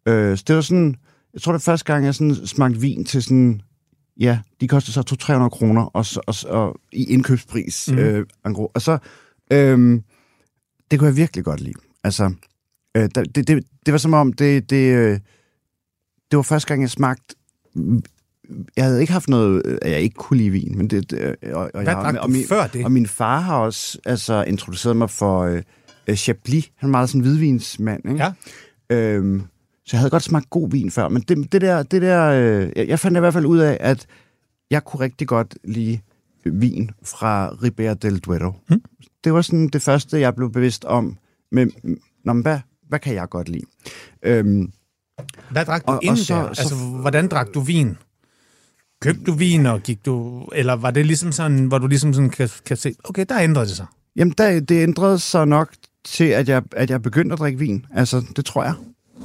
Øh, 0.06 0.38
så 0.38 0.44
det 0.46 0.56
var 0.56 0.62
sådan, 0.62 0.96
jeg 1.34 1.42
tror 1.42 1.52
det 1.52 1.58
er 1.58 1.64
første 1.64 1.84
gang, 1.84 2.04
jeg 2.04 2.14
sådan 2.14 2.46
smagte 2.46 2.80
vin 2.80 3.04
til 3.04 3.22
sådan, 3.22 3.62
ja, 4.20 4.38
de 4.60 4.68
kostede 4.68 4.92
så 4.92 5.44
200-300 5.44 5.48
kroner 5.48 5.82
og, 5.82 6.06
og, 6.26 6.34
og, 6.46 6.80
i 6.92 7.04
indkøbspris, 7.04 7.88
mm. 7.92 7.98
øh. 7.98 8.26
Og 8.44 8.82
så, 8.82 8.98
øh, 9.52 10.00
det 10.90 10.98
kunne 10.98 11.08
jeg 11.08 11.16
virkelig 11.16 11.44
godt 11.44 11.60
lide. 11.60 11.78
Altså, 12.04 12.34
øh, 12.96 13.08
det, 13.14 13.34
det, 13.48 13.64
det 13.86 13.92
var 13.92 13.98
som 13.98 14.14
om, 14.14 14.32
det, 14.32 14.70
det, 14.70 14.94
øh, 14.94 15.20
det 16.30 16.36
var 16.36 16.42
første 16.42 16.68
gang, 16.68 16.82
jeg 16.82 16.90
smagte 16.90 17.34
jeg 18.76 18.84
havde 18.84 19.00
ikke 19.00 19.12
haft 19.12 19.28
noget, 19.28 19.62
øh, 19.64 19.78
jeg 19.90 20.00
ikke 20.00 20.14
kunne 20.14 20.36
lide 20.36 20.50
vin, 20.50 20.78
men 20.78 20.90
det, 20.90 21.10
det 21.10 21.36
og, 21.52 21.70
og 21.74 21.82
Hvad 21.82 21.94
jeg, 21.94 21.96
og, 21.96 22.26
du 22.26 22.32
min, 22.32 22.46
før 22.48 22.66
det? 22.66 22.84
og 22.84 22.92
min 22.92 23.06
far 23.06 23.40
har 23.40 23.56
også 23.56 23.98
altså, 24.06 24.44
introduceret 24.44 24.96
mig 24.96 25.10
for 25.10 25.40
øh, 25.40 25.62
øh, 26.06 26.16
Chablis. 26.16 26.70
Han 26.76 26.88
er 26.88 26.90
meget 26.90 27.08
sådan 27.08 27.20
en 27.20 27.26
hvidvinsmand, 27.26 28.08
ikke? 28.10 28.24
Ja. 28.24 28.32
Øhm, 28.96 29.42
så 29.90 29.96
jeg 29.96 30.00
havde 30.00 30.11
godt 30.11 30.22
smagt 30.22 30.50
god 30.50 30.70
vin 30.70 30.90
før, 30.90 31.09
men 31.09 31.22
det, 31.22 31.53
det 31.53 31.61
der, 31.61 31.83
det 31.83 32.03
der 32.03 32.22
øh, 32.76 32.88
jeg, 32.88 32.98
fandt 32.98 33.16
i 33.16 33.20
hvert 33.20 33.33
fald 33.33 33.46
ud 33.46 33.59
af, 33.59 33.76
at 33.81 34.07
jeg 34.70 34.85
kunne 34.85 35.00
rigtig 35.00 35.29
godt 35.29 35.59
lide 35.64 36.00
vin 36.44 36.90
fra 37.05 37.48
Ribera 37.62 37.94
del 37.94 38.18
Duero. 38.18 38.53
Mm. 38.70 38.83
Det 39.24 39.33
var 39.33 39.42
sådan 39.42 39.68
det 39.68 39.83
første, 39.83 40.20
jeg 40.20 40.35
blev 40.35 40.53
bevidst 40.53 40.85
om, 40.85 41.16
med, 41.53 41.66
Nå, 42.24 42.33
men 42.33 42.42
hvad, 42.42 42.59
hvad 42.88 42.98
kan 42.98 43.14
jeg 43.14 43.29
godt 43.29 43.48
lide? 43.48 43.64
Øhm, 44.22 44.72
Hvad 45.50 45.64
drak 45.64 45.87
du 45.87 45.90
Og- 45.92 45.96
og 45.96 46.05
inden 46.05 46.16
så- 46.16 46.35
der? 46.35 46.53
så- 46.55 46.61
Altså, 46.62 46.74
hvordan 46.76 47.29
drak 47.29 47.48
du 47.55 47.61
vin? 47.61 47.96
Købte 49.03 49.24
du 49.24 49.33
vin, 49.33 49.66
og 49.66 49.81
gik 49.83 50.07
du... 50.07 50.44
Eller 50.55 50.72
var 50.72 50.90
det 50.90 51.07
ligesom 51.07 51.33
sådan, 51.33 51.64
hvor 51.64 51.79
du 51.79 51.87
ligesom 51.87 52.14
sådan 52.14 52.31
kan, 52.31 52.48
kan 52.66 52.76
se, 52.76 52.94
okay, 53.05 53.24
der 53.29 53.40
ændrede 53.40 53.66
det 53.66 53.76
sig. 53.76 53.87
Jamen, 54.16 54.35
der, 54.38 54.61
det 54.61 54.83
ændrede 54.83 55.18
sig 55.18 55.46
nok 55.48 55.72
til, 56.05 56.24
at 56.24 56.48
jeg, 56.48 56.62
at 56.72 56.90
jeg 56.90 57.03
begyndte 57.03 57.33
at 57.33 57.38
drikke 57.38 57.59
vin. 57.59 57.87
Altså, 57.94 58.22
det 58.37 58.44
tror 58.44 58.62
jeg. 58.64 58.74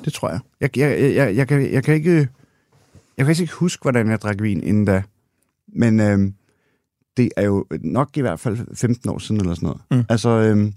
Det 0.06 0.14
tror 0.14 0.30
jeg. 0.30 0.40
Jeg, 0.62 0.78
jeg, 0.78 1.00
jeg, 1.02 1.16
jeg, 1.16 1.36
jeg, 1.36 1.48
kan, 1.48 1.74
jeg 1.74 1.84
kan 1.84 1.94
ikke... 1.96 2.28
Jeg 3.18 3.26
kan 3.26 3.36
ikke 3.42 3.54
huske, 3.54 3.82
hvordan 3.82 4.10
jeg 4.10 4.22
drak 4.22 4.42
vin 4.42 4.64
inden 4.64 4.86
da. 4.86 5.04
Men 5.68 6.00
øhm, 6.00 6.34
det 7.18 7.30
er 7.38 7.42
jo 7.46 7.66
nok 7.82 8.18
i 8.18 8.22
hvert 8.22 8.40
fald 8.40 8.76
15 8.76 9.10
år 9.10 9.18
siden 9.20 9.42
eller 9.42 9.56
sådan 9.56 9.68
noget. 9.68 9.82
Mm. 9.92 10.04
Altså, 10.10 10.30
øhm, 10.30 10.74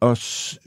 og... 0.00 0.16
s- 0.16 0.58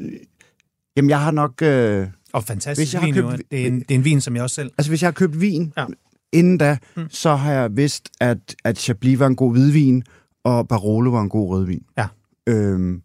Jamen, 0.98 1.10
jeg 1.10 1.22
har 1.22 1.32
nok... 1.32 1.62
Øh, 1.62 2.08
Og 2.34 2.44
fantastisk 2.44 2.80
Hvis 2.88 2.94
jeg 2.94 3.02
vin, 3.02 3.16
jo. 3.16 3.30
købt- 3.30 3.52
Det 3.52 3.62
er, 3.64 3.68
en, 3.68 3.80
det 3.80 3.92
er 3.92 3.96
en 3.96 4.06
vin, 4.06 4.22
som 4.22 4.36
jeg 4.36 4.44
også 4.44 4.54
selv... 4.56 4.72
altså, 4.78 4.92
hvis 4.92 5.02
jeg 5.02 5.08
har 5.08 5.12
købt 5.12 5.42
vin 5.42 5.74
Ja. 5.78 5.86
inden 6.34 6.58
da, 6.58 6.78
mm. 6.98 7.04
så 7.10 7.36
har 7.36 7.52
jeg 7.54 7.78
vidst, 7.78 8.10
at, 8.22 8.56
at 8.64 8.78
Chablis 8.80 9.20
var 9.20 9.28
en 9.28 9.36
god 9.36 9.52
hvidvin, 9.52 10.04
og 10.44 10.68
Barolo 10.68 11.12
var 11.12 11.22
en 11.22 11.30
god 11.30 11.50
rødvin. 11.50 11.84
Ja. 11.98 12.08
Øhm, 12.48 13.02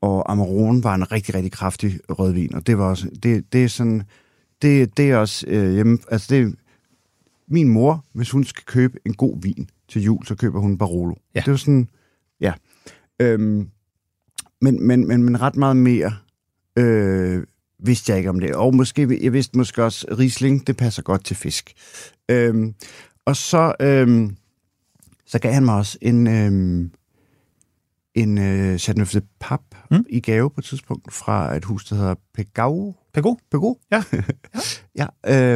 og 0.00 0.32
Amarone 0.32 0.84
var 0.84 0.94
en 0.94 1.12
rigtig, 1.12 1.34
rigtig 1.34 1.52
kraftig 1.52 2.00
rødvin, 2.08 2.54
og 2.54 2.66
det 2.66 2.78
var 2.78 2.84
også, 2.84 3.08
det, 3.22 3.52
det 3.52 3.64
er 3.64 3.68
sådan, 3.68 4.02
det, 4.62 4.96
det 4.96 5.10
er 5.10 5.16
også 5.16 5.46
øh, 5.48 5.72
hjemme, 5.72 5.98
altså 6.10 6.34
det 6.34 6.42
er, 6.42 6.50
min 7.48 7.68
mor, 7.68 8.04
hvis 8.12 8.30
hun 8.30 8.44
skal 8.44 8.64
købe 8.64 8.98
en 9.06 9.14
god 9.14 9.42
vin 9.42 9.70
til 9.88 10.02
jul, 10.02 10.26
så 10.26 10.34
køber 10.34 10.60
hun 10.60 10.78
Barolo. 10.78 11.14
Ja. 11.34 11.40
Det 11.40 11.50
var 11.50 11.56
sådan, 11.56 11.88
ja. 12.40 12.52
Øhm, 13.20 13.68
men, 14.60 14.86
men, 14.86 15.08
men, 15.08 15.22
men 15.22 15.40
ret 15.40 15.56
meget 15.56 15.76
mere 15.76 16.16
øh, 16.76 17.44
vidste 17.78 18.10
jeg 18.12 18.18
ikke 18.18 18.30
om 18.30 18.40
det. 18.40 18.54
Og 18.54 18.74
måske, 18.74 19.18
jeg 19.22 19.32
vidste 19.32 19.58
måske 19.58 19.84
også, 19.84 20.06
Riesling, 20.18 20.66
det 20.66 20.76
passer 20.76 21.02
godt 21.02 21.24
til 21.24 21.36
fisk. 21.36 21.72
Øhm, 22.28 22.74
og 23.24 23.36
så, 23.36 23.74
øhm, 23.80 24.36
så 25.26 25.38
gav 25.38 25.52
han 25.52 25.64
mig 25.64 25.74
også 25.74 25.98
en, 26.00 26.26
øhm, 26.26 26.90
en 28.22 28.38
øh, 28.38 28.78
Chateau 28.78 29.06
de 29.20 29.26
Pap 29.40 29.60
Mm. 29.90 30.04
i 30.10 30.20
gave 30.20 30.50
på 30.50 30.54
et 30.60 30.64
tidspunkt 30.64 31.12
fra 31.12 31.56
et 31.56 31.64
hus, 31.64 31.84
der 31.84 31.96
hedder 31.96 32.14
Pegau. 32.34 32.94
Pego? 33.14 33.34
Pegau? 33.50 33.76
Ja. 33.92 34.02
ja 35.00 35.06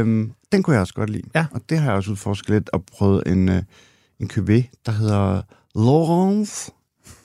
øhm, 0.01 0.33
den 0.53 0.63
kunne 0.63 0.75
jeg 0.75 0.81
også 0.81 0.95
godt 0.95 1.11
lide. 1.11 1.23
Ja. 1.35 1.47
Og 1.53 1.61
det 1.69 1.79
har 1.79 1.87
jeg 1.87 1.97
også 1.97 2.11
udforsket 2.11 2.51
lidt 2.51 2.71
og 2.73 2.85
prøvet 2.93 3.23
en, 3.27 3.49
øh, 3.49 3.63
en 4.21 4.31
cuvée, 4.33 4.81
der 4.87 4.91
hedder 4.93 5.43
Laurence. 5.75 6.73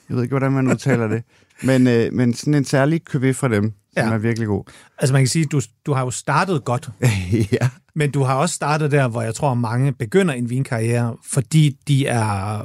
Jeg 0.08 0.16
ved 0.16 0.22
ikke, 0.22 0.32
hvordan 0.32 0.52
man 0.52 0.66
udtaler 0.66 1.08
det. 1.08 1.22
Men, 1.62 1.86
øh, 1.86 2.12
men 2.12 2.34
sådan 2.34 2.54
en 2.54 2.64
særlig 2.64 3.00
cuvée 3.10 3.30
fra 3.32 3.48
dem, 3.48 3.62
som 3.96 4.08
Ja. 4.08 4.12
er 4.12 4.18
virkelig 4.18 4.48
god. 4.48 4.64
Altså 4.98 5.12
man 5.12 5.22
kan 5.22 5.28
sige, 5.28 5.44
du, 5.44 5.60
du 5.86 5.92
har 5.92 6.04
jo 6.04 6.10
startet 6.10 6.64
godt, 6.64 6.90
ja. 7.60 7.68
men 7.94 8.10
du 8.10 8.22
har 8.22 8.34
også 8.34 8.54
startet 8.54 8.90
der, 8.90 9.08
hvor 9.08 9.22
jeg 9.22 9.34
tror, 9.34 9.54
mange 9.54 9.92
begynder 9.92 10.34
en 10.34 10.50
vinkarriere, 10.50 11.16
fordi 11.24 11.78
de 11.88 12.06
er 12.06 12.58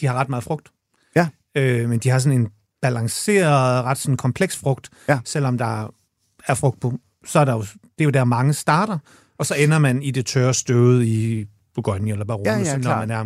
de 0.00 0.06
har 0.06 0.14
ret 0.14 0.28
meget 0.28 0.44
frugt. 0.44 0.68
Øh, 1.58 1.88
men 1.88 1.98
de 1.98 2.08
har 2.08 2.18
sådan 2.18 2.40
en 2.40 2.48
balanceret, 2.82 3.84
ret 3.84 3.98
sådan 3.98 4.16
kompleks 4.16 4.56
frugt, 4.56 4.88
Ja. 5.08 5.18
selvom 5.24 5.58
der 5.58 5.94
er 6.48 6.54
frugt 6.54 6.80
på. 6.80 6.98
Så 7.26 7.38
er 7.40 7.44
der 7.44 7.52
jo, 7.52 7.60
det 7.60 7.68
er 8.00 8.04
jo 8.04 8.10
der, 8.10 8.24
mange 8.24 8.52
starter, 8.54 8.98
og 9.38 9.46
så 9.46 9.54
ender 9.54 9.78
man 9.78 10.02
i 10.02 10.10
det 10.10 10.26
tørre 10.26 10.54
støvet 10.54 11.04
i 11.04 11.46
Bourgogne 11.74 12.10
eller 12.10 12.24
Barolo, 12.24 12.50
Ja, 12.50 12.58
ja, 12.58 12.76
når, 12.76 12.96
man 12.96 13.10
er, 13.10 13.24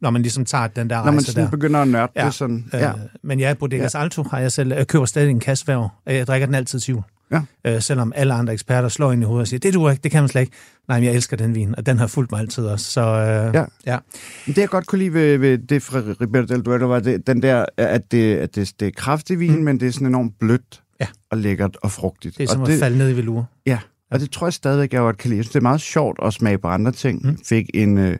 når 0.00 0.10
man 0.10 0.22
ligesom 0.22 0.44
tager 0.44 0.66
den 0.66 0.90
der 0.90 0.96
Når 0.96 1.04
man 1.04 1.14
rejse 1.14 1.26
sådan 1.26 1.44
der. 1.44 1.50
begynder 1.50 1.80
at 1.82 1.88
nørde 1.88 2.12
Ja. 2.16 2.24
det 2.24 2.34
sådan. 2.34 2.70
Ja. 2.72 2.78
Ja. 2.78 2.90
Øh, 2.90 2.96
men 3.22 3.40
ja, 3.40 3.54
Bodegas 3.54 3.94
ja. 3.94 4.00
Alto 4.00 4.22
har 4.22 4.38
jeg 4.38 4.52
selv. 4.52 4.72
Jeg 4.72 4.86
køber 4.86 5.04
stadig 5.06 5.30
en 5.30 5.40
kasseværv. 5.40 5.88
Jeg 6.06 6.26
drikker 6.26 6.46
den 6.46 6.54
altid 6.54 6.80
til 6.80 6.92
jul. 6.92 7.02
Ja. 7.32 7.40
Øh, 7.66 7.82
selvom 7.82 8.12
alle 8.16 8.34
andre 8.34 8.52
eksperter 8.52 8.88
slår 8.88 9.12
ind 9.12 9.22
i 9.22 9.24
hovedet 9.26 9.40
og 9.42 9.48
siger, 9.48 9.60
det 9.60 9.74
du 9.74 9.88
ikke, 9.88 10.00
det 10.02 10.10
kan 10.10 10.22
man 10.22 10.28
slet 10.28 10.40
ikke. 10.40 10.52
Nej, 10.88 10.98
men 11.00 11.04
jeg 11.06 11.14
elsker 11.14 11.36
den 11.36 11.54
vin, 11.54 11.74
og 11.76 11.86
den 11.86 11.98
har 11.98 12.06
fulgt 12.06 12.30
mig 12.32 12.40
altid 12.40 12.64
også. 12.66 12.86
Så 12.90 13.00
øh, 13.00 13.54
Ja. 13.54 13.64
ja. 13.86 13.98
Det, 14.46 14.58
jeg 14.58 14.68
godt 14.68 14.86
kunne 14.86 14.98
lide 14.98 15.12
ved, 15.14 15.38
ved 15.38 15.58
det 15.58 15.82
fra 15.82 15.98
Ribera 16.20 16.42
del 16.46 16.62
Duero, 16.62 16.86
var 16.86 17.00
det, 17.00 17.26
den 17.26 17.42
der, 17.42 17.64
at 17.76 18.12
det, 18.12 18.36
at 18.36 18.54
det, 18.54 18.72
det 18.80 18.88
er 18.88 18.92
kraftig 18.96 19.40
vin, 19.40 19.56
Mm. 19.58 19.62
men 19.64 19.80
det 19.80 19.88
er 19.88 19.92
sådan 19.92 20.06
enormt 20.08 20.38
blødt 20.38 20.82
Ja. 21.00 21.06
og 21.30 21.38
lækkert 21.38 21.76
og 21.82 21.90
frugtigt. 21.90 22.38
det 22.38 22.44
er 22.44 22.48
som 22.48 22.60
og 22.60 22.66
at 22.66 22.72
det, 22.72 22.80
falde 22.80 22.98
ned 22.98 23.10
i 23.10 23.16
velure. 23.16 23.46
Ja, 23.66 23.78
og 24.10 24.20
det 24.20 24.30
tror 24.30 24.46
jeg 24.46 24.52
stadigvæk, 24.52 24.92
jeg 24.92 25.00
godt 25.00 25.18
kan 25.18 25.28
lide. 25.28 25.36
Jeg 25.38 25.44
synes, 25.44 25.52
det 25.52 25.58
er 25.58 25.62
meget 25.62 25.80
sjovt 25.80 26.18
at 26.22 26.32
smage 26.32 26.58
på 26.58 26.68
andre 26.68 26.92
ting. 26.92 27.22
Mm. 27.22 27.28
Mm. 27.30 27.38
Fik 27.44 27.70
en, 27.74 27.98
øh, 27.98 28.16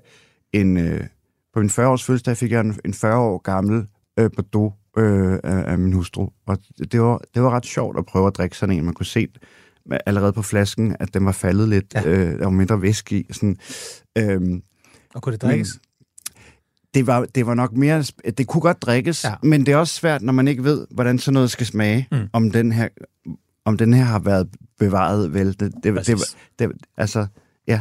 en, 0.53 0.77
øh, 0.77 1.01
på 1.55 1.61
min 1.61 1.71
40-års 1.71 2.05
fødselsdag 2.05 2.37
fik 2.37 2.51
jeg 2.53 2.61
en, 2.61 2.79
en 2.85 2.95
40 2.95 3.17
år 3.19 3.39
gammel 3.39 3.87
øh, 4.19 4.31
Bordeaux 4.37 4.73
øh, 4.97 5.33
af, 5.45 5.73
af 5.73 5.79
min 5.79 5.93
hustru. 5.93 6.29
Og 6.47 6.59
det, 6.93 7.01
var, 7.01 7.21
det 7.35 7.43
var 7.43 7.51
ret 7.51 7.67
sjovt 7.67 7.99
at 7.99 8.07
prøve 8.07 8.27
at 8.27 8.37
drikke 8.37 8.57
sådan 8.57 8.77
en. 8.79 8.85
Man 8.85 8.95
kunne 8.95 9.07
se 9.07 9.29
med- 9.87 9.99
allerede 10.07 10.33
på 10.33 10.43
flasken, 10.43 10.97
at 11.01 11.15
den 11.15 11.25
var 11.27 11.33
faldet 11.33 11.69
lidt. 11.69 11.95
Ja. 11.95 12.03
Øh, 12.09 12.39
der 12.39 12.45
var 12.45 12.51
mindre 12.51 12.83
væske 12.83 13.19
i. 13.19 13.27
Sådan, 13.33 13.57
øhm, 14.19 14.63
Og 15.15 15.23
kunne 15.23 15.33
det 15.33 15.43
drikkes? 15.43 15.69
det 16.95 17.07
var, 17.07 17.27
det 17.35 17.47
var 17.47 17.55
nok 17.55 17.73
mere... 17.73 18.05
Det 18.39 18.47
kunne 18.47 18.61
godt 18.61 18.83
drikkes, 18.83 19.25
Ja. 19.25 19.35
men 19.43 19.67
det 19.67 19.73
er 19.73 19.77
også 19.77 19.95
svært, 19.95 20.23
når 20.23 20.33
man 20.33 20.49
ikke 20.49 20.65
ved, 20.65 20.87
hvordan 20.91 21.19
sådan 21.19 21.35
noget 21.35 21.51
skal 21.51 21.67
smage, 21.67 22.09
Mm. 22.13 22.19
om, 22.33 22.51
den 22.51 22.73
her, 22.73 22.89
om 23.65 23.77
den 23.77 23.95
her 23.95 24.05
har 24.05 24.19
været 24.19 24.49
bevaret 24.79 25.35
vel. 25.35 25.47
Det, 25.47 25.61
det, 25.61 25.73
det, 25.85 25.95
Præcis. 25.95 26.37
det, 26.59 26.69
det, 26.69 26.71
altså, 26.97 27.27
ja. 27.69 27.81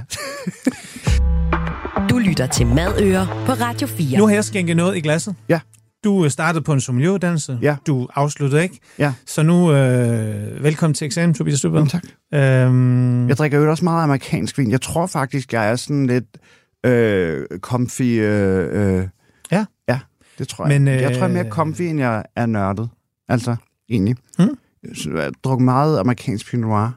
Du 2.10 2.18
lytter 2.18 2.48
til 2.48 2.68
Madøer 2.68 3.26
på 3.46 3.52
Radio 3.52 3.88
4. 3.88 4.18
Nu 4.18 4.28
har 4.28 4.34
jeg 4.34 4.44
skænket 4.44 4.76
noget 4.78 4.98
i 4.98 5.02
glasset. 5.02 5.36
Ja. 5.50 5.60
Du 6.04 6.24
øh, 6.26 6.32
startede 6.32 6.64
på 6.64 6.74
en 6.74 6.82
sommelieruddannelse. 6.82 7.60
Ja. 7.62 7.76
Du 7.88 8.08
afsluttede 8.16 8.64
ikke. 8.64 8.80
Ja. 9.00 9.14
Så 9.26 9.44
nu, 9.44 9.74
øh, 9.74 10.64
velkommen 10.64 10.94
til 10.94 11.06
eksamen, 11.06 11.34
Tobias 11.34 11.58
Stubberg. 11.60 11.80
Jamen, 11.80 11.90
tak. 12.32 12.68
Øhm, 12.68 13.28
Jeg 13.28 13.38
drikker 13.38 13.60
jo 13.60 13.70
også 13.70 13.84
meget 13.84 14.04
amerikansk 14.04 14.58
vin. 14.58 14.72
Jeg 14.72 14.82
tror 14.82 15.08
faktisk, 15.08 15.54
jeg 15.54 15.70
er 15.72 15.76
sådan 15.76 16.06
lidt 16.08 16.38
øh, 16.86 17.46
comfy... 17.60 18.02
Øh, 18.02 18.98
øh, 19.00 19.08
Ja. 19.52 19.66
Ja, 19.90 20.00
det 20.40 20.48
tror 20.48 20.68
jeg. 20.68 20.82
Men, 20.82 20.88
øh, 20.88 20.94
jeg 21.02 21.04
tror, 21.04 21.10
jeg 21.12 21.22
er 21.22 21.26
øh, 21.28 21.34
mere 21.34 21.50
comfy, 21.50 21.82
end 21.82 22.00
jeg 22.00 22.24
er 22.36 22.46
nørdet. 22.46 22.90
Altså, 23.30 23.56
egentlig. 23.90 24.16
Mm. 24.40 24.58
Jeg 24.84 25.24
har 25.24 25.32
drukket 25.44 25.66
meget 25.66 26.00
amerikansk 26.00 26.50
Pinot 26.52 26.68
Noir. 26.70 26.90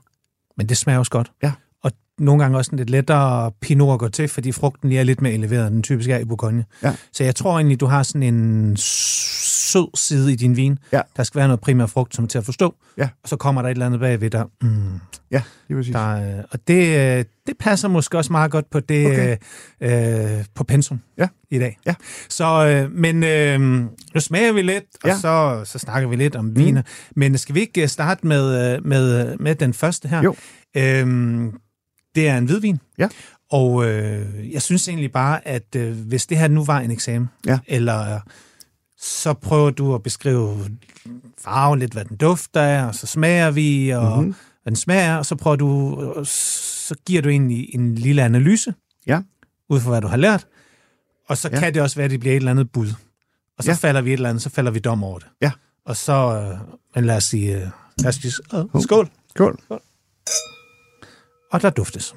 Men 0.57 0.69
det 0.69 0.77
smager 0.77 0.99
også 0.99 1.11
godt. 1.11 1.33
Ja. 1.43 1.53
Og 2.19 2.25
nogle 2.25 2.43
gange 2.43 2.59
også 2.59 2.71
en 2.71 2.77
lidt 2.79 2.91
lettere 2.91 3.53
pinot 3.61 3.93
at 3.95 3.99
gå 3.99 4.09
til, 4.09 4.29
fordi 4.29 4.53
frugten 4.53 4.89
lige 4.89 4.99
er 4.99 5.05
lidt 5.05 5.21
mere 5.23 5.33
eleveret, 5.33 5.67
end 5.67 5.75
den 5.75 5.83
typisk 5.83 6.11
er 6.11 6.19
i 6.19 6.25
Bourgogne. 6.25 6.65
Ja. 6.83 6.95
Så 7.13 7.25
jeg 7.25 7.35
tror 7.35 7.53
egentlig, 7.57 7.81
du 7.81 7.87
har 7.87 8.03
sådan 8.03 8.23
en 8.23 8.77
sød 8.77 9.97
side 9.97 10.33
i 10.33 10.37
din 10.37 10.57
vin. 10.57 10.79
Ja. 10.93 11.01
Der 11.17 11.23
skal 11.23 11.39
være 11.39 11.49
noget 11.49 11.61
primær 11.61 11.87
frugt, 11.87 12.15
som 12.15 12.25
er 12.25 12.29
til 12.29 12.39
at 12.39 12.45
forstå. 12.45 12.75
Ja. 12.99 13.09
Og 13.23 13.29
så 13.29 13.37
kommer 13.37 13.63
der 13.63 13.69
et 13.69 13.73
eller 13.73 13.87
andet 13.87 14.01
bagved, 14.01 14.31
der... 14.31 14.45
Mm, 14.63 15.01
Ja, 15.31 15.43
det 15.69 15.77
præcis. 15.77 15.93
der 15.93 16.39
øh, 16.39 16.45
og 16.51 16.59
det, 16.69 16.97
øh, 17.19 17.25
det 17.47 17.55
passer 17.61 17.89
måske 17.89 18.19
også 18.19 18.33
meget 18.33 18.51
godt 18.51 18.71
på 18.71 18.81
det 18.81 19.07
Okay. 19.07 19.37
øh, 19.81 20.39
øh, 20.39 20.45
på 20.55 20.65
pensum 20.65 21.01
Ja. 21.19 21.29
i 21.51 21.59
dag. 21.59 21.79
Ja. 21.87 21.95
Så, 22.29 22.67
øh, 22.67 22.93
men 22.93 23.25
øh, 23.25 23.61
nu 24.15 24.21
smager 24.21 24.53
vi 24.53 24.63
lidt, 24.63 24.85
og 25.03 25.09
Ja. 25.09 25.17
så, 25.19 25.61
så 25.65 25.79
snakker 25.79 26.09
vi 26.09 26.17
lidt 26.17 26.37
om 26.37 26.57
viner. 26.57 26.83
Men 27.17 27.39
skal 27.39 27.55
vi 27.55 27.61
ikke 27.61 27.89
starte 27.89 28.27
med, 28.27 28.81
med, 28.81 29.37
med 29.39 29.55
den 29.55 29.75
første 29.75 30.09
her? 30.09 30.23
Jo. 30.23 30.35
Øhm, 30.77 31.53
det 32.17 32.29
er 32.29 32.39
en 32.39 32.45
hvidvin. 32.45 32.79
Ja. 32.99 33.09
Og 33.51 33.87
øh, 33.87 34.53
jeg 34.53 34.63
synes 34.63 34.89
egentlig 34.89 35.13
bare, 35.13 35.49
at 35.49 35.77
øh, 35.77 35.97
hvis 36.07 36.27
det 36.27 36.39
her 36.39 36.49
nu 36.49 36.65
var 36.65 36.81
en 36.81 36.91
eksamen, 36.91 37.29
Ja. 37.47 37.59
eller 37.67 38.15
øh, 38.15 38.21
så 39.01 39.33
prøver 39.33 39.71
du 39.71 39.95
at 39.95 40.03
beskrive 40.03 40.59
farven 41.39 41.79
lidt, 41.79 41.93
hvad 41.93 42.05
den 42.05 42.17
dufter 42.17 42.63
af, 42.63 42.87
og 42.87 42.95
så 42.95 43.07
smager 43.07 43.51
vi, 43.51 43.91
og 43.91 44.03
Mhm. 44.05 44.17
mm-hmm. 44.19 44.35
hvad 44.63 44.71
den 44.71 44.77
smager 44.77 45.17
og 45.17 45.27
så 45.27 45.35
prøver 45.37 45.57
du, 45.57 45.95
og 46.17 46.27
så 46.27 46.95
giver 47.07 47.23
du 47.23 47.29
egentlig 47.29 47.75
en 47.75 47.95
lille 47.95 48.23
analyse, 48.23 48.75
Ja. 49.07 49.21
ud 49.69 49.81
fra 49.81 49.91
hvad 49.91 50.01
du 50.01 50.07
har 50.09 50.17
lært, 50.17 50.47
og 51.29 51.37
så 51.39 51.49
Ja. 51.53 51.59
kan 51.59 51.75
det 51.75 51.83
også 51.83 51.97
være, 51.97 52.05
at 52.05 52.11
det 52.11 52.21
bliver 52.21 52.33
et 52.33 52.37
eller 52.37 52.51
andet 52.51 52.73
bud. 52.73 52.89
Og 53.59 53.65
så 53.65 53.71
Ja. 53.71 53.75
falder 53.77 54.01
vi 54.01 54.11
et 54.11 54.15
eller 54.15 54.29
andet, 54.29 54.43
så 54.43 54.51
falder 54.51 54.71
vi 54.71 54.79
dom 54.79 55.05
over 55.05 55.19
det. 55.19 55.29
Ja. 55.43 55.51
Og 55.85 55.97
så, 55.97 56.13
øh, 56.13 56.59
men 56.95 57.05
lad 57.05 57.17
os 57.17 57.25
sige, 57.25 57.55
øh, 57.57 57.69
lad 57.99 58.09
os 58.09 58.15
sige 58.15 58.33
øh, 58.55 58.83
skål, 58.83 59.09
Skål. 59.35 59.59
Og 61.57 61.63
der 61.63 61.71
duftes. 61.71 62.15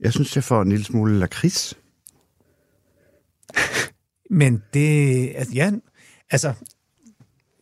Jeg 0.00 0.12
synes, 0.12 0.36
jeg 0.36 0.44
får 0.44 0.62
en 0.62 0.68
lille 0.68 0.84
smule 0.84 1.18
lakrids. 1.18 1.74
Men 4.30 4.62
det, 4.74 5.32
altså, 5.36 5.54
ja, 5.54 5.72
altså, 6.30 6.52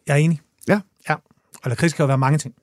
jeg 0.07 0.12
er 0.12 0.16
enig. 0.16 0.40
Ja. 0.68 0.81
Ja, 1.09 1.14
og 1.62 1.70
lakrids 1.70 1.92
kan 1.92 2.03
jo 2.03 2.07
være 2.07 2.18
mange 2.18 2.38
ting. 2.38 2.55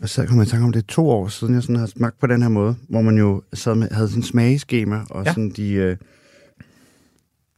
Og 0.00 0.08
så 0.08 0.26
kommer 0.26 0.42
jeg 0.42 0.48
i 0.48 0.50
tanke 0.50 0.64
om, 0.64 0.72
det 0.72 0.82
er 0.82 0.86
to 0.86 1.10
år 1.10 1.28
siden, 1.28 1.54
jeg 1.54 1.62
sådan 1.62 1.76
har 1.76 1.86
smagt 1.86 2.18
på 2.18 2.26
den 2.26 2.42
her 2.42 2.48
måde, 2.48 2.76
hvor 2.88 3.00
man 3.00 3.18
jo 3.18 3.42
sad 3.52 3.74
med, 3.74 3.90
havde 3.90 4.08
sådan 4.08 4.22
smageskema, 4.22 5.04
og 5.10 5.24
ja. 5.24 5.30
Sådan 5.30 5.50
de, 5.50 5.72
øh, 5.72 5.96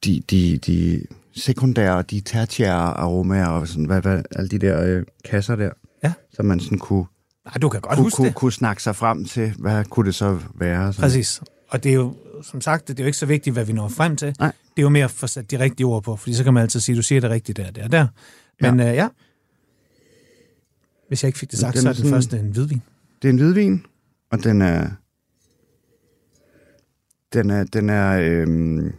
de, 0.05 0.23
de, 0.31 0.59
de 0.59 1.07
sekundære 1.37 2.03
de 2.03 2.21
tertiære 2.21 2.97
aromaer, 2.97 3.47
og 3.47 3.69
sådan, 3.69 3.85
hvad, 3.85 4.03
hvad, 4.03 4.23
alle 4.37 4.49
de 4.49 4.59
der 4.59 4.85
øh, 4.85 5.05
kasser 5.25 5.57
der, 5.57 5.71
Ja. 6.05 6.13
så 6.33 6.43
man 6.43 6.61
sådan 6.61 6.79
kunne, 6.79 7.05
Nej, 7.45 7.55
du 7.63 7.69
kan 7.69 7.81
godt 7.81 7.95
kunne, 7.95 8.03
huske 8.05 8.17
kunne, 8.17 8.27
det. 8.29 8.35
kunne 8.35 8.53
snakke 8.53 8.83
sig 8.83 8.97
frem 8.97 9.25
til, 9.25 9.55
hvad 9.59 9.85
kunne 9.85 10.07
det 10.07 10.15
så 10.15 10.41
være? 10.55 10.93
Sådan. 10.93 11.03
Præcis. 11.09 11.43
Og 11.69 11.85
det 11.85 11.91
er 11.91 11.95
jo, 11.95 12.15
som 12.43 12.61
sagt, 12.61 12.89
det 12.89 13.01
er 13.01 13.05
jo 13.05 13.07
ikke 13.07 13.19
så 13.19 13.27
vigtigt, 13.27 13.55
hvad 13.55 13.65
vi 13.65 13.73
når 13.73 13.89
frem 13.89 14.17
til. 14.17 14.35
Nej. 14.39 14.53
Det 14.77 14.79
er 14.79 14.83
jo 14.83 14.89
mere 14.89 15.05
at 15.05 15.11
få 15.11 15.27
sat 15.27 15.51
de 15.51 15.59
rigtige 15.59 15.87
ord 15.87 16.03
på, 16.03 16.17
fordi 16.17 16.35
så 16.35 16.45
kan 16.45 16.55
man 16.55 16.63
altid 16.63 16.81
sige, 16.81 16.97
du 16.97 17.03
siger 17.03 17.21
det 17.21 17.31
rigtigt 17.31 17.57
der, 17.59 17.71
der, 17.71 17.89
der. 17.89 18.07
Men 18.61 18.81
ja. 18.81 18.91
Øh, 18.91 18.95
ja, 18.97 19.09
hvis 21.09 21.23
jeg 21.23 21.29
ikke 21.29 21.39
fik 21.39 21.51
det 21.51 21.59
sagt, 21.59 21.75
Den 21.75 21.83
så 21.83 21.89
er 21.89 21.93
den 21.93 21.97
sådan- 22.03 22.11
første 22.13 22.39
en 22.39 22.51
hvidvin. 22.51 22.83
Det 23.23 23.29
er 23.29 23.33
en 23.33 23.39
hvidvin, 23.39 23.87
og 24.31 24.45
den 24.45 24.63
er... 24.63 24.91
Den 27.33 27.51
er, 27.51 27.65
den 27.65 27.91
er, 27.91 28.19
øhm, 28.21 28.93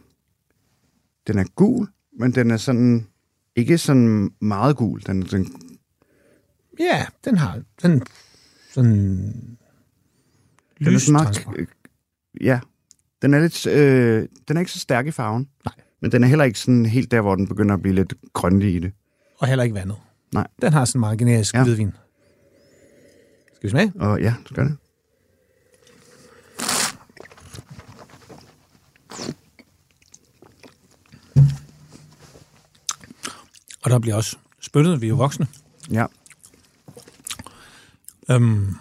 den 1.27 1.37
er 1.39 1.43
gul, 1.55 1.87
men 2.19 2.35
den 2.35 2.51
er 2.51 2.57
sådan, 2.57 3.07
ikke 3.55 3.77
sådan 3.77 4.31
meget 4.41 4.75
gul. 4.77 5.01
Den, 5.07 5.21
den, 5.21 5.55
Ja, 6.79 7.05
den 7.25 7.37
har 7.37 7.61
den 7.81 8.03
sådan 8.73 8.87
den 10.79 10.87
er 10.87 10.91
lystransparent. 10.91 11.59
øh, 11.59 11.67
ja, 12.41 12.59
den 13.21 13.33
er 13.33 13.39
lidt, 13.39 13.67
øh, 13.67 14.27
den 14.47 14.57
er 14.57 14.59
ikke 14.59 14.71
så 14.71 14.79
stærk 14.79 15.07
i 15.07 15.11
farven. 15.11 15.49
Nej. 15.65 15.73
Men 16.01 16.11
den 16.11 16.23
er 16.23 16.27
heller 16.27 16.45
ikke 16.45 16.59
sådan 16.59 16.85
helt 16.85 17.11
der, 17.11 17.21
hvor 17.21 17.35
den 17.35 17.47
begynder 17.47 17.75
at 17.75 17.81
blive 17.81 17.95
lidt 17.95 18.13
grønlig 18.33 18.75
i 18.75 18.79
det. 18.79 18.91
Og 19.37 19.47
heller 19.47 19.63
ikke 19.63 19.75
vandet. 19.75 19.97
Nej. 20.33 20.47
Den 20.61 20.73
har 20.73 20.85
sådan 20.85 20.97
en 20.97 20.99
meget 20.99 21.19
generisk 21.19 21.53
Ja. 21.55 21.63
hvidvin. 21.63 21.91
Skal 23.55 23.63
vi 23.67 23.69
smage? 23.69 23.93
Og 23.95 24.21
ja, 24.21 24.33
du 24.43 24.53
skal 24.53 24.63
det. 24.63 24.77
Og 33.83 33.89
der 33.91 33.99
bliver 33.99 34.15
også 34.15 34.37
spyttet, 34.61 35.01
vi 35.01 35.05
er 35.05 35.09
jo 35.09 35.15
voksne. 35.15 35.47
Ja. 35.91 36.05
Øhm, 38.31 38.75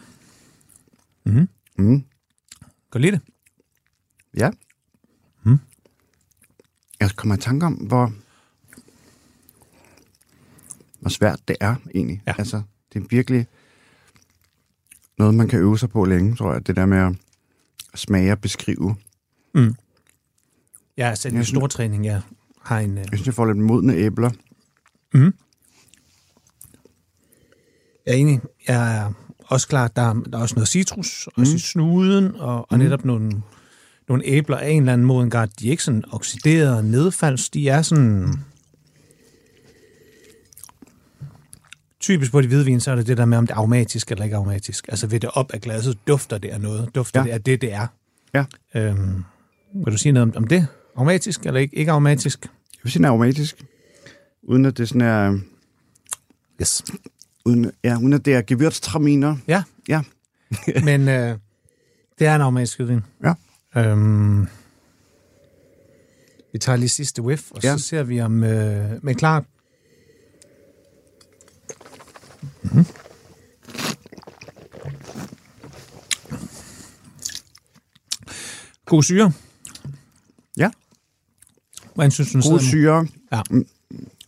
Mm. 1.78 2.04
kan 2.92 2.92
du 2.92 2.98
lide 2.98 3.12
det? 3.12 3.20
Ja. 4.37 4.50
Mm. 5.42 5.59
Jeg 7.00 7.11
kommer 7.16 7.35
i 7.37 7.38
tanke 7.40 7.66
om, 7.66 7.72
hvor, 7.74 8.12
hvor 11.00 11.11
svært 11.11 11.48
det 11.48 11.56
er 11.61 11.74
egentlig. 11.94 12.22
Ja. 12.26 12.35
Altså, 12.38 12.62
det 12.92 13.02
er 13.02 13.06
virkelig 13.11 13.46
noget, 15.18 15.35
man 15.35 15.48
kan 15.48 15.59
øve 15.59 15.78
sig 15.78 15.90
på 15.90 16.04
længe, 16.04 16.37
tror 16.37 16.52
jeg. 16.52 16.66
Det 16.66 16.76
der 16.76 16.87
med 16.87 16.98
at 16.98 17.16
smage 17.94 18.32
og 18.32 18.40
beskrive. 18.40 18.96
Har 21.09 21.14
selv 21.14 21.32
Jeg 21.35 21.40
en 21.40 21.44
stor 21.44 21.66
træning. 21.66 22.04
Jeg 22.04 22.22
har 22.62 22.78
en... 22.80 22.90
Øh, 22.90 22.96
Jeg 22.98 23.06
synes, 23.09 23.26
jeg 23.26 23.35
får 23.35 23.46
lidt 23.46 23.59
modne 23.59 23.94
æbler. 23.94 24.30
mm. 25.14 25.35
Jeg 28.06 28.12
er 28.14 28.16
enig. 28.18 28.40
Jeg 28.68 28.96
er 28.96 29.12
også 29.46 29.68
klar, 29.68 29.85
at 29.85 29.96
der, 29.96 30.02
er- 30.02 30.14
der 30.14 30.38
er 30.38 30.42
også 30.42 30.54
noget 30.54 30.68
citrus, 30.68 31.28
også 31.37 31.52
Mm. 31.52 31.56
i 31.56 31.59
snuden, 31.59 32.37
og, 32.37 32.72
og 32.72 32.78
netop 32.78 33.04
nogle, 33.04 33.42
nogle 34.09 34.24
æbler 34.26 34.56
af 34.56 34.70
en 34.70 34.82
eller 34.82 34.92
anden 34.92 35.06
måde 35.06 35.24
en 35.24 35.30
grad. 35.30 35.48
De 35.61 35.66
er 35.66 35.70
ikke 35.70 35.82
sådan 35.82 36.04
oxideret 36.12 36.76
og 36.76 36.85
nedfalds. 36.85 37.50
De 37.50 37.68
er 37.68 37.82
sådan... 37.82 38.35
Typisk 42.00 42.32
på 42.32 42.40
de 42.40 42.46
hvidvin, 42.46 42.80
så 42.80 42.90
er 42.90 42.94
det 42.94 43.06
det 43.06 43.16
der 43.16 43.24
med, 43.24 43.38
om 43.38 43.46
det 43.46 43.54
er 43.54 43.59
aromatisk 43.59 44.11
eller 44.11 44.24
ikke 44.24 44.37
aromatisk. 44.37 44.88
Altså 44.88 45.06
ved 45.06 45.20
det 45.20 45.30
op 45.32 45.52
af 45.52 45.61
glasset, 45.61 45.98
dufter 46.09 46.38
det 46.38 46.48
af 46.48 46.61
noget. 46.61 46.94
Dufter 46.94 47.20
Ja. 47.20 47.26
det 47.26 47.30
af 47.32 47.42
det, 47.42 47.61
det 47.61 47.72
er. 47.72 47.87
Ja. 48.35 48.44
Øhm, 48.74 49.24
vil 49.85 49.92
du 49.92 49.98
sige 49.98 50.12
noget 50.12 50.28
om, 50.37 50.42
om 50.42 50.46
det? 50.46 50.66
Aromatisk 50.96 51.46
eller 51.46 51.61
ikke, 51.61 51.76
ikke 51.76 51.90
aromatisk? 51.90 52.42
Jeg 52.42 52.50
vil 52.82 52.92
sige, 52.92 52.98
den 52.98 53.04
er 53.04 53.09
aromatisk. 53.09 53.64
Uden 54.42 54.64
at 54.64 54.78
det 54.78 54.88
sådan 54.88 55.00
er... 55.02 55.38
Yes. 56.61 56.85
Uden, 57.46 57.70
ja, 57.85 57.96
uden 57.98 58.12
at 58.12 58.24
det 58.24 58.35
er 58.35 58.42
gewürztraminer. 58.42 59.37
Ja. 59.48 59.62
Ja. 59.88 60.02
Men 60.85 61.09
øh, 61.09 61.38
det 62.18 62.26
er 62.26 62.35
en 62.35 62.40
aromatisk 62.40 62.78
hvidvin. 62.78 63.00
Ja. 63.24 63.35
Øhm, 63.80 64.46
vi 66.52 66.59
tager 66.59 66.76
lige 66.76 66.88
sidste 66.88 67.22
whiff, 67.22 67.50
og 67.50 67.62
Ja. 67.62 67.76
så 67.76 67.85
ser 67.85 68.02
vi 68.02 68.20
om... 68.20 68.44
Øh, 68.44 69.04
men 69.04 69.14
klart... 69.14 69.44
Mm-hmm. 72.62 72.87
God 78.87 79.02
syre. 79.02 79.32
Ja. 80.56 80.70
Hvordan 81.94 82.11
synes 82.11 82.32
du, 82.32 82.40
den 82.40 82.50
God 82.50 82.61
syre. 82.61 83.06
Ja. 83.32 83.42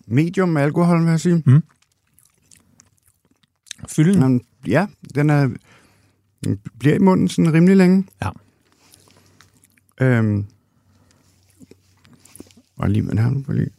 Medium 0.07 0.57
alkohol, 0.57 1.01
vil 1.03 1.11
jeg 1.11 1.21
sige. 1.21 1.43
Fylden? 3.89 4.21
Men, 4.21 4.45
ja, 4.67 4.87
den 5.15 5.31
er, 5.31 5.51
den 6.45 6.61
bliver 6.79 6.95
i 6.95 6.99
munden 6.99 7.29
sådan 7.29 7.53
rimelig 7.53 7.77
længe. 7.77 8.07
Ja. 8.23 8.31
Øhm, 10.01 10.47
og 12.77 12.91
lige, 12.91 13.03
hvad 13.03 13.17
har 13.17 13.31
du 13.31 13.43
på 13.43 13.53
lige? 13.53 13.71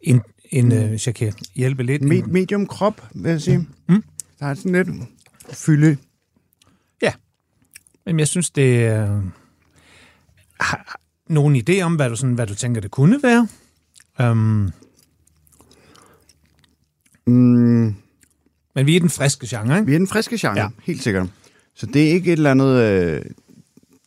En, 0.00 0.20
en, 0.44 0.72
øh, 0.72 0.88
hvis 0.88 1.06
jeg 1.06 1.14
kan 1.14 1.32
hjælpe 1.54 1.82
lidt. 1.82 2.02
Me- 2.02 2.14
en- 2.14 2.32
medium 2.32 2.66
krop, 2.66 3.08
vil 3.14 3.30
jeg 3.30 3.40
sige. 3.42 3.68
Mm. 3.88 4.04
Der 4.40 4.46
er 4.46 4.54
sådan 4.54 4.72
lidt 4.72 4.88
fylde. 5.52 5.96
Men 8.06 8.18
jeg 8.18 8.28
synes, 8.28 8.50
det 8.50 8.86
er... 8.86 9.22
Har 10.60 11.00
nogen 11.28 11.56
idé 11.56 11.80
om, 11.80 11.96
hvad 11.96 12.10
du, 12.10 12.16
sådan, 12.16 12.34
hvad 12.34 12.46
du 12.46 12.54
tænker, 12.54 12.80
det 12.80 12.90
kunne 12.90 13.20
være? 13.22 13.48
Um, 14.30 14.70
Mm, 17.28 17.94
men 18.74 18.86
vi 18.86 18.96
er 18.96 19.00
den 19.00 19.10
friske 19.10 19.46
genre, 19.50 19.76
ikke? 19.78 19.86
vi 19.86 19.94
er 19.94 19.98
den 19.98 20.06
friske 20.08 20.38
genre, 20.38 20.60
ja. 20.60 20.68
Helt 20.82 21.02
sikkert. 21.02 21.28
Så 21.74 21.86
det 21.86 22.08
er 22.08 22.12
ikke 22.12 22.32
et 22.32 22.36
eller 22.36 22.50
andet, 22.50 22.76
øh, 22.82 23.24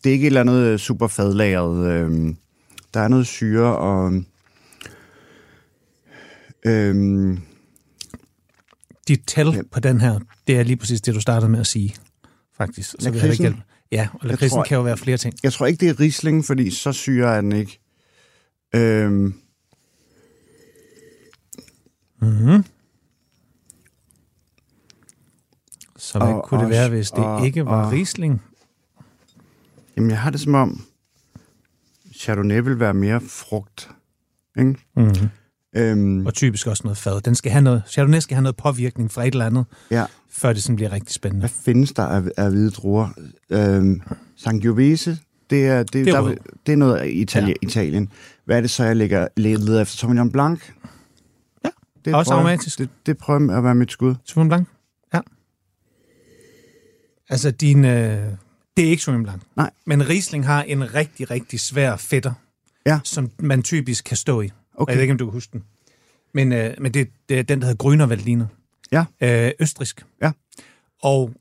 det 0.03 0.09
er 0.09 0.13
ikke 0.13 0.23
et 0.23 0.27
eller 0.27 0.41
andet 0.41 0.59
øh, 0.61 0.79
super 0.79 1.07
fadlagret. 1.07 1.87
Øh, 1.91 2.33
der 2.93 2.99
er 2.99 3.07
noget 3.07 3.27
syre 3.27 3.77
og... 3.77 4.23
Øh, 6.65 7.37
Dit 9.07 9.21
tæl 9.27 9.47
Ja. 9.47 9.61
på 9.71 9.79
den 9.79 10.01
her, 10.01 10.19
det 10.47 10.57
er 10.59 10.63
lige 10.63 10.77
præcis 10.77 11.01
det, 11.01 11.15
du 11.15 11.21
startede 11.21 11.51
med 11.51 11.59
at 11.59 11.67
sige, 11.67 11.95
faktisk. 12.57 12.95
Så 12.99 13.11
vil 13.11 13.19
jeg 13.19 13.29
ikke 13.31 13.43
hjælpe. 13.43 13.61
Ja, 13.91 14.07
og 14.13 14.27
lakridsen 14.27 14.55
tror- 14.57 14.63
kan 14.63 14.75
jo 14.77 14.81
være 14.83 14.97
flere 14.97 15.17
ting. 15.17 15.33
Jeg 15.43 15.53
tror 15.53 15.65
ikke, 15.65 15.79
det 15.79 15.89
er 15.89 15.99
Riesling, 15.99 16.45
fordi 16.45 16.71
så 16.71 16.91
syre 16.91 17.35
er 17.37 17.41
den 17.41 17.51
ikke. 17.51 17.79
Øhm, 18.75 19.33
Mm-hmm. 22.21 22.63
Så 26.11 26.19
hvad 26.19 26.27
Og- 26.27 26.43
kunne 26.43 26.57
det 26.57 26.65
og- 26.65 26.71
være, 26.71 26.89
hvis 26.89 27.11
det 27.11 27.25
og- 27.25 27.45
ikke 27.45 27.65
var 27.65 27.85
og- 27.85 27.91
Riesling? 27.91 28.41
Jamen, 29.97 30.09
jeg 30.09 30.19
har 30.19 30.29
det 30.29 30.39
som 30.39 30.55
om, 30.55 30.81
Chardonnay 32.15 32.59
vil 32.59 32.79
være 32.79 32.93
mere 32.93 33.21
frugt. 33.29 33.89
Ikke? 34.59 34.75
Mm-hmm. 34.95 35.29
Øhm, 35.75 36.25
Og 36.25 36.33
typisk 36.33 36.67
også 36.67 36.81
noget 36.83 36.97
fad. 36.97 37.21
Den 37.21 37.35
skal 37.35 37.51
have 37.51 37.61
noget, 37.61 37.83
Chardonnay 37.87 38.19
skal 38.19 38.35
have 38.35 38.41
noget 38.43 38.55
påvirkning 38.55 39.11
fra 39.11 39.23
et 39.27 39.31
eller 39.31 39.45
andet, 39.45 39.65
ja. 39.91 40.05
før 40.29 40.53
det 40.53 40.63
sådan 40.63 40.75
bliver 40.75 40.91
rigtig 40.91 41.13
spændende. 41.15 41.41
Hvad 41.41 41.49
findes 41.49 41.91
der 41.91 42.03
af, 42.05 42.23
af 42.37 42.49
hvide 42.49 42.69
druer? 42.71 43.09
Øhm, 43.49 44.01
Sangiovese, 44.37 45.17
det 45.49 45.67
er, 45.67 45.83
det, 45.83 45.93
Det 45.93 46.07
er 46.07 46.11
der, 46.11 46.21
rød. 46.21 46.35
det 46.65 46.71
er 46.73 46.77
noget 46.77 46.95
af 46.95 47.07
Italien, 47.13 47.57
Ja. 47.63 47.67
Italien. 47.67 48.09
Hvad 48.45 48.57
er 48.57 48.61
det 48.61 48.69
så, 48.69 48.83
jeg 48.83 48.95
lægger, 48.95 49.27
leder 49.37 49.81
efter? 49.81 49.97
Sauvignon 49.97 50.31
Blanc? 50.31 50.61
Ja, 51.65 51.69
det 52.05 52.15
også 52.15 52.29
prøver- 52.31 52.41
aromatisk. 52.41 52.79
Det, 52.79 52.89
det 53.05 53.17
prøver 53.17 53.57
at 53.57 53.63
være 53.63 53.75
mit 53.75 53.91
skud. 53.91 54.15
Sauvignon 54.25 54.49
Blanc? 54.49 54.67
Altså, 57.31 57.51
din, 57.51 57.85
øh, 57.85 58.27
det 58.77 58.85
er 58.85 58.89
ikke 58.89 59.03
Sauvignon 59.03 59.23
Blanc. 59.23 59.41
Nej. 59.55 59.69
Men 59.85 60.09
Riesling 60.09 60.45
har 60.45 60.63
en 60.63 60.93
rigtig, 60.93 61.31
rigtig 61.31 61.59
svær 61.59 61.95
fætter, 61.95 62.33
Ja. 62.85 62.99
som 63.03 63.29
man 63.39 63.63
typisk 63.63 64.03
kan 64.03 64.17
stå 64.17 64.41
i. 64.41 64.49
Okay. 64.75 64.91
Jeg 64.91 64.97
ved 64.97 65.01
ikke, 65.01 65.11
om 65.11 65.17
du 65.17 65.25
kan 65.25 65.33
huske 65.33 65.51
den. 65.53 65.63
Men, 66.33 66.51
øh, 66.51 66.73
men 66.79 66.93
det, 66.93 67.07
det 67.29 67.39
er 67.39 67.43
den, 67.43 67.61
der 67.61 67.67
hedder 67.67 68.05
Veltliner. 68.05 68.45
Ja. 68.91 69.05
Øh, 69.21 69.51
østrisk. 69.59 70.05
Ja. 70.21 70.31
Og 71.03 71.31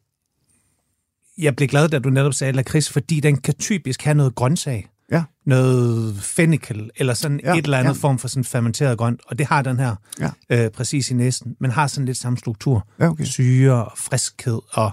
jeg 1.38 1.56
blev 1.56 1.68
glad, 1.68 1.88
da 1.88 1.98
du 1.98 2.10
netop 2.10 2.34
sagde 2.34 2.52
lakrids, 2.52 2.90
fordi 2.90 3.20
den 3.20 3.36
kan 3.36 3.54
typisk 3.54 4.02
have 4.02 4.14
noget 4.14 4.34
grøntsag. 4.34 4.88
Ja. 5.12 5.24
Noget 5.46 6.16
fennikel, 6.22 6.90
eller 6.96 7.14
sådan 7.14 7.40
ja, 7.44 7.54
et 7.54 7.64
eller 7.64 7.78
andet 7.78 7.94
ja. 7.94 7.98
form 7.98 8.18
for 8.18 8.28
sådan 8.28 8.44
fermenteret 8.44 8.98
grønt. 8.98 9.20
Og 9.26 9.38
det 9.38 9.46
har 9.46 9.62
den 9.62 9.78
her 9.78 9.96
Ja. 10.20 10.30
øh, 10.64 10.70
præcis 10.70 11.10
i 11.10 11.14
næsen, 11.14 11.56
men 11.60 11.70
har 11.70 11.86
sådan 11.86 12.04
lidt 12.06 12.16
samme 12.16 12.38
struktur. 12.38 12.88
Ja, 13.00 13.08
okay. 13.08 13.24
Syre 13.24 13.84
og 13.84 13.98
friskhed 13.98 14.58
og 14.70 14.92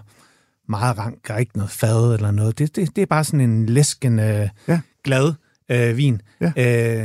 meget 0.70 0.98
rank 0.98 1.30
og 1.30 1.40
ikke 1.40 1.58
noget 1.58 1.72
fad 1.72 2.14
eller 2.14 2.32
noget. 2.32 2.58
Det, 2.60 2.76
det, 2.76 2.96
det 2.96 3.02
er 3.02 3.06
bare 3.06 3.24
sådan 3.24 3.42
en 3.42 3.66
læsken, 3.66 4.20
øh, 4.20 4.50
Ja. 4.68 4.80
glad 5.04 5.34
øh, 5.72 5.98
vin. 5.98 6.22
Ja. 6.42 6.52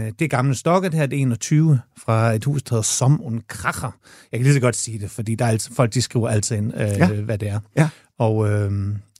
Øh, 0.06 0.12
det 0.18 0.30
gamle 0.30 0.54
stokker, 0.54 0.88
det 0.88 0.98
her 0.98 1.06
det 1.06 1.16
er 1.18 1.22
21 1.22 1.80
fra 1.98 2.32
et 2.32 2.44
hus, 2.44 2.62
der 2.62 2.74
hedder 2.74 2.82
Som 2.82 3.20
und 3.22 3.40
Kracher. 3.48 3.90
Jeg 4.32 4.38
kan 4.40 4.44
lige 4.44 4.54
så 4.54 4.60
godt 4.60 4.76
sige 4.76 4.98
det, 4.98 5.10
fordi 5.10 5.34
der 5.34 5.44
er 5.44 5.48
altid, 5.48 5.74
folk 5.74 5.94
de 5.94 6.02
skriver 6.02 6.28
altid 6.28 6.56
ind, 6.56 6.74
øh, 6.74 6.80
ja. 6.80 7.06
Hvad 7.12 7.38
det 7.38 7.48
er. 7.48 7.60
Ja. 7.76 7.88
Og 8.18 8.50
øh, 8.50 8.72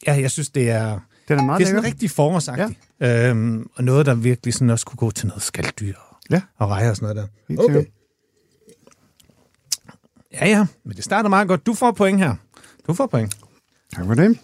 ja, 0.06 0.20
jeg 0.20 0.30
synes, 0.30 0.50
det 0.50 0.70
er, 0.70 1.00
Den 1.28 1.38
er 1.38 1.42
meget 1.42 1.58
det 1.58 1.64
er 1.64 1.68
sådan 1.68 1.82
lækker. 1.82 1.86
rigtig 1.94 2.10
forårsagtigt. 2.10 2.78
Ja. 3.00 3.28
Øhm, 3.30 3.66
og 3.74 3.84
noget, 3.84 4.06
der 4.06 4.14
virkelig 4.14 4.54
sådan 4.54 4.70
også 4.70 4.86
kunne 4.86 4.96
gå 4.96 5.10
til 5.10 5.26
noget 5.26 5.42
skalddyr 5.42 5.94
Ja. 6.30 6.40
og 6.58 6.68
rejer 6.70 6.90
og 6.90 6.96
sådan 6.96 7.14
noget 7.16 7.30
der. 7.56 7.62
Sikkert. 7.66 7.86
Ja, 10.32 10.48
ja, 10.48 10.66
men 10.84 10.96
det 10.96 11.04
starter 11.04 11.28
meget 11.28 11.48
godt. 11.48 11.66
Du 11.66 11.74
får 11.74 11.90
point 11.92 12.18
her. 12.18 12.34
Du 12.86 12.94
får 12.94 13.06
point. 13.06 13.36
Tak 13.96 14.06
for 14.06 14.14
det. 14.14 14.38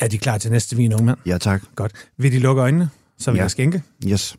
Er 0.00 0.08
de 0.08 0.18
klar 0.18 0.38
til 0.38 0.50
næste 0.50 0.76
vin, 0.76 0.92
unge 0.92 1.04
mand? 1.06 1.18
Ja, 1.26 1.38
tak. 1.38 1.62
Godt. 1.74 1.92
Vil 2.16 2.32
de 2.32 2.38
lukke 2.38 2.62
øjnene, 2.62 2.90
så 3.18 3.30
vil 3.30 3.38
Ja. 3.38 3.42
jeg 3.42 3.50
skænke? 3.50 3.82
Yes. 4.06 4.36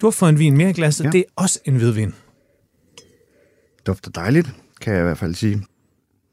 Du 0.00 0.06
har 0.06 0.10
fået 0.10 0.28
en 0.30 0.38
vin 0.38 0.56
mere 0.56 0.70
i 0.70 0.72
glasset. 0.72 1.04
Ja. 1.04 1.10
Det 1.10 1.18
er 1.20 1.24
også 1.36 1.60
en 1.64 1.76
hvidvin. 1.76 2.14
Dufter 3.86 4.10
dejligt, 4.10 4.48
kan 4.80 4.92
jeg 4.94 5.00
i 5.00 5.04
hvert 5.04 5.18
fald 5.18 5.34
sige. 5.34 5.64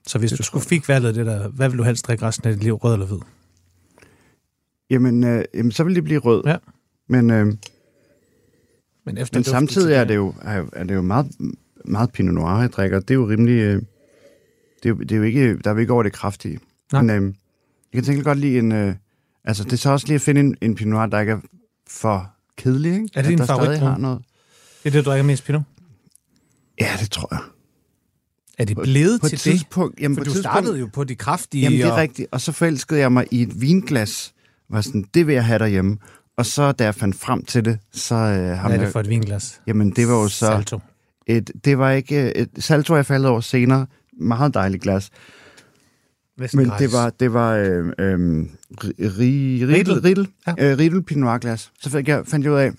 Så 0.08 0.20
hvis 0.20 0.32
du 0.32 0.44
skulle 0.44 0.66
fik 0.66 0.88
valget 0.88 1.16
det 1.16 1.26
der, 1.26 1.48
hvad 1.48 1.70
vil 1.70 1.78
du 1.78 1.84
helst 1.84 2.08
drikke 2.08 2.26
resten 2.26 2.48
af 2.48 2.54
dit 2.54 2.64
liv, 2.64 2.76
rød 2.76 2.94
eller 2.94 3.06
hvid? 3.06 3.18
Jamen, 4.90 5.24
øh, 5.24 5.46
jamen 5.54 5.72
så 5.72 5.84
vil 5.84 5.96
det 5.96 6.04
blive 6.04 6.20
rød. 6.20 6.44
Ja. 6.46 6.58
Men, 7.10 7.30
øh, 7.30 7.46
Men, 9.06 9.18
efter 9.18 9.38
men 9.40 9.44
samtidig 9.44 9.96
er 9.96 10.04
det 10.04 10.16
jo, 10.16 10.34
er 10.74 10.84
det 10.84 10.96
jo 10.96 11.02
meget, 11.02 11.32
meget 11.86 12.12
Pinot 12.12 12.34
Noir, 12.34 12.60
jeg 12.60 12.72
drikker. 12.72 13.00
Det 13.00 13.12
er 13.12 13.16
jo 13.16 13.30
rimelig... 13.30 13.54
Øh, 13.54 13.76
det, 13.76 14.86
er 14.86 14.90
jo, 14.90 14.96
det 14.96 15.12
er 15.12 15.16
jo 15.16 15.24
ikke, 15.24 15.58
der 15.58 15.70
er 15.70 15.74
jo 15.74 15.80
ikke 15.80 15.94
over 15.94 16.04
det 16.04 16.14
kraftige. 16.14 16.60
Nej. 16.92 17.02
Men 17.02 17.24
øh, 17.24 17.34
jeg 17.94 17.98
kan 17.98 18.04
tænke 18.04 18.24
godt 18.24 18.38
lide 18.38 18.60
en... 18.60 18.72
Øh, 18.72 18.96
altså, 19.44 19.64
det 19.64 19.74
er 19.74 19.78
så 19.78 19.92
også 19.92 20.08
lige 20.08 20.16
at 20.16 20.22
finde 20.22 20.42
en, 20.42 20.56
en 20.62 20.76
Pinot 20.76 20.92
Noir, 20.92 21.06
der 21.06 21.20
ikke 21.20 21.32
er 21.32 21.40
for 21.90 22.30
kedelig, 22.58 22.94
ikke? 22.94 23.10
Er 23.16 23.22
det 23.22 23.32
At 23.32 23.38
din 23.38 23.48
favoritdrue? 23.48 23.90
har 23.90 23.98
noget. 23.98 24.20
Det 24.84 24.90
er 24.90 24.92
det, 24.92 25.06
du 25.06 25.10
drikker 25.10 25.24
mest, 25.24 25.46
Pinot? 25.46 25.62
Ja, 26.82 26.90
det 27.00 27.12
tror 27.12 27.28
jeg. 27.32 27.42
Er 28.58 28.66
det 28.66 28.78
blevet 28.78 29.22
På 29.22 29.28
til 29.28 29.36
et 29.36 29.44
det? 29.44 29.52
tidspunkt... 29.52 30.00
Jamen, 30.00 30.16
For 30.16 30.22
på 30.22 30.26
du 30.26 30.32
tidspunkt, 30.32 30.54
startede 30.54 30.80
jo 30.80 30.90
på 30.94 31.04
de 31.04 31.16
kraftige. 31.16 31.64
Jamen, 31.64 31.80
det 31.80 31.88
er 31.88 31.92
og... 31.92 31.98
rigtigt. 31.98 32.28
Og 32.32 32.42
så 32.42 32.52
forelskede 32.52 33.00
jeg 33.00 33.12
mig 33.12 33.28
i 33.32 33.42
et 33.42 33.62
vinglas. 33.62 34.34
Var 34.70 34.82
sådan, 34.82 35.06
det 35.14 35.28
vil 35.28 35.34
jeg 35.34 35.46
have 35.46 35.60
derhjemme. 35.60 35.98
Og 36.38 36.46
så, 36.46 36.72
da 36.72 36.84
jeg 36.84 36.96
fandt 36.96 37.16
frem 37.16 37.46
til 37.46 37.66
det, 37.66 37.80
så... 37.92 38.16
Øh, 38.16 38.32
Hvad 38.34 38.56
er 38.58 38.78
det 38.78 38.92
for 38.92 39.00
et 39.00 39.10
vinglas? 39.10 39.62
Jamen, 39.68 39.92
det 39.92 40.08
var 40.08 40.14
jo 40.14 40.28
så... 40.28 40.46
Salto. 40.46 40.80
Et, 41.38 41.52
det 41.66 41.78
var 41.78 41.92
ikke... 41.92 42.38
Et, 42.38 42.50
Salto 42.60 42.94
er 42.94 42.98
jeg 42.98 43.06
faldet 43.06 43.30
over 43.30 43.42
senere. 43.42 43.88
Meget 44.20 44.54
dejligt 44.54 44.84
glas. 44.84 45.10
Men 46.54 46.72
det 46.80 46.92
var, 46.92 47.10
det 47.10 47.34
var 47.34 47.54
øh, 47.54 47.86
øh, 48.00 48.46
ri, 49.00 49.66
Riedel. 49.66 49.94
Riedel, 50.02 50.28
Ja. 50.48 50.54
øh, 50.72 50.78
Pinot 51.02 51.16
Noir 51.16 51.38
glas. 51.38 51.72
Så 51.82 51.90
fik 51.90 52.08
jeg, 52.08 52.24
fandt 52.28 52.44
jeg 52.46 52.54
ud 52.54 52.58
af, 52.58 52.72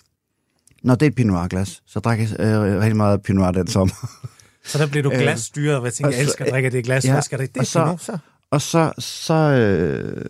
når 0.83 0.95
det 0.95 1.07
er 1.07 1.11
et 1.11 1.15
Pinot 1.15 1.33
Noir 1.35 1.49
glas, 1.49 1.83
så 1.87 2.01
drak 2.01 2.19
jeg 2.19 2.29
øh, 2.41 2.81
rigtig 2.81 2.97
meget 2.97 3.23
Pinot 3.23 3.41
Noir 3.41 3.51
den 3.51 3.67
sommer. 3.67 3.95
Så 4.65 4.79
der 4.79 4.87
blev 4.87 5.05
du 5.05 5.13
Øh, 5.13 5.19
glasstyret, 5.19 5.77
og 5.79 5.85
jeg 5.85 5.93
tænkte, 5.93 6.09
og 6.09 6.13
jeg 6.13 6.19
så- 6.19 6.23
elsker 6.31 6.45
at 6.45 6.51
drikke 6.51 6.71
det 6.71 6.85
glas. 6.85 7.05
ja, 7.05 7.13
Hvad 7.13 7.23
skal 7.23 7.39
der 7.39 7.45
i 7.45 7.47
det? 7.47 7.57
og 7.59 7.67
så- 7.67 7.85
Pinot, 7.85 8.01
så? 8.03 8.19
Og 8.51 8.61
så, 8.63 8.93
så, 8.99 9.35
øh, 9.35 10.25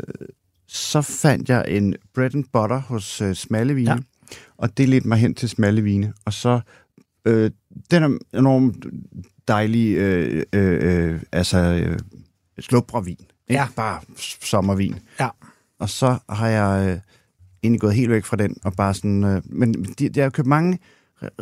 så 0.69 1.03
fandt 1.03 1.49
jeg 1.49 1.65
en 1.69 1.95
bread 2.15 2.35
and 2.35 2.45
butter 2.53 2.79
hos 2.81 3.21
øh, 3.21 3.35
Smalle 3.35 3.75
Vine, 3.75 3.91
Ja. 3.91 3.97
og 4.59 4.77
det 4.79 4.89
ledte 4.89 5.09
mig 5.09 5.19
hen 5.19 5.35
til 5.35 5.49
Smalle 5.49 5.83
Vine. 5.83 6.13
Og 6.25 6.33
så, 6.33 6.61
øh, 7.25 7.51
den 7.91 8.03
er 8.03 8.39
enormt 8.39 8.87
dejlig, 9.49 9.97
øh, 9.97 10.43
øh, 10.53 11.13
øh, 11.13 11.21
altså 11.33 11.59
øh, 11.59 11.99
slubrevin. 12.61 13.11
Ikke 13.11 13.27
Ja. 13.63 13.67
bare 13.77 14.01
sommervin. 14.43 14.95
Ja. 15.21 15.29
Og 15.79 15.89
så 15.89 16.19
har 16.29 16.49
jeg 16.49 16.89
øh, 16.91 16.99
egentlig 17.63 17.81
gået 17.81 17.95
helt 17.95 18.11
væk 18.11 18.25
fra 18.25 18.37
den, 18.37 18.57
og 18.65 18.73
bare 18.77 18.95
sådan, 18.95 19.25
øh, 19.25 19.43
men 19.45 19.75
de, 19.85 20.11
jeg 20.17 20.25
har 20.25 20.31
købt 20.31 20.49
mange 20.49 20.79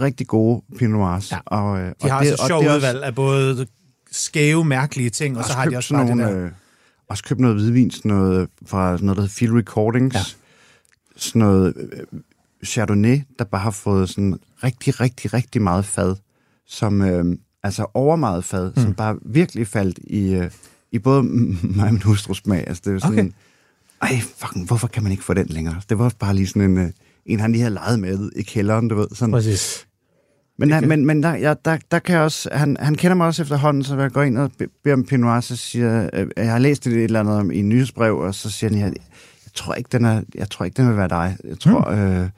rigtig 0.00 0.26
gode 0.26 0.62
Pinot 0.78 0.98
Noirs. 0.98 1.32
Ja. 1.32 1.38
Og, 1.46 1.78
øh, 1.80 1.92
De 2.02 2.08
har 2.08 2.18
og 2.18 2.24
det, 2.24 2.32
også 2.32 2.42
og 2.42 2.48
sjovt 2.48 2.64
det 2.64 2.76
udvalg 2.76 3.02
af 3.02 3.14
både 3.14 3.66
skæve, 4.10 4.64
mærkelige 4.64 5.10
ting, 5.10 5.38
og 5.38 5.44
så 5.44 5.52
har 5.52 5.64
de 5.64 5.76
også 5.76 5.94
bare 5.94 6.06
det 6.08 6.16
nogle, 6.16 6.32
der. 6.32 6.44
Øh, 6.44 6.50
også 7.08 7.24
købt 7.24 7.40
noget 7.40 7.56
hvidvin, 7.56 7.90
sådan 7.90 8.08
noget 8.10 8.48
fra 8.66 8.92
sådan 8.96 9.06
noget, 9.06 9.16
der 9.16 9.22
hedder 9.22 9.34
Field 9.34 9.52
Recordings. 9.52 10.14
Ja. 10.14 10.18
Ja. 10.18 10.24
Sådan 11.16 11.38
noget 11.38 11.74
øh, 11.76 12.20
Chardonnay, 12.64 13.20
der 13.38 13.44
bare 13.44 13.60
har 13.60 13.70
fået 13.70 14.08
sådan 14.08 14.38
rigtig, 14.64 15.00
rigtig, 15.00 15.34
rigtig 15.34 15.62
meget 15.62 15.84
fad. 15.84 16.16
Som, 16.66 17.02
øh, 17.02 17.24
altså 17.62 17.86
over 17.94 18.16
meget 18.16 18.44
fad, 18.44 18.72
mm. 18.76 18.82
som 18.82 18.94
bare 18.94 19.16
virkelig 19.22 19.66
faldt 19.66 19.98
i, 20.04 20.34
øh, 20.34 20.50
i 20.92 20.98
både 20.98 21.22
mig 21.22 21.86
og 21.86 21.92
min 21.92 22.02
hustrus 22.02 22.38
smag. 22.38 22.64
Altså, 22.66 22.82
det 22.86 22.94
er 22.94 22.98
sådan, 22.98 23.18
Okay. 23.18 23.30
ej, 24.14 24.20
fucking, 24.38 24.66
hvorfor 24.66 24.88
kan 24.88 25.02
man 25.02 25.12
ikke 25.12 25.24
få 25.24 25.34
den 25.34 25.46
længere? 25.46 25.80
Det 25.88 25.98
var 25.98 26.12
bare 26.18 26.34
lige 26.34 26.46
sådan 26.46 26.62
en, 26.70 26.78
øh, 26.78 26.90
en 27.26 27.40
han 27.40 27.52
lige 27.52 27.62
havde 27.62 27.74
leget 27.74 28.00
med 28.00 28.30
i 28.36 28.42
kælderen, 28.42 28.88
du 28.88 28.94
ved. 28.94 29.08
Sådan. 29.14 29.32
Præcis. 29.32 29.86
Men, 30.58 30.70
han, 30.70 30.88
men, 30.88 31.06
men 31.06 31.22
der, 31.22 31.34
ja, 31.34 31.54
der, 31.64 31.78
der 31.90 31.98
kan 31.98 32.14
jeg 32.14 32.22
også, 32.22 32.48
han, 32.52 32.76
han 32.80 32.94
kender 32.94 33.14
mig 33.14 33.26
også 33.26 33.42
efterhånden, 33.42 33.84
så 33.84 33.98
jeg 33.98 34.10
går 34.10 34.22
ind 34.22 34.38
og 34.38 34.50
be- 34.58 34.68
beder 34.84 34.96
om 34.96 35.04
Pinot 35.04 35.20
Noir, 35.26 35.40
så 35.40 35.56
siger 35.56 35.90
jeg, 35.92 36.10
øh, 36.12 36.26
jeg 36.36 36.50
har 36.52 36.58
læst 36.58 36.84
det 36.84 36.92
et 36.92 37.04
eller 37.04 37.20
andet 37.20 37.34
om, 37.36 37.50
i 37.50 37.58
en 37.58 37.68
nyhedsbrev, 37.68 38.18
og 38.18 38.34
så 38.34 38.50
siger 38.50 38.70
han, 38.70 38.80
jeg, 38.80 38.92
jeg 39.44 39.52
tror 39.54 39.74
ikke, 39.74 39.88
den 39.92 40.04
er, 40.04 40.22
jeg 40.34 40.50
tror 40.50 40.64
ikke, 40.64 40.76
den 40.76 40.88
vil 40.88 40.96
være 40.96 41.08
dig. 41.08 41.36
Jeg 41.44 41.60
tror, 41.60 41.90
mm. 41.90 41.98
øh, 41.98 42.28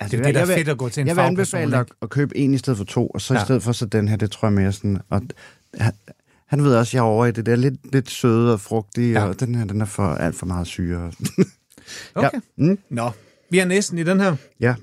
altså, 0.00 0.16
Det 0.16 0.22
er 0.22 0.26
det, 0.26 0.34
der 0.34 0.40
er 0.40 0.56
fedt 0.58 0.68
at 0.68 0.78
gå 0.78 0.88
til 0.88 1.00
en 1.00 1.06
Jeg 1.06 1.16
vil 1.16 1.22
anbefale 1.22 1.70
dig 1.70 1.84
at, 2.02 2.10
købe 2.10 2.36
en 2.36 2.54
i 2.54 2.58
stedet 2.58 2.76
for 2.76 2.84
to, 2.84 3.06
og 3.06 3.20
så 3.20 3.34
Ja. 3.34 3.40
i 3.40 3.44
stedet 3.44 3.62
for 3.62 3.72
så 3.72 3.86
den 3.86 4.08
her, 4.08 4.16
det 4.16 4.30
tror 4.30 4.48
jeg 4.48 4.52
mere 4.52 4.72
sådan, 4.72 4.98
og 5.10 5.22
han, 5.78 5.92
han 6.46 6.64
ved 6.64 6.76
også, 6.76 6.90
at 6.90 6.94
jeg 6.94 7.00
er 7.00 7.04
over 7.04 7.26
i 7.26 7.32
det 7.32 7.46
der 7.46 7.56
lidt, 7.56 7.92
lidt 7.92 8.10
søde 8.10 8.52
og 8.52 8.60
frugtige, 8.60 9.12
Ja. 9.12 9.24
og 9.28 9.40
den 9.40 9.54
her, 9.54 9.64
den 9.64 9.80
er 9.80 9.84
for 9.84 10.14
alt 10.14 10.34
for 10.36 10.46
meget 10.46 10.66
syre. 10.66 11.12
Okay. 12.14 12.30
Ja. 12.34 12.40
Mm. 12.56 12.78
Nå, 12.88 13.10
vi 13.50 13.58
er 13.58 13.64
næsten 13.64 13.98
i 13.98 14.02
den 14.02 14.20
her. 14.20 14.36
ja, 14.60 14.74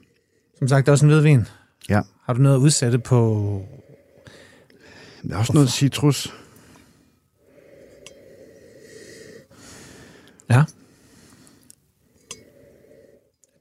Som 0.59 0.67
sagt, 0.67 0.85
det 0.85 0.89
er 0.89 0.91
også 0.91 1.05
en 1.05 1.11
hvidvin. 1.11 1.45
ja. 1.89 2.01
Har 2.25 2.33
du 2.33 2.41
noget 2.41 2.55
at 2.55 2.59
udsætte 2.59 2.99
på... 2.99 3.65
Der 5.29 5.33
er 5.35 5.37
også 5.39 5.53
noget 5.53 5.69
citrus. 5.71 6.33
Ja. 10.49 10.63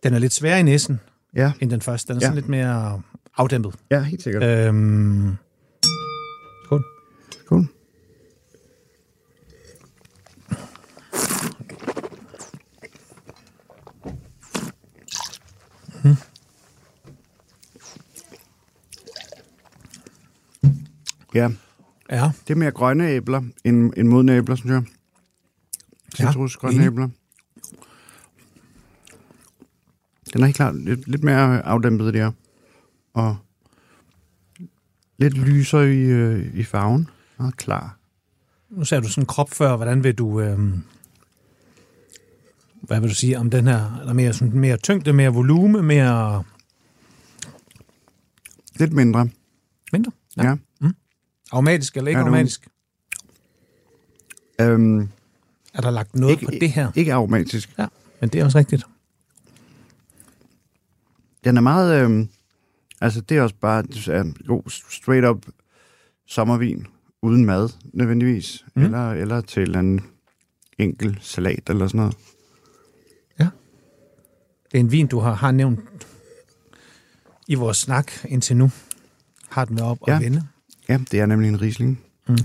Den 0.02 0.14
er 0.14 0.18
lidt 0.18 0.32
sværere 0.32 0.60
i 0.60 0.62
næsen 0.62 1.00
Ja, 1.36 1.52
end 1.60 1.70
den 1.70 1.80
første. 1.80 2.12
Den 2.12 2.16
er 2.16 2.24
Ja. 2.24 2.26
sådan 2.26 2.34
lidt 2.34 2.48
mere 2.48 3.02
afdæmpet. 3.36 3.74
ja, 3.90 4.02
helt 4.02 4.22
sikkert. 4.22 4.42
Øhm... 4.42 5.36
Skål. 6.64 6.84
Cool. 7.46 7.66
Ja, 21.34 21.48
Ja, 22.10 22.30
det 22.48 22.54
er 22.54 22.58
mere 22.58 22.70
grønne 22.70 23.08
æbler 23.08 23.42
end, 23.64 23.92
end 23.96 24.08
modne 24.08 24.32
æbler, 24.36 24.56
synes 24.56 24.70
jeg. 24.70 24.82
Ja, 26.20 26.26
Citrus, 26.32 26.56
grønne 26.56 26.76
enig. 26.76 26.86
æbler. 26.86 27.08
Den 30.36 30.42
er 30.42 30.46
helt 30.46 30.56
klart 30.56 30.76
lidt, 30.76 31.08
lidt 31.08 31.24
mere 31.24 31.66
afdæmpet, 31.66 32.14
det 32.14 32.22
her. 32.22 32.32
Og 33.14 33.36
lidt 35.18 35.34
lysere 35.38 35.94
i, 35.94 35.98
øh, 35.98 36.54
i 36.54 36.62
farven. 36.64 37.08
Meget 37.38 37.56
klar. 37.56 37.98
Nu 38.70 38.84
sagde 38.84 39.02
du 39.04 39.08
sådan 39.08 39.26
krop 39.26 39.50
før. 39.50 39.76
Hvordan 39.76 40.04
vil 40.04 40.14
du... 40.14 40.40
Øh, 40.40 40.58
hvad 42.82 43.00
vil 43.00 43.10
du 43.10 43.14
sige 43.14 43.38
om 43.38 43.50
den 43.50 43.66
her? 43.66 43.98
Er 44.00 44.04
der 44.06 44.12
mere, 44.12 44.32
sådan, 44.32 44.58
mere 44.60 44.76
tyngde, 44.76 45.12
mere 45.12 45.30
volume, 45.30 45.82
mere... 45.82 46.44
Lidt 48.78 48.92
mindre. 48.92 49.28
Mindre? 49.92 50.12
Ja. 50.36 50.56
ja. 50.82 50.88
Aromatisk 51.52 51.96
eller 51.96 52.08
ikke 52.08 52.20
aromatisk? 52.20 52.68
Øhm, 54.60 55.00
Er 55.74 55.80
der 55.80 55.90
lagt 55.90 56.14
noget 56.14 56.32
ikke, 56.32 56.44
på 56.44 56.52
det 56.60 56.70
her? 56.70 56.92
Ikke 56.94 57.14
aromatisk. 57.14 57.74
Ja, 57.78 57.86
men 58.20 58.30
det 58.30 58.40
er 58.40 58.44
også 58.44 58.58
rigtigt. 58.58 58.84
Den 61.46 61.56
er 61.56 61.60
meget... 61.60 62.02
Øhm, 62.02 62.28
altså, 63.00 63.20
det 63.20 63.36
er 63.36 63.42
også 63.42 63.54
bare 63.60 63.84
en 64.20 64.36
god 64.46 64.62
straight 64.90 65.26
up 65.26 65.46
sommervin. 66.26 66.86
Uden 67.22 67.44
mad, 67.44 67.68
nødvendigvis. 67.92 68.64
Mm. 68.74 68.80
Mm. 68.80 68.84
Eller, 68.86 69.10
eller 69.12 69.40
til 69.40 69.76
en 69.76 70.00
enkel 70.78 71.18
salat 71.20 71.70
eller 71.70 71.86
sådan 71.88 71.98
noget. 71.98 72.16
Det 74.72 74.78
er 74.78 74.80
en 74.80 74.92
vin, 74.92 75.06
du 75.06 75.18
har, 75.18 75.34
har 75.34 75.50
nævnt 75.50 75.80
i 77.46 77.54
vores 77.54 77.76
snak 77.76 78.12
indtil 78.24 78.56
nu. 78.56 78.70
Har 79.48 79.64
den 79.64 79.76
været 79.76 79.90
op 79.90 79.98
og 80.02 80.08
Ja. 80.08 80.18
vende? 80.18 80.46
Ja, 80.88 80.98
det 81.10 81.20
er 81.20 81.26
nemlig 81.26 81.48
en 81.48 81.60
Riesling. 81.62 82.00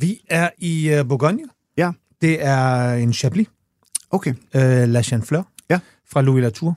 Vi 0.00 0.20
er 0.28 0.50
i 0.58 0.98
uh, 1.00 1.08
Bourgogne. 1.08 1.42
Ja. 1.76 1.92
Det 2.22 2.44
er 2.44 2.92
en 2.92 3.12
Chablis, 3.12 3.46
Okay. 4.10 4.30
uh, 4.54 4.60
La 4.88 5.02
Chanfleur, 5.02 5.42
Ja. 5.70 5.78
fra 6.10 6.22
Louis 6.22 6.42
Latour. 6.42 6.74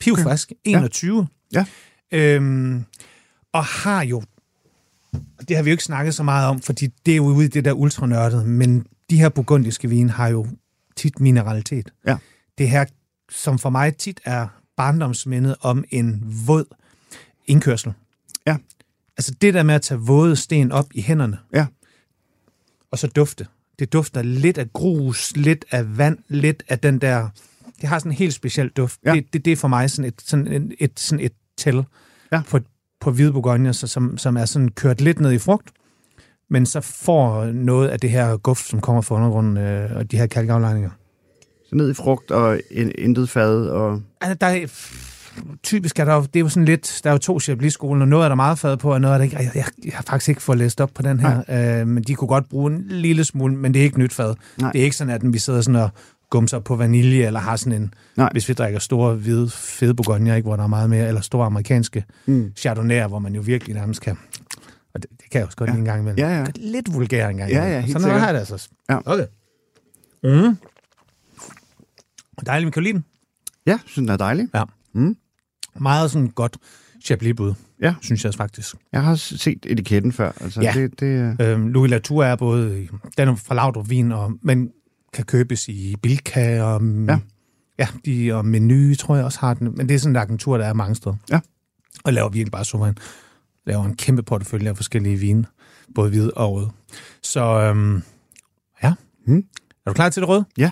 Pivfrisk, 0.00 0.52
21. 0.64 1.26
Ja. 1.52 1.64
Øhm, 2.12 2.84
og 3.52 3.64
har 3.64 4.02
jo, 4.04 4.22
det 5.48 5.56
har 5.56 5.62
vi 5.62 5.70
jo 5.70 5.74
ikke 5.74 5.84
snakket 5.84 6.14
så 6.14 6.22
meget 6.22 6.48
om, 6.48 6.60
fordi 6.60 6.86
det 7.06 7.12
er 7.12 7.16
jo 7.16 7.24
ude 7.24 7.44
i 7.44 7.48
det 7.48 7.64
der 7.64 7.72
ultranørdede, 7.72 8.46
men 8.46 8.86
de 9.10 9.18
her 9.18 9.28
burgundiske 9.28 9.88
vine 9.88 10.10
har 10.10 10.28
jo 10.28 10.46
tit 10.96 11.20
mineralitet. 11.20 11.92
Ja. 12.06 12.16
Det 12.58 12.70
her, 12.70 12.84
som 13.30 13.58
for 13.58 13.70
mig 13.70 13.96
tit 13.96 14.20
er 14.24 14.48
barndomsmindet 14.76 15.56
om 15.60 15.84
en 15.90 16.22
våd 16.46 16.64
indkørsel. 17.46 17.92
Ja. 18.46 18.56
Altså 19.16 19.34
det 19.40 19.54
der 19.54 19.62
med 19.62 19.74
at 19.74 19.82
tage 19.82 20.00
våde 20.00 20.36
sten 20.36 20.72
op 20.72 20.86
i 20.94 21.02
hænderne, 21.02 21.38
Ja. 21.54 21.66
og 22.90 22.98
så 22.98 23.06
dufte. 23.06 23.46
Det 23.78 23.92
dufter 23.92 24.22
lidt 24.22 24.58
af 24.58 24.72
grus, 24.72 25.36
lidt 25.36 25.64
af 25.70 25.98
vand, 25.98 26.18
lidt 26.28 26.62
af 26.68 26.78
den 26.78 26.98
der... 27.00 27.28
Det 27.80 27.88
har 27.88 27.98
sådan 27.98 28.12
en 28.12 28.16
helt 28.16 28.34
speciel 28.34 28.68
duft. 28.68 28.98
Ja. 29.06 29.12
Det, 29.14 29.32
det, 29.32 29.44
det 29.44 29.52
er 29.52 29.56
for 29.56 29.68
mig 29.68 29.90
sådan 29.90 30.04
et, 30.04 30.22
sådan 30.24 30.46
et, 30.52 30.72
et, 30.80 31.00
sådan 31.00 31.24
et 31.24 31.32
tæl 31.58 31.84
Ja. 32.32 32.42
på, 32.48 32.60
på 33.00 33.10
hvide 33.10 33.32
bourgogne, 33.32 33.72
så, 33.72 33.86
som, 33.86 34.18
som 34.18 34.36
er 34.36 34.44
sådan 34.44 34.68
kørt 34.68 35.00
lidt 35.00 35.20
ned 35.20 35.32
i 35.32 35.38
frugt, 35.38 35.70
men 36.50 36.66
så 36.66 36.80
får 36.80 37.44
noget 37.46 37.88
af 37.88 38.00
det 38.00 38.10
her 38.10 38.36
guft, 38.36 38.68
som 38.68 38.80
kommer 38.80 39.02
fra 39.02 39.14
undergrunden, 39.16 39.56
øh, 39.56 39.96
og 39.96 40.10
de 40.10 40.16
her 40.18 40.26
kalkaflejninger. 40.26 40.90
Så 41.68 41.76
ned 41.76 41.90
i 41.90 41.94
frugt 41.94 42.30
og 42.30 42.60
in, 42.70 42.92
intet 42.98 43.30
fad. 43.30 43.66
Og, 43.66 44.02
Altså, 44.20 44.34
der 44.40 44.46
er, 44.46 44.66
typisk 45.62 45.98
er 45.98 46.04
der 46.04 46.14
jo, 46.14 46.20
det 46.22 46.36
er 46.36 46.40
jo 46.40 46.48
sådan 46.48 46.64
lidt, 46.64 47.00
der 47.04 47.10
er 47.10 47.14
jo 47.14 47.18
to 47.18 47.40
Chablis-skolen, 47.40 48.02
og 48.02 48.08
noget 48.08 48.24
er 48.24 48.28
der 48.28 48.36
meget 48.36 48.58
fad 48.58 48.76
på, 48.76 48.92
og 48.94 49.00
noget 49.00 49.14
er 49.14 49.18
der 49.18 49.24
ikke. 49.24 49.36
Jeg, 49.36 49.50
jeg, 49.54 49.64
jeg 49.84 49.92
har 49.94 50.02
faktisk 50.02 50.28
ikke 50.28 50.42
fået 50.42 50.58
læst 50.58 50.80
op 50.80 50.90
på 50.94 51.02
den 51.02 51.20
her, 51.20 51.42
øh, 51.80 51.86
men 51.88 52.02
de 52.02 52.14
kunne 52.14 52.28
godt 52.28 52.48
bruge 52.48 52.72
en 52.72 52.84
lille 52.88 53.24
smule, 53.24 53.56
men 53.56 53.74
det 53.74 53.80
er 53.80 53.84
ikke 53.84 53.98
nyt 53.98 54.12
fad. 54.12 54.34
Nej. 54.58 54.72
Det 54.72 54.80
er 54.80 54.84
ikke 54.84 54.96
sådan, 54.96 55.14
at 55.14 55.32
vi 55.32 55.38
sidder 55.38 55.60
sådan 55.60 55.80
og 55.80 55.90
gumser 56.30 56.58
på 56.58 56.76
vanilje, 56.76 57.26
eller 57.26 57.40
har 57.40 57.56
sådan 57.56 57.82
en, 57.82 57.94
Nej. 58.16 58.28
hvis 58.32 58.48
vi 58.48 58.54
drikker 58.54 58.78
store, 58.78 59.14
hvide, 59.14 59.50
fede 59.50 59.94
bourgogne, 59.94 60.36
ikke, 60.36 60.46
hvor 60.46 60.56
der 60.56 60.62
er 60.62 60.68
meget 60.68 60.90
mere, 60.90 61.08
eller 61.08 61.20
store 61.20 61.46
amerikanske 61.46 62.04
mm. 62.26 62.52
chardonnay, 62.56 63.06
hvor 63.06 63.18
man 63.18 63.34
jo 63.34 63.40
virkelig 63.40 63.74
nærmest 63.74 64.00
kan, 64.00 64.18
og 64.94 65.02
det, 65.02 65.10
det 65.10 65.30
kan 65.30 65.38
jeg 65.38 65.44
også 65.46 65.56
godt 65.56 65.68
Ja. 65.70 65.74
ja. 65.74 65.78
en 65.78 65.84
gang 65.84 66.00
imellem. 66.00 66.18
Ja, 66.18 66.38
ja. 66.38 66.44
Lidt 66.56 66.94
vulgær 66.94 67.28
en 67.28 67.36
gang 67.36 67.50
Ja, 67.50 67.56
imellem. 67.56 67.72
ja, 67.74 67.80
helt 67.80 67.92
Sådan 67.92 68.02
noget 68.02 68.04
sikkert. 68.14 68.20
har 68.20 68.26
jeg 68.26 68.34
det 68.34 68.52
altså. 68.52 68.68
Ja. 68.90 68.98
Okay. 69.06 69.26
Mm. 70.48 70.56
Kan 72.72 72.82
lide 72.82 72.92
den. 72.92 73.04
Ja, 73.66 73.78
synes 73.86 73.94
den 74.06 74.08
er 74.08 74.16
dejlig. 74.16 74.48
Ja. 74.54 74.62
Mm. 74.92 75.16
Meget 75.80 76.10
sådan 76.10 76.28
godt 76.28 76.56
Chablis-bud, 77.04 77.54
Ja. 77.82 77.94
synes 78.02 78.24
jeg 78.24 78.34
faktisk. 78.34 78.74
Jeg 78.92 79.02
har 79.02 79.14
set 79.14 79.66
etiketten 79.66 80.12
før. 80.12 80.32
Altså, 80.40 80.60
Ja. 80.60 80.72
det, 80.74 81.00
det, 81.00 81.36
øh, 81.40 81.52
Øhm, 81.52 81.66
Louis 81.68 81.90
Latour 81.90 82.24
er 82.24 82.36
både, 82.36 82.88
den 83.18 83.28
er 83.28 83.34
fra 83.34 83.54
Laudrup 83.54 83.90
Vin, 83.90 84.12
og, 84.12 84.32
men 84.42 84.70
kan 85.12 85.24
købes 85.24 85.68
i 85.68 85.94
Bilka 86.02 86.62
og, 86.62 86.82
Ja. 87.08 87.18
ja 87.78 87.88
de, 88.04 88.32
og 88.32 88.44
Menu, 88.44 88.94
tror 88.94 89.16
jeg 89.16 89.24
også 89.24 89.38
har 89.40 89.54
den. 89.54 89.74
Men 89.76 89.88
det 89.88 89.94
er 89.94 89.98
sådan 89.98 90.12
en 90.12 90.22
agentur, 90.22 90.58
der 90.58 90.64
er 90.66 90.72
mange 90.72 90.94
steder. 90.94 91.16
Ja. 91.30 91.40
Og 92.04 92.12
laver 92.12 92.28
virkelig 92.28 92.52
bare 92.52 92.64
suveræn. 92.64 92.96
Laver 93.66 93.84
en 93.84 93.96
kæmpe 93.96 94.22
portefølje 94.22 94.68
af 94.68 94.76
forskellige 94.76 95.16
vine, 95.16 95.44
både 95.94 96.10
hvide 96.10 96.30
og 96.30 96.52
røde. 96.52 96.70
Så 97.22 97.44
øhm, 97.60 98.02
ja. 98.82 98.94
Hmm. 99.26 99.44
Er 99.86 99.90
du 99.90 99.94
klar 99.94 100.08
til 100.08 100.20
det 100.20 100.28
røde? 100.28 100.44
Ja. 100.58 100.70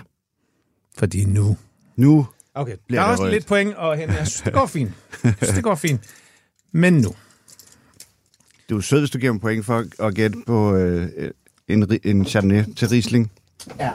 Fordi 0.97 1.25
nu... 1.25 1.57
nu 1.95 2.27
Okay, 2.55 2.75
der 2.89 2.99
er 2.99 3.03
det 3.03 3.11
også 3.11 3.23
rødt. 3.23 3.33
lidt 3.33 3.45
point 3.45 3.75
at 3.79 3.97
hente. 3.97 4.13
Jeg 4.15 4.27
synes, 4.27 4.41
det 4.41 4.53
går 4.53 4.65
fint. 4.65 4.91
Jeg 5.23 5.33
synes, 5.41 5.55
det 5.55 5.63
går 5.63 5.75
fint. 5.75 6.01
Men 6.71 6.93
nu. 6.93 7.15
Du 8.69 8.77
er 8.77 8.81
sød, 8.81 8.99
hvis 8.99 9.09
du 9.09 9.17
giver 9.17 9.31
mig 9.33 9.41
point 9.41 9.65
for 9.65 9.85
at 9.99 10.15
gætte 10.15 10.37
på 10.47 10.75
øh, 10.75 11.31
en, 11.67 11.99
en 12.03 12.25
Chardonnay 12.25 12.63
til 12.75 12.87
Riesling. 12.89 13.31
Ja. 13.79 13.91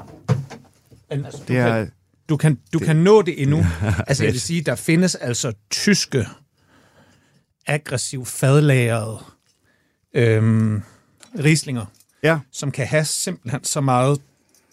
Men, 1.10 1.24
altså, 1.24 1.42
Det 1.48 1.56
er, 1.58 1.86
Du 2.28 2.36
kan, 2.36 2.58
du 2.72 2.78
kan 2.78 2.96
nå 2.96 3.22
det 3.22 3.42
endnu. 3.42 3.64
altså, 4.08 4.24
jeg 4.24 4.32
vil 4.32 4.40
sige, 4.40 4.62
der 4.62 4.74
findes 4.74 5.14
altså 5.14 5.52
tyske, 5.70 6.26
aggressiv 7.66 8.26
fadlagrede 8.26 9.18
øhm, 10.14 10.82
rislinger, 11.38 11.86
ja, 12.22 12.38
som 12.52 12.70
kan 12.70 12.86
have 12.86 13.04
simpelthen 13.04 13.64
så 13.64 13.80
meget 13.80 14.20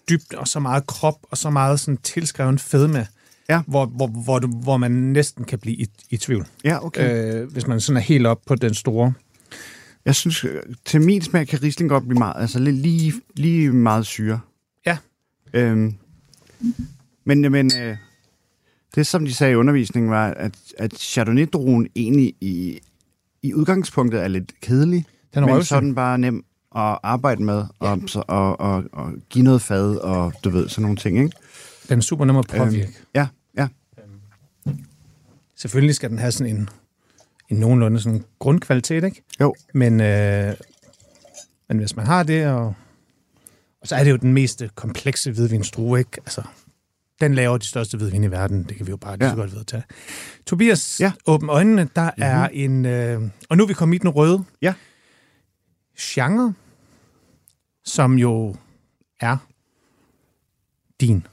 dybt 0.09 0.33
og 0.33 0.47
så 0.47 0.59
meget 0.59 0.87
krop 0.87 1.17
og 1.23 1.37
så 1.37 1.49
meget 1.49 1.79
sådan 1.79 1.97
tilskreven 1.97 2.59
fedme, 2.59 3.07
Ja. 3.49 3.61
hvor, 3.67 3.85
hvor, 3.85 4.07
hvor, 4.07 4.39
du, 4.39 4.47
hvor 4.47 4.77
man 4.77 4.91
næsten 4.91 5.45
kan 5.45 5.59
blive 5.59 5.75
i, 5.75 5.87
i 6.09 6.17
tvivl, 6.17 6.47
ja, 6.63 6.85
okay. 6.85 7.35
øh, 7.41 7.51
hvis 7.51 7.67
man 7.67 7.79
sådan 7.81 7.97
er 7.97 8.01
helt 8.01 8.27
op 8.27 8.41
på 8.47 8.55
den 8.55 8.73
store. 8.73 9.13
Jeg 10.05 10.15
synes, 10.15 10.45
til 10.85 11.01
min 11.01 11.21
smag 11.21 11.47
kan 11.47 11.63
Riesling 11.63 11.89
godt 11.89 12.03
blive 12.07 12.19
meget, 12.19 12.41
altså 12.41 12.59
lige, 12.59 13.13
lige 13.35 13.71
meget 13.71 14.05
syre. 14.05 14.39
Ja. 14.85 14.97
Øhm, 15.53 15.93
men 17.25 17.51
men 17.51 17.71
øh, 17.77 17.97
det, 18.95 19.07
som 19.07 19.25
de 19.25 19.33
sagde 19.33 19.53
i 19.53 19.55
undervisningen, 19.55 20.11
var, 20.11 20.27
at, 20.27 20.53
at 20.77 20.93
Chardonnay-druen 20.93 21.87
egentlig 21.95 22.33
i, 22.41 22.79
i 23.41 23.53
udgangspunktet 23.53 24.23
er 24.23 24.27
lidt 24.27 24.53
kedelig, 24.61 25.05
Den 25.33 25.43
er 25.43 25.47
men 25.47 25.55
røvsyg. 25.55 25.67
så 25.67 25.75
er 25.75 25.79
den 25.79 25.95
bare 25.95 26.17
nem 26.17 26.45
at 26.75 26.99
arbejde 27.03 27.43
med, 27.43 27.63
og, 27.79 28.01
så, 28.07 28.23
og, 28.27 28.59
og, 28.59 28.83
og 28.91 29.13
give 29.29 29.43
noget 29.43 29.61
fad, 29.61 29.95
og 29.95 30.33
du 30.43 30.49
ved, 30.49 30.69
sådan 30.69 30.81
nogle 30.81 30.97
ting, 30.97 31.17
ikke? 31.17 31.37
Den 31.89 31.97
er 31.99 32.03
super 32.03 32.25
nem 32.25 32.37
at 32.37 32.45
påvirke. 32.47 32.83
Øhm. 32.87 32.93
Ja, 33.15 33.27
ja. 33.57 33.67
Selvfølgelig 35.55 35.95
skal 35.95 36.09
den 36.09 36.19
have 36.19 36.31
sådan 36.31 36.55
en, 36.55 36.69
en 37.49 37.57
nogenlunde 37.57 37.99
sådan 37.99 38.23
grundkvalitet, 38.39 39.03
ikke? 39.03 39.23
Jo, 39.41 39.55
Men, 39.73 39.99
øh, 40.01 40.53
men 41.69 41.77
hvis 41.77 41.95
man 41.95 42.05
har 42.05 42.23
det, 42.23 42.47
og, 42.47 42.65
og 43.81 43.87
så 43.87 43.95
er 43.95 44.03
det 44.03 44.11
jo 44.11 44.15
den 44.15 44.33
mest 44.33 44.63
komplekse 44.75 45.31
hvidvinsdrue, 45.31 45.99
ikke? 45.99 46.11
Altså, 46.17 46.41
den 47.21 47.33
laver 47.35 47.57
de 47.57 47.65
største 47.67 47.97
hvidvin 47.97 48.23
i 48.23 48.31
verden, 48.31 48.63
det 48.63 48.77
kan 48.77 48.85
vi 48.85 48.91
jo 48.91 48.97
bare 48.97 49.17
lige 49.17 49.29
så 49.29 49.35
Ja. 49.35 49.41
godt 49.41 49.55
vedtage. 49.55 49.83
Tobias, 50.45 50.99
ja. 50.99 51.11
åbn 51.25 51.49
øjnene, 51.49 51.89
der 51.95 52.03
mm-hmm. 52.03 52.23
er 52.23 52.47
en, 52.47 52.85
øh, 52.85 53.29
og 53.49 53.57
nu 53.57 53.63
er 53.63 53.67
vi 53.67 53.73
kommet 53.73 53.95
i 53.95 53.97
den 53.97 54.09
røde 54.09 54.43
Ja. 54.61 54.73
genre, 55.99 56.53
som 57.85 58.13
jo 58.19 58.55
er 59.19 59.37
din. 61.01 61.27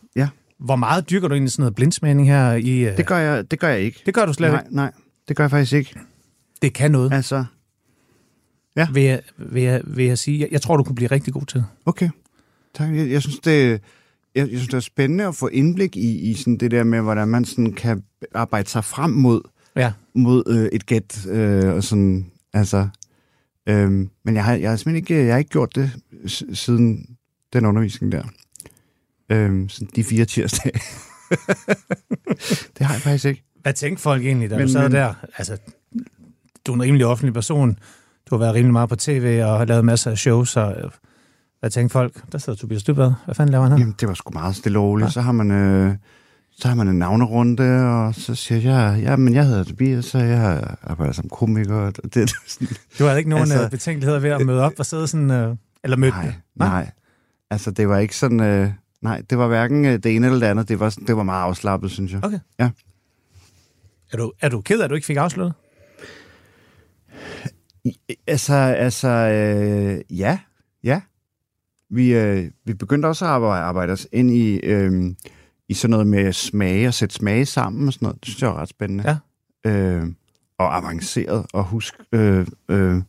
Ja. 0.63 0.65
Hvor 0.65 0.77
meget 0.77 1.11
dyrker 1.11 1.29
du 1.29 1.35
egentlig 1.35 1.53
sådan 1.53 1.63
noget 1.63 1.75
blindsmagning 1.75 2.29
her 2.29 2.53
i... 2.53 2.79
Øh, 2.81 2.97
det 2.97 3.07
gør 3.07 3.17
jeg, 3.19 3.51
det 3.51 3.59
gør 3.59 3.69
jeg 3.69 3.81
ikke. 3.81 4.03
det 4.07 4.15
gør 4.15 4.27
du 4.27 4.33
slet 4.33 4.51
nej, 4.53 4.61
ikke. 4.61 4.75
nej, 4.77 4.93
det 5.29 5.37
gør 5.37 5.45
jeg 5.45 5.51
faktisk 5.51 5.73
ikke. 5.73 5.95
Det 6.63 6.73
kan 6.73 6.91
noget, 6.91 7.13
Altså, 7.13 7.45
vil 8.93 9.03
jeg, 9.03 9.21
vil, 9.39 9.63
jeg, 9.63 9.81
vil 9.87 10.05
jeg 10.05 10.19
sige. 10.19 10.41
Jeg, 10.41 10.49
jeg 10.53 10.63
tror, 10.63 10.77
du 10.77 10.83
kunne 10.85 10.95
blive 10.95 11.11
rigtig 11.11 11.33
god 11.33 11.43
til. 11.47 11.65
Okay, 11.87 12.11
tak. 12.75 12.95
Jeg, 12.95 13.11
jeg 13.11 13.23
synes, 13.23 13.39
det, 13.39 13.71
jeg, 13.71 13.81
jeg 14.35 14.49
synes, 14.49 14.67
det 14.67 14.75
er 14.75 14.81
spændende 14.81 15.25
at 15.27 15.35
få 15.35 15.47
indblik 15.47 15.97
i, 15.97 16.31
i 16.31 16.35
sådan 16.35 16.57
det 16.57 16.71
der 16.71 16.85
med, 16.85 17.01
hvordan 17.01 17.29
man 17.29 17.45
sådan 17.45 17.73
kan 17.73 18.03
arbejde 18.35 18.69
sig 18.69 18.85
frem 18.85 19.11
mod, 19.11 19.41
Ja. 19.77 19.93
mod 20.15 20.43
øh, 20.49 20.69
et 20.73 20.87
gæt. 20.87 21.27
Øh, 21.27 21.75
og 21.75 21.85
sådan, 21.85 22.27
altså, 22.53 22.89
øhm, 23.69 24.11
men 24.25 24.35
jeg 24.35 24.45
har, 24.45 24.55
jeg 24.55 24.71
har 24.71 24.77
simpelthen 24.77 24.97
ikke, 24.97 25.25
jeg 25.27 25.35
har 25.35 25.39
ikke 25.39 25.51
gjort 25.51 25.75
det 25.75 25.91
siden 26.53 27.07
den 27.53 27.67
undervisning 27.67 28.13
der. 28.13 28.23
Øhm, 29.33 29.69
sådan 29.69 29.89
de 29.97 30.05
fire 30.05 30.25
tirsdage. 30.25 30.81
det 32.79 32.87
har 32.87 32.93
jeg 32.95 33.03
faktisk 33.03 33.25
ikke. 33.25 33.45
Hvad 33.63 33.73
tænkte 33.73 34.03
folk 34.03 34.25
egentlig, 34.25 34.51
da 34.51 34.57
men, 34.57 34.67
du 34.67 34.73
sad 34.73 34.83
men- 34.83 34.93
der? 34.93 35.15
Altså, 35.39 35.57
du 36.67 36.73
er 36.73 36.77
en 36.77 36.83
rimelig 36.83 37.07
offentlig 37.07 37.35
person. 37.35 37.71
Du 38.31 38.35
har 38.35 38.39
været 38.39 38.55
rimelig 38.55 38.73
meget 38.73 38.89
på 38.89 38.97
tv 38.97 39.41
og 39.45 39.59
har 39.59 39.65
lavet 39.65 39.85
masser 39.85 40.11
af 40.11 40.19
shows. 40.19 40.49
Så, 40.51 40.61
øh, 40.85 40.91
hvad 41.61 41.71
tænkte 41.71 41.93
folk? 41.93 42.33
Der 42.33 42.39
sidder 42.39 42.57
Tobias 42.59 42.83
Dybvad. 42.83 43.13
Hvad 43.25 43.35
fanden 43.35 43.53
laver 43.53 43.63
han 43.65 43.73
her? 43.73 43.79
Jamen, 43.79 43.95
det 44.01 44.09
var 44.09 44.15
sgu 44.15 44.31
meget 44.33 44.57
stille 44.57 44.79
og 44.79 44.85
roligt. 44.85 45.13
Så 45.13 45.21
har 45.21 45.33
man, 45.33 45.51
øh, 45.51 45.95
så 46.53 46.69
har 46.69 46.75
man 46.75 46.89
en 46.89 46.99
navnerunde, 46.99 47.87
og 47.87 48.15
så 48.15 48.35
siger 48.35 48.61
jeg, 48.61 49.03
ja, 49.03 49.17
men 49.17 49.35
jeg 49.35 49.47
hedder 49.47 49.65
Tobias, 49.65 50.05
så 50.05 50.19
jeg 50.19 50.65
arbejder 50.83 51.13
som 51.13 51.29
komiker. 51.29 51.75
Og 51.75 51.97
det, 51.97 52.15
det, 52.15 52.31
sådan, 52.47 52.69
Du 52.99 53.05
havde 53.05 53.19
ikke 53.19 53.31
nogen 53.31 53.43
Altså- 53.43 53.55
altså, 53.57 53.71
betænkeligheder 53.71 54.21
ved 54.21 54.31
at 54.31 54.47
møde 54.47 54.63
op 54.63 54.73
og 54.79 54.87
sidde 54.87 55.07
sådan... 55.07 55.31
Øh, 55.31 55.57
eller 55.85 55.97
møde 55.97 56.11
nej, 56.13 56.33
nej. 56.57 56.91
Altså, 57.51 57.71
det 57.71 57.89
var 57.89 57.99
ikke 57.99 58.17
sådan... 58.17 58.41
Øh, 58.41 58.71
nej, 59.03 59.23
det 59.31 59.39
var 59.39 59.47
hverken 59.47 59.85
øh, 59.85 59.93
det 59.93 60.17
ene 60.17 60.27
eller 60.27 60.39
det 60.39 60.47
andet. 60.47 60.69
Det 60.69 60.81
var, 60.81 60.97
det 61.07 61.17
var 61.17 61.23
meget 61.23 61.43
afslappet, 61.43 61.91
synes 61.91 62.13
jeg. 62.13 62.25
Okay. 62.25 62.39
Ja. 62.59 62.71
Er 64.13 64.17
du, 64.17 64.33
er 64.41 64.49
du 64.49 64.61
ked 64.61 64.81
af, 64.81 64.85
at 64.85 64.91
du 64.91 64.95
ikke 64.95 65.07
fik 65.07 65.17
afsluttet? 65.17 65.55
Altså, 68.27 68.55
altså, 68.55 69.09
øh, 69.09 70.19
ja, 70.19 70.39
ja. 70.85 71.01
Vi, 71.91 72.15
øh, 72.15 72.51
vi 72.65 72.75
begyndte 72.75 73.07
også 73.07 73.25
at 73.25 73.31
arbejde, 73.31 73.63
arbejde 73.63 73.93
os 73.93 74.09
ind 74.13 74.31
i, 74.31 74.57
øh, 74.57 75.15
i 75.69 75.75
sådan 75.75 75.91
noget 75.91 76.07
med 76.07 76.33
smage 76.33 76.89
og 76.89 76.95
sætte 76.95 77.15
smage 77.15 77.47
sammen 77.47 77.87
og 77.87 77.93
sådan 77.93 78.07
noget. 78.07 78.21
Det 78.21 78.29
synes 78.29 78.43
jeg 78.43 78.51
var 78.51 78.57
ret 78.57 78.69
spændende. 78.69 79.21
Ja. 79.65 79.71
Øh, 79.71 80.07
og 80.59 80.77
avanceret 80.77 81.47
og 81.53 81.65
husk, 81.65 81.95
øh, 82.13 82.47
øh, 82.69 83.03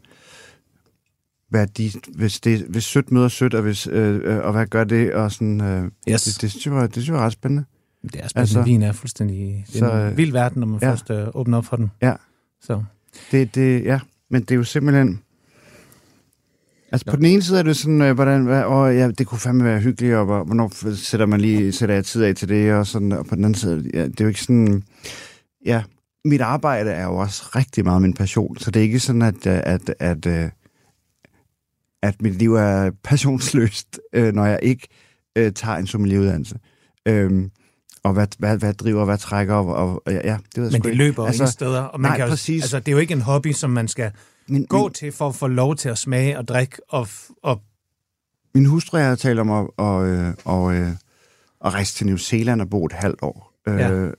hvad 1.54 1.68
de, 1.68 1.91
hvis, 2.16 2.39
det, 2.39 2.66
hvis 2.70 2.84
sødt 2.84 3.12
møder 3.12 3.28
sødt, 3.28 3.54
og, 3.54 3.62
hvis, 3.62 3.88
øh, 3.88 4.22
øh, 4.24 4.38
og 4.45 4.51
hvad 4.51 4.66
gør 4.66 4.84
det, 4.84 5.14
og 5.14 5.32
sådan, 5.32 5.62
øh, 5.62 5.84
Yes. 6.10 6.24
det, 6.24 6.41
det, 6.41 6.51
synes 6.51 6.66
jeg 6.66 6.82
det 6.84 6.93
synes 6.93 7.08
jeg 7.08 7.16
var 7.16 7.26
ret 7.26 7.34
spændende. 7.34 7.66
Det 8.04 8.10
er 8.16 8.28
spændende. 8.28 8.39
Altså- 8.41 8.62
Vin 8.62 8.82
er 8.82 8.91
fuldstændig... 8.91 9.66
Det 9.68 9.76
er 9.76 9.80
Så, 9.80 9.93
en 9.93 10.12
øh, 10.12 10.18
vild 10.18 10.32
verden, 10.32 10.60
når 10.60 10.68
man 10.68 10.80
ja. 10.82 10.91
først 10.91 11.10
øh, 11.12 11.28
åbner 11.34 11.58
op 11.58 11.66
for 11.66 11.76
den. 11.76 11.91
Ja. 12.01 12.14
Så. 12.62 12.84
Det, 13.32 13.56
det, 13.56 13.84
ja, 13.84 13.99
men 14.30 14.41
det 14.41 14.51
er 14.51 14.56
jo 14.56 14.64
simpelthen... 14.64 15.20
Altså 16.91 17.06
på 17.06 17.16
den 17.16 17.26
ene 17.26 17.41
side 17.41 17.60
er 17.60 17.64
det 17.64 17.78
sådan, 17.78 18.01
øh, 18.01 18.16
hvordan, 18.16 18.43
hvad, 18.45 18.64
åh, 18.66 18.95
ja, 18.95 19.12
det 19.12 19.28
kunne 19.28 19.39
fandme 19.39 19.64
være 19.64 19.80
hyggeligt, 19.80 20.16
og 20.16 20.26
hvor- 20.26 20.43
hvornår 20.43 20.93
sætter 20.95 21.26
man 21.26 21.41
lige, 21.41 21.72
sætter 21.72 21.95
jeg 21.95 22.06
tid 22.06 22.24
af 22.24 22.36
til 22.36 22.49
det, 22.49 22.74
og 22.74 22.88
sådan, 22.88 23.12
og 23.12 23.26
på 23.26 23.36
den 23.36 23.43
anden 23.45 23.56
side, 23.60 23.89
ja, 23.93 24.04
det 24.06 24.20
er 24.22 24.26
jo 24.26 24.28
ikke 24.28 24.41
sådan, 24.41 24.84
ja, 25.66 25.84
mit 26.26 26.41
arbejde 26.41 26.91
er 26.91 27.04
jo 27.04 27.16
også 27.16 27.43
rigtig 27.56 27.84
meget 27.84 28.01
min 28.01 28.14
passion, 28.14 28.58
så 28.58 28.72
det 28.72 28.80
er 28.80 28.84
ikke 28.84 28.99
sådan, 28.99 29.22
at, 29.22 29.47
øh, 29.47 29.54
at, 29.64 29.95
at, 29.99 30.26
at, 30.26 30.51
at 32.04 32.22
mit 32.22 32.36
liv 32.36 32.56
er 32.56 32.91
passionsløst, 33.04 33.99
øh, 34.14 34.34
når 34.34 34.45
jeg 34.45 34.60
ikke 34.62 34.88
øh, 35.36 35.51
tager 35.54 35.78
en 35.78 35.88
sommelieruddannelse. 35.88 36.56
Øhm, 37.06 37.51
og 38.04 38.14
hvad, 38.14 38.28
hvad, 38.39 38.58
hvad 38.58 38.74
driver, 38.74 39.06
hvad 39.06 39.18
trækker, 39.18 39.56
og, 39.56 40.01
og 40.08 40.14
ja, 40.14 40.18
det 40.20 40.28
ved 40.56 40.64
jeg 40.64 40.72
Men 40.72 40.82
det 40.82 40.89
ikke. 40.89 40.97
løber 40.97 41.26
altså, 41.26 41.43
ingen 41.43 41.51
steder. 41.51 41.82
Og 41.82 42.01
man 42.01 42.10
nej, 42.12 42.18
kan 42.18 42.26
jo, 42.26 42.30
præcis. 42.30 42.64
Altså, 42.64 42.80
det 42.80 42.88
er 42.88 42.91
jo 42.91 42.97
ikke 42.97 43.14
en 43.14 43.22
hobby, 43.22 43.51
som 43.51 43.70
man 43.70 43.88
skal 43.88 44.12
min, 44.47 44.66
gå 44.66 44.84
min, 44.84 44.93
til 44.93 45.12
for 45.12 45.28
at 45.28 45.36
få 45.36 45.47
lov 45.47 45.76
til 45.76 45.89
at 45.89 45.97
smage 45.97 46.38
og 46.38 46.47
drikke. 46.47 46.78
Og, 46.89 47.08
og 47.43 47.62
Min 48.56 48.66
hustru 48.66 48.97
og 48.97 49.04
jeg 49.04 49.20
talt 49.20 49.39
om 49.39 49.51
at, 49.51 49.68
og, 49.78 50.08
øh, 50.08 50.34
og, 50.45 50.76
øh, 50.76 50.89
at 51.66 51.74
rejse 51.74 51.95
til 51.95 52.06
New 52.08 52.18
Zealand 52.18 52.62
og 52.62 52.70
bo 52.70 52.86
et 52.86 52.93
halvt 52.93 53.20
år. 53.22 53.54
Øh, 53.68 53.80
Ja. 53.80 53.91
øh, 53.91 54.14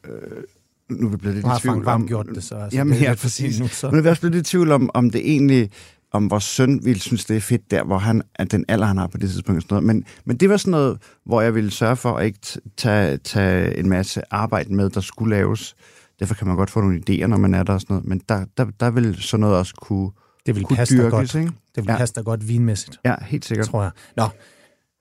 nu 0.91 1.07
er 1.07 1.11
vi 1.11 1.17
blevet 1.17 1.35
lidt 1.37 1.47
i 1.47 1.61
tvivl 1.61 1.89
om... 1.89 2.07
gjort 2.09 2.27
det, 2.35 2.45
så 2.45 2.55
altså, 2.55 2.79
Jamen, 2.79 2.95
det 2.95 3.03
ja, 3.03 3.15
præcis. 3.15 3.61
Nu, 3.61 3.69
så. 3.69 3.91
Men 3.91 4.03
vi 4.03 4.07
er 4.07 4.11
også 4.11 4.21
blevet 4.21 4.35
lidt 4.35 4.47
i 4.47 4.51
tvivl 4.51 4.73
om, 4.73 4.91
om 4.95 5.11
det 5.11 5.21
egentlig 5.31 5.71
om 6.15 6.31
vores 6.31 6.45
søn 6.45 6.81
ville 6.85 7.01
synes, 7.01 7.25
det 7.25 7.37
er 7.37 7.41
fedt 7.41 7.71
der, 7.71 7.85
hvor 7.85 7.99
han 7.99 8.23
er 8.35 8.45
den 8.45 8.65
alder, 8.69 8.87
han 8.87 8.97
har 8.97 9.07
på 9.07 9.19
det 9.19 9.31
tidspunkt. 9.31 9.57
og 9.59 9.63
Sådan 9.63 9.75
noget. 9.75 9.97
Men, 9.97 10.05
men 10.25 10.37
det 10.37 10.51
var 10.51 10.57
sådan 10.57 10.71
noget, 10.71 10.99
hvor 11.27 11.41
jeg 11.41 11.55
ville 11.55 11.71
sørge 11.71 11.97
for 11.97 12.17
at 12.17 12.27
ikke 12.27 12.39
tage, 12.77 13.17
tage 13.17 13.79
en 13.79 13.89
masse 13.89 14.23
arbejde 14.31 14.75
med, 14.75 14.91
der 14.91 15.01
skulle 15.01 15.37
laves. 15.37 15.77
Derfor 16.21 16.35
kan 16.35 16.47
man 16.47 16.57
godt 16.57 16.71
få 16.71 16.81
nogle 16.81 17.03
idéer, 17.11 17.27
når 17.27 17.37
man 17.37 17.55
er 17.55 17.63
der 17.63 17.73
og 17.73 17.81
sådan 17.81 17.95
noget. 17.95 18.09
Men 18.09 18.21
der, 18.29 18.45
der, 18.57 18.65
der 18.81 18.91
vil 18.91 19.23
sådan 19.23 19.41
noget 19.41 19.57
også 19.57 19.75
kunne, 19.75 20.11
Det 20.47 20.55
vil 20.57 20.65
kunne 20.65 20.77
passe 20.77 20.97
dyrkes, 20.97 21.11
godt. 21.11 21.35
ikke? 21.35 21.47
Det 21.75 21.85
vil 21.87 21.93
Ja. 21.93 21.97
passe 21.97 22.15
dig 22.15 22.25
godt 22.25 22.49
vinmæssigt, 22.49 23.01
Ja, 23.05 23.15
helt 23.23 23.45
sikkert. 23.45 23.67
tror 23.67 23.83
jeg. 23.83 23.91
Nå, 24.17 24.25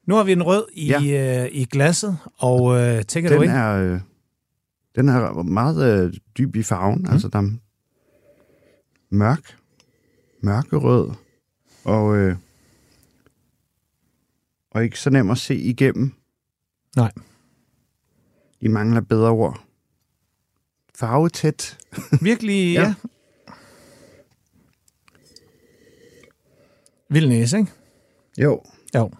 nu 0.07 0.15
har 0.15 0.23
vi 0.23 0.31
en 0.31 0.43
rød 0.43 0.65
i, 0.73 0.87
ja. 0.87 1.43
øh, 1.43 1.49
i 1.51 1.65
glasset, 1.65 2.17
og 2.37 2.79
øh, 2.79 3.03
tænker 3.03 3.29
du 3.29 3.35
Den 3.35 3.43
ikke? 3.43 3.53
er, 3.53 3.93
øh, 3.93 3.99
den 4.95 5.09
er 5.09 5.43
meget 5.43 6.03
øh, 6.05 6.13
dyb 6.37 6.55
i 6.55 6.63
farven. 6.63 6.99
Mm. 6.99 7.11
Altså, 7.11 7.27
der 7.27 7.39
er 7.39 7.49
mørk, 9.11 9.55
mørkerød, 10.43 11.11
og, 11.83 12.17
øh, 12.17 12.35
og 14.71 14.83
ikke 14.83 14.99
så 14.99 15.09
nem 15.09 15.31
at 15.31 15.37
se 15.37 15.55
igennem. 15.55 16.11
Nej. 16.95 17.11
I 18.59 18.67
mangler 18.67 19.01
bedre 19.01 19.29
ord. 19.29 19.63
Farvetæt. 20.95 21.77
Virkelig, 22.21 22.73
Ja. 22.73 22.81
ja. 22.81 22.93
Vild 27.09 27.27
næse, 27.27 27.57
ikke? 27.57 27.71
Jo. 28.37 28.63
Jo. 28.95 29.11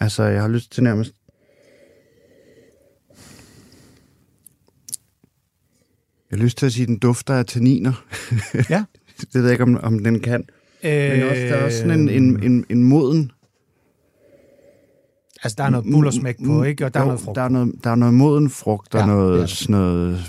Altså, 0.00 0.22
jeg 0.22 0.40
har 0.42 0.48
lyst 0.48 0.72
til 0.72 0.82
nærmest... 0.82 1.14
Jeg 6.30 6.38
har 6.38 6.44
lyst 6.44 6.58
til 6.58 6.66
at 6.66 6.72
sige, 6.72 6.82
at 6.82 6.88
den 6.88 6.98
dufter 6.98 7.34
af 7.34 7.46
tanniner. 7.46 7.92
Ja. 8.70 8.84
det 9.20 9.34
ved 9.34 9.42
jeg 9.42 9.52
ikke, 9.52 9.62
om, 9.64 9.80
om 9.82 9.98
den 9.98 10.20
kan. 10.20 10.44
Øh, 10.84 10.90
Men 11.10 11.22
også, 11.22 11.42
der 11.42 11.54
er 11.54 11.64
også 11.64 11.78
sådan 11.78 11.90
en, 12.00 12.08
en, 12.08 12.42
en, 12.42 12.64
en 12.70 12.84
moden 12.84 13.32
Altså, 15.42 15.54
der 15.58 15.64
er 15.64 15.70
noget 15.70 15.86
bullersmæk 15.92 16.36
på, 16.46 16.62
ikke? 16.62 16.84
Og 16.84 16.94
der 16.94 17.00
jo, 17.00 17.04
er 17.04 17.06
noget 17.06 17.20
frugt. 17.20 17.36
Der 17.36 17.42
er 17.42 17.48
noget, 17.48 17.74
der 17.84 17.90
er 17.90 17.94
noget 17.94 18.14
moden 18.14 18.50
frugt, 18.50 18.94
og 18.94 19.00
Ja, 19.00 19.06
noget, 19.06 19.40
ja. 19.40 19.46
sådan 19.46 19.72
noget, 19.72 20.20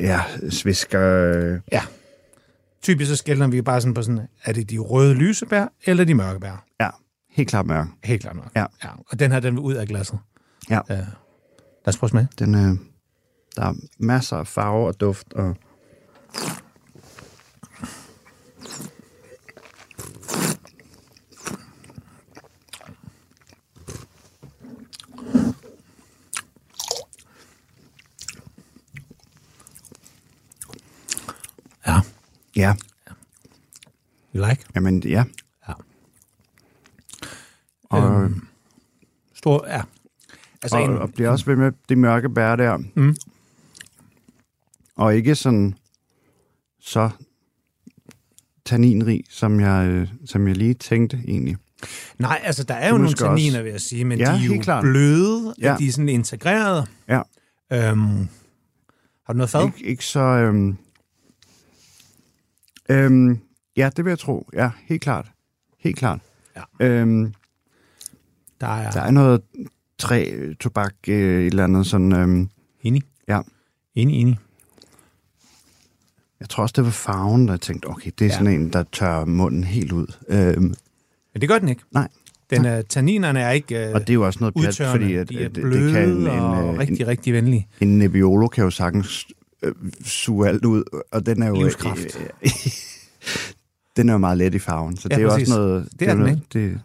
ja, 0.00 0.20
svisker. 0.50 1.00
øh, 1.36 1.60
Ja. 1.72 1.82
Typisk 2.82 3.10
så 3.10 3.16
skældner 3.16 3.48
vi 3.48 3.62
bare 3.62 3.80
sådan 3.80 3.94
på 3.94 4.02
sådan, 4.02 4.20
er 4.44 4.52
det 4.52 4.70
de 4.70 4.78
røde 4.78 5.14
lysebær, 5.14 5.66
eller 5.84 6.04
de 6.04 6.14
mørke 6.14 6.40
bær? 6.40 6.64
Ja, 6.80 6.88
helt 7.30 7.48
klart 7.48 7.66
mørk. 7.66 7.86
Helt 8.04 8.22
klart 8.22 8.36
nok. 8.36 8.50
Ja. 8.56 8.64
ja. 8.84 8.88
Og 9.10 9.18
den 9.18 9.32
her, 9.32 9.40
den 9.40 9.54
vil 9.54 9.60
ud 9.60 9.74
af 9.74 9.86
glasset. 9.88 10.18
Ja. 10.70 10.80
ja. 10.88 10.94
Lad 10.96 11.04
os 11.86 11.96
prøve 11.98 12.06
at 12.06 12.10
smage. 12.10 12.28
Den, 12.38 12.54
øh, 12.54 12.76
der 13.56 13.62
er 13.62 13.74
masser 13.98 14.36
af 14.36 14.46
farve 14.46 14.86
og 14.86 15.00
duft. 15.00 15.32
Og... 15.32 15.56
Ja. 31.86 32.00
Ja, 32.58 32.74
You 34.34 34.46
like? 34.48 34.64
jamen 34.74 35.02
ja. 35.02 35.24
Ja. 35.68 35.72
Og, 37.84 38.22
Øhm, 38.22 38.46
Stor, 39.34 39.66
ja. 39.68 39.82
Altså, 40.62 40.76
og, 40.76 40.84
en, 40.84 40.90
og 40.98 41.12
bliver 41.12 41.30
også 41.30 41.44
ved 41.46 41.56
med 41.56 41.72
det 41.88 41.98
mørke 41.98 42.28
bær 42.28 42.56
der. 42.56 42.76
Mm. 42.96 43.16
Og 44.96 45.16
ikke 45.16 45.34
sådan 45.34 45.74
så 46.80 47.10
tanninrig, 48.64 49.24
som 49.30 49.60
jeg, 49.60 49.88
øh, 49.88 50.08
som 50.26 50.48
jeg 50.48 50.56
lige 50.56 50.74
tænkte 50.74 51.16
egentlig. 51.28 51.56
nej, 52.18 52.40
altså, 52.44 52.62
der 52.64 52.74
er 52.74 52.86
jo 52.88 52.92
nogle 52.92 53.04
måske 53.04 53.28
også- 53.28 53.42
tanniner, 53.44 53.62
vil 53.62 53.70
jeg 53.70 53.80
sige, 53.80 54.04
men 54.04 54.18
Ja, 54.18 54.24
de 54.24 54.44
er 54.44 54.56
jo 54.56 54.60
klart. 54.62 54.82
bløde, 54.82 55.54
Ja. 55.60 55.76
de 55.78 55.86
er 55.88 55.92
sådan 55.92 56.08
integrerede. 56.08 56.86
Ja. 57.08 57.20
Øhm, 57.72 58.28
har 59.26 59.32
du 59.32 59.36
noget 59.36 59.50
fad? 59.50 59.64
Ikke, 59.64 59.84
ikke 59.84 60.04
så... 60.04 60.20
Øhm, 60.20 60.76
øhm, 62.88 63.38
ja, 63.76 63.90
det 63.96 64.04
vil 64.04 64.10
jeg 64.10 64.18
tro. 64.18 64.48
Ja, 64.54 64.70
helt 64.84 65.02
klart. 65.02 65.26
Helt 65.78 65.96
klart. 65.96 66.20
Ja. 66.56 66.86
Øhm, 66.86 67.34
Der 68.60 68.66
er, 68.66 68.90
der 68.90 69.00
er 69.00 69.10
noget 69.10 69.42
træ, 69.98 70.30
tobak, 70.60 70.94
øh, 71.08 71.40
et 71.40 71.46
eller 71.46 71.64
andet 71.64 71.86
sådan... 71.86 72.12
Øhm, 72.12 72.48
enig. 72.82 73.02
Ja. 73.28 73.40
Enig, 73.94 74.20
enig. 74.20 74.38
jeg 76.40 76.48
tror 76.48 76.62
også, 76.62 76.72
det 76.76 76.84
var 76.84 76.90
farven, 76.90 77.46
der 77.46 77.52
jeg 77.52 77.60
tænkte, 77.60 77.86
okay, 77.86 78.10
det 78.18 78.24
er 78.24 78.28
Ja. 78.28 78.32
sådan 78.38 78.52
en, 78.52 78.72
der 78.72 78.84
tør 78.92 79.24
munden 79.24 79.64
helt 79.64 79.92
ud. 79.92 80.06
Øhm, 80.28 80.74
Men 81.32 81.40
det 81.40 81.48
gør 81.48 81.58
den 81.58 81.68
ikke. 81.68 81.82
nej, 81.90 82.08
Den, 82.50 82.66
uh, 82.66 82.80
tanninerne 82.88 83.40
er 83.40 83.50
ikke 83.50 83.86
uh, 83.88 83.94
og 83.94 84.00
det 84.00 84.10
er 84.10 84.14
jo 84.14 84.26
også 84.26 84.38
noget 84.40 84.54
pjat, 84.54 84.90
fordi 84.90 85.14
at, 85.14 85.28
de 85.28 85.42
er 85.44 85.48
bløde 85.48 85.84
det 85.84 85.92
kan 85.92 86.08
en, 86.08 86.26
og 86.26 86.70
en, 86.70 86.78
rigtig, 86.78 87.00
en, 87.00 87.06
rigtig 87.08 87.32
venlige. 87.32 87.68
en 87.80 87.98
Nebbiolo 87.98 88.48
kan 88.48 88.64
jo 88.64 88.70
sagtens 88.70 89.26
øh, 89.62 89.74
suge 90.04 90.48
alt 90.48 90.64
ud, 90.64 91.02
og 91.12 91.26
den 91.26 91.42
er 91.42 91.48
jo... 91.48 91.54
Livskraft. 91.62 92.20
Øh, 92.20 92.50
den 93.96 94.08
er 94.08 94.12
jo 94.12 94.18
meget 94.18 94.38
let 94.38 94.54
i 94.54 94.58
farven, 94.58 94.96
så 94.96 95.08
Ja, 95.10 95.14
det 95.16 95.20
er 95.22 95.24
jo 95.26 95.30
præcis. 95.30 95.48
også 95.48 95.60
noget... 95.60 95.88
Det 96.00 96.08
er 96.08 96.12
jo 96.12 96.18
den, 96.18 96.26
noget, 96.26 96.42
Det, 96.52 96.80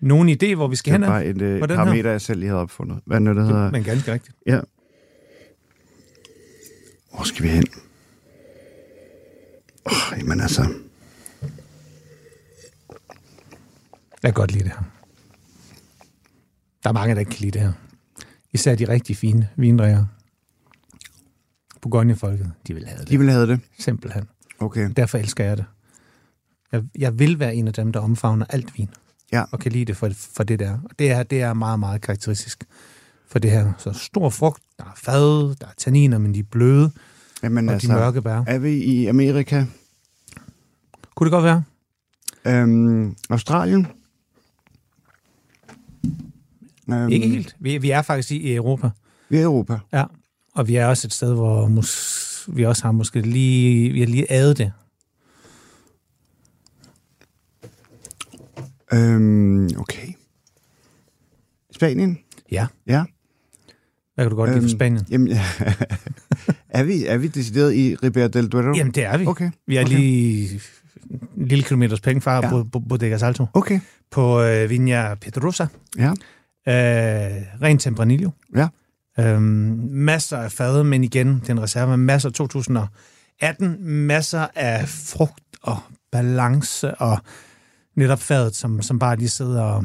Nogen 0.00 0.28
idé, 0.28 0.54
hvor 0.54 0.68
vi 0.68 0.76
skal 0.76 0.92
det 0.92 0.98
hen? 1.00 1.02
er 1.04 1.08
bare 1.08 1.26
et 1.26 1.42
øh, 1.42 1.58
her? 1.58 1.66
parameter, 1.66 2.10
jeg 2.10 2.20
selv 2.20 2.40
lige 2.40 2.48
havde 2.48 2.60
opfundet. 2.62 2.98
Hvad 3.04 3.16
er 3.20 3.24
det, 3.24 3.36
der 3.36 3.44
hedder? 3.44 3.70
Men 3.70 3.84
ganske 3.84 4.12
rigtigt. 4.12 4.36
Ja. 4.46 4.60
Hvor 7.14 7.24
skal 7.24 7.42
vi 7.44 7.48
hen? 7.48 7.64
Oh, 9.84 10.18
jamen 10.18 10.40
altså... 10.40 10.62
Jeg 14.22 14.32
kan 14.34 14.40
godt 14.40 14.52
lide 14.52 14.64
det 14.64 14.72
her. 14.72 14.82
Der 16.82 16.88
er 16.88 16.92
mange, 16.92 17.14
der 17.14 17.20
ikke 17.20 17.30
kan 17.30 17.40
lide 17.40 17.50
det 17.50 17.60
her. 17.60 17.72
Især 18.52 18.74
de 18.74 18.88
rigtig 18.88 19.16
fine 19.16 19.48
vindrikker. 19.56 20.04
Bourgogne-folket, 21.90 22.52
de 22.66 22.74
vil 22.74 22.86
have 22.86 23.00
det. 23.00 23.08
De 23.08 23.18
vil 23.18 23.30
have 23.30 23.46
det. 23.46 23.60
Simpelthen. 23.78 24.28
Okay. 24.58 24.90
Derfor 24.96 25.18
elsker 25.18 25.44
jeg 25.44 25.56
det. 25.56 25.64
Jeg, 26.72 26.82
jeg 26.98 27.18
vil 27.18 27.38
være 27.38 27.54
en 27.54 27.68
af 27.68 27.74
dem, 27.74 27.92
der 27.92 28.00
omfavner 28.00 28.46
alt 28.48 28.78
vin. 28.78 28.88
Ja. 29.32 29.44
Og 29.52 29.58
kan 29.60 29.72
lide 29.72 29.84
det 29.84 29.96
for, 29.96 30.10
for 30.36 30.44
det 30.44 30.58
der. 30.58 30.72
Og 30.84 30.90
det 30.98 31.10
er, 31.10 31.22
det 31.22 31.42
er 31.42 31.52
meget, 31.54 31.78
meget 31.80 32.00
karakteristisk 32.00 32.64
for 33.28 33.38
det 33.38 33.50
her. 33.50 33.72
Så 33.78 33.92
stor 33.92 34.30
frugt, 34.30 34.62
der 34.78 34.84
er 34.84 34.92
fad, 34.96 35.54
der 35.54 35.66
er 35.66 35.72
tanniner, 35.78 36.18
men 36.18 36.34
de 36.34 36.38
er 36.38 36.42
bløde, 36.50 36.90
Jamen, 37.42 37.68
og 37.68 37.74
altså, 37.74 37.88
de 37.88 37.92
mørke 37.92 38.22
bær. 38.22 38.42
er 38.46 38.58
vi 38.58 38.70
i 38.72 39.06
Amerika? 39.06 39.64
Kunne 41.14 41.24
det 41.26 41.32
godt 41.32 41.44
være? 41.44 41.62
Øhm, 42.46 43.16
Australien? 43.30 43.86
Øhm, 46.90 47.08
Ikke 47.08 47.28
helt. 47.28 47.56
Vi, 47.60 47.78
vi 47.78 47.90
er 47.90 48.02
faktisk 48.02 48.30
i 48.30 48.54
Europa. 48.54 48.90
Vi 49.28 49.36
er 49.36 49.40
i 49.40 49.44
Europa. 49.44 49.78
Ja, 49.92 50.04
og 50.56 50.68
vi 50.68 50.76
er 50.76 50.86
også 50.86 51.06
et 51.06 51.12
sted, 51.12 51.34
hvor 51.34 51.68
mus, 51.68 52.44
vi 52.52 52.64
også 52.64 52.82
har 52.82 52.92
måske 52.92 53.20
lige, 53.20 53.92
vi 53.92 54.00
har 54.00 54.06
lige 54.06 54.32
adet 54.32 54.58
det. 54.58 54.72
Øhm, 58.92 59.70
okay. 59.78 60.08
Spanien? 61.70 62.18
Ja. 62.52 62.66
Ja. 62.86 63.04
Hvad 64.14 64.24
kan 64.24 64.30
du 64.30 64.36
godt 64.36 64.50
lide 64.50 64.60
for 64.60 64.68
Øhm, 64.68 64.76
Spanien? 64.78 65.06
Jamen, 65.10 65.28
er, 66.68 66.82
vi, 66.82 67.06
er 67.06 67.16
vi 67.16 67.28
decideret 67.28 67.74
i 67.74 67.94
Ribera 68.02 68.28
del 68.28 68.48
Duero? 68.48 68.76
Jamen, 68.76 68.92
det 68.92 69.04
er 69.04 69.16
vi. 69.16 69.26
Okay. 69.26 69.50
Vi 69.66 69.76
er 69.76 69.84
okay. 69.84 69.96
lige 69.96 70.60
en 71.36 71.48
lille 71.48 71.64
kilometers 71.64 72.00
penge 72.00 72.20
fra 72.20 72.34
Ja. 72.46 72.56
ja. 72.56 72.62
Bodega 72.88 73.18
Salto. 73.18 73.46
Okay. 73.52 73.80
På 74.10 74.42
øh, 74.42 74.70
Viña 74.70 75.14
Pedrosa. 75.14 75.66
Ja. 75.98 76.08
Øh, 76.10 77.42
rent 77.62 77.80
Tempranillo. 77.82 78.30
Ja. 78.56 78.68
Øhm, 79.20 79.42
masser 79.90 80.38
af 80.38 80.52
fad, 80.52 80.84
men 80.84 81.04
igen, 81.04 81.28
det 81.40 81.48
er 81.48 81.52
en 81.52 81.62
reserve. 81.62 81.96
Masser 81.96 82.28
af 82.28 82.32
2018. 82.32 83.76
Masser 83.84 84.46
af 84.54 84.88
frugt 84.88 85.44
og 85.62 85.78
balance 86.12 86.94
og 86.94 87.18
netop 87.96 88.20
fadet, 88.20 88.56
som, 88.56 88.82
som 88.82 88.98
bare 88.98 89.16
lige 89.16 89.28
sidder 89.28 89.62
og 89.62 89.84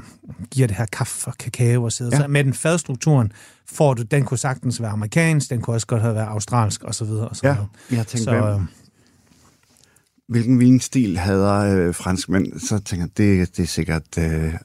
giver 0.51 0.67
det 0.67 0.77
her 0.77 0.85
kaffe 0.85 1.27
og 1.27 1.37
kakao 1.37 1.83
og 1.83 1.91
sidder. 1.91 2.11
Ja. 2.13 2.17
Ja. 2.17 2.23
Så 2.23 2.27
med 2.27 2.43
den 2.43 2.53
fadstrukturen 2.53 3.31
får 3.67 3.93
du, 3.93 4.01
den 4.01 4.23
kunne 4.25 4.37
sagtens 4.37 4.81
være 4.81 4.91
amerikansk, 4.91 5.49
den 5.49 5.61
kunne 5.61 5.75
også 5.75 5.87
godt 5.87 6.01
have 6.01 6.15
været 6.15 6.27
australsk 6.27 6.83
og 6.83 6.95
så 6.95 7.05
videre. 7.05 7.27
Og 7.27 7.35
så 7.35 7.47
Ja. 7.47 7.53
videre. 7.53 7.67
Jeg 7.91 8.07
tænkte, 8.07 8.17
Så, 8.17 8.23
så, 8.23 8.35
øh, 8.35 8.61
hvilken 10.27 10.59
vinstil 10.59 11.17
hader 11.17 11.53
øh, 11.87 11.95
franskmænd? 11.95 12.59
Så 12.59 12.79
tænker 12.79 13.05
jeg, 13.05 13.17
det, 13.17 13.57
det 13.57 13.63
er 13.63 13.67
sikkert 13.67 14.17
øh, 14.17 14.23
ja, 14.53 14.57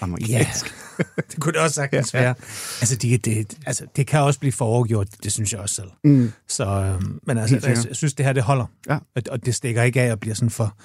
amerikansk. 0.00 0.74
det 1.30 1.40
kunne 1.40 1.52
det 1.52 1.60
også 1.60 1.74
sagtens 1.74 2.14
Ja, 2.14 2.18
ja, 2.18 2.24
ja. 2.24 2.28
være. 2.28 2.46
Altså 2.80 2.96
det, 2.96 3.24
det, 3.24 3.58
altså, 3.66 3.86
det 3.96 4.06
kan 4.06 4.20
også 4.20 4.40
blive 4.40 4.52
for 4.52 4.64
overgjort, 4.64 5.08
det 5.24 5.32
synes 5.32 5.52
jeg 5.52 5.60
også 5.60 5.74
selv. 5.74 5.88
Mm. 6.04 6.32
Så, 6.48 6.64
øh, 6.64 7.02
men 7.26 7.38
altså, 7.38 7.60
jeg, 7.62 7.76
jeg 7.88 7.96
synes, 7.96 8.14
det 8.14 8.26
her, 8.26 8.32
det 8.32 8.42
holder. 8.42 8.66
Ja. 8.88 8.94
Og, 8.94 9.22
og 9.30 9.46
det 9.46 9.54
stikker 9.54 9.82
ikke 9.82 10.00
af 10.00 10.12
og 10.12 10.20
bliver 10.20 10.34
sådan 10.34 10.50
for, 10.50 10.76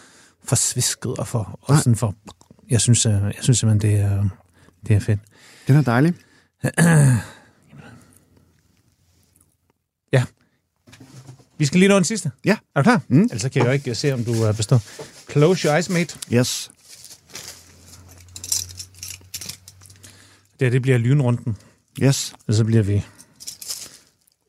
for 0.43 0.55
svisket 0.55 1.17
og 1.17 1.27
for, 1.27 1.59
og 1.61 1.73
Nej. 1.73 1.77
sådan 1.81 1.95
for... 1.95 2.15
Jeg 2.69 2.81
synes, 2.81 3.05
øh, 3.05 3.11
jeg 3.11 3.33
synes 3.39 3.59
simpelthen, 3.59 3.91
det 3.91 3.99
er, 3.99 4.29
det 4.87 4.95
er 4.95 4.99
fedt. 4.99 5.19
Den 5.67 5.75
er 5.75 5.81
dejlig. 5.81 6.13
Vi 11.59 11.65
skal 11.65 11.79
lige 11.79 11.89
nå 11.89 11.95
den 11.95 12.03
sidste. 12.03 12.31
Ja. 12.45 12.57
Er 12.75 12.81
du 12.81 12.83
klar? 12.83 13.01
Mm. 13.07 13.21
Ellers 13.21 13.41
så 13.41 13.49
kan 13.49 13.59
jeg 13.61 13.67
jo 13.67 13.71
ikke 13.71 13.95
se, 13.95 14.13
om 14.13 14.23
du 14.23 14.53
bestået. 14.57 14.81
Close 15.31 15.67
your 15.67 15.75
eyes, 15.75 15.89
mate. 15.89 16.17
Yes. 16.33 16.71
Det 20.59 20.71
det 20.71 20.81
bliver 20.81 20.97
lynrunden. 20.97 21.57
Yes. 22.01 22.35
Og 22.47 22.53
så 22.53 22.63
bliver 22.63 22.83
vi, 22.83 23.05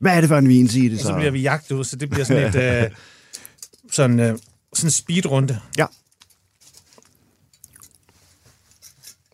Hvad 0.00 0.16
er 0.16 0.20
det 0.20 0.28
for 0.28 0.38
en 0.38 0.48
vin, 0.48 0.68
siger 0.68 0.90
det 0.90 0.98
og 0.98 1.02
så? 1.02 1.08
så 1.08 1.14
bliver 1.14 1.30
vi 1.30 1.40
jagt 1.40 1.70
ud, 1.70 1.84
så 1.84 1.96
det 1.96 2.10
bliver 2.10 2.24
sådan 2.24 2.48
et... 2.48 2.54
øh, 2.84 2.90
sådan, 3.90 4.20
øh, 4.20 4.38
sådan 4.74 4.86
en 4.86 4.90
speedrunde. 4.90 5.60
Ja. 5.78 5.86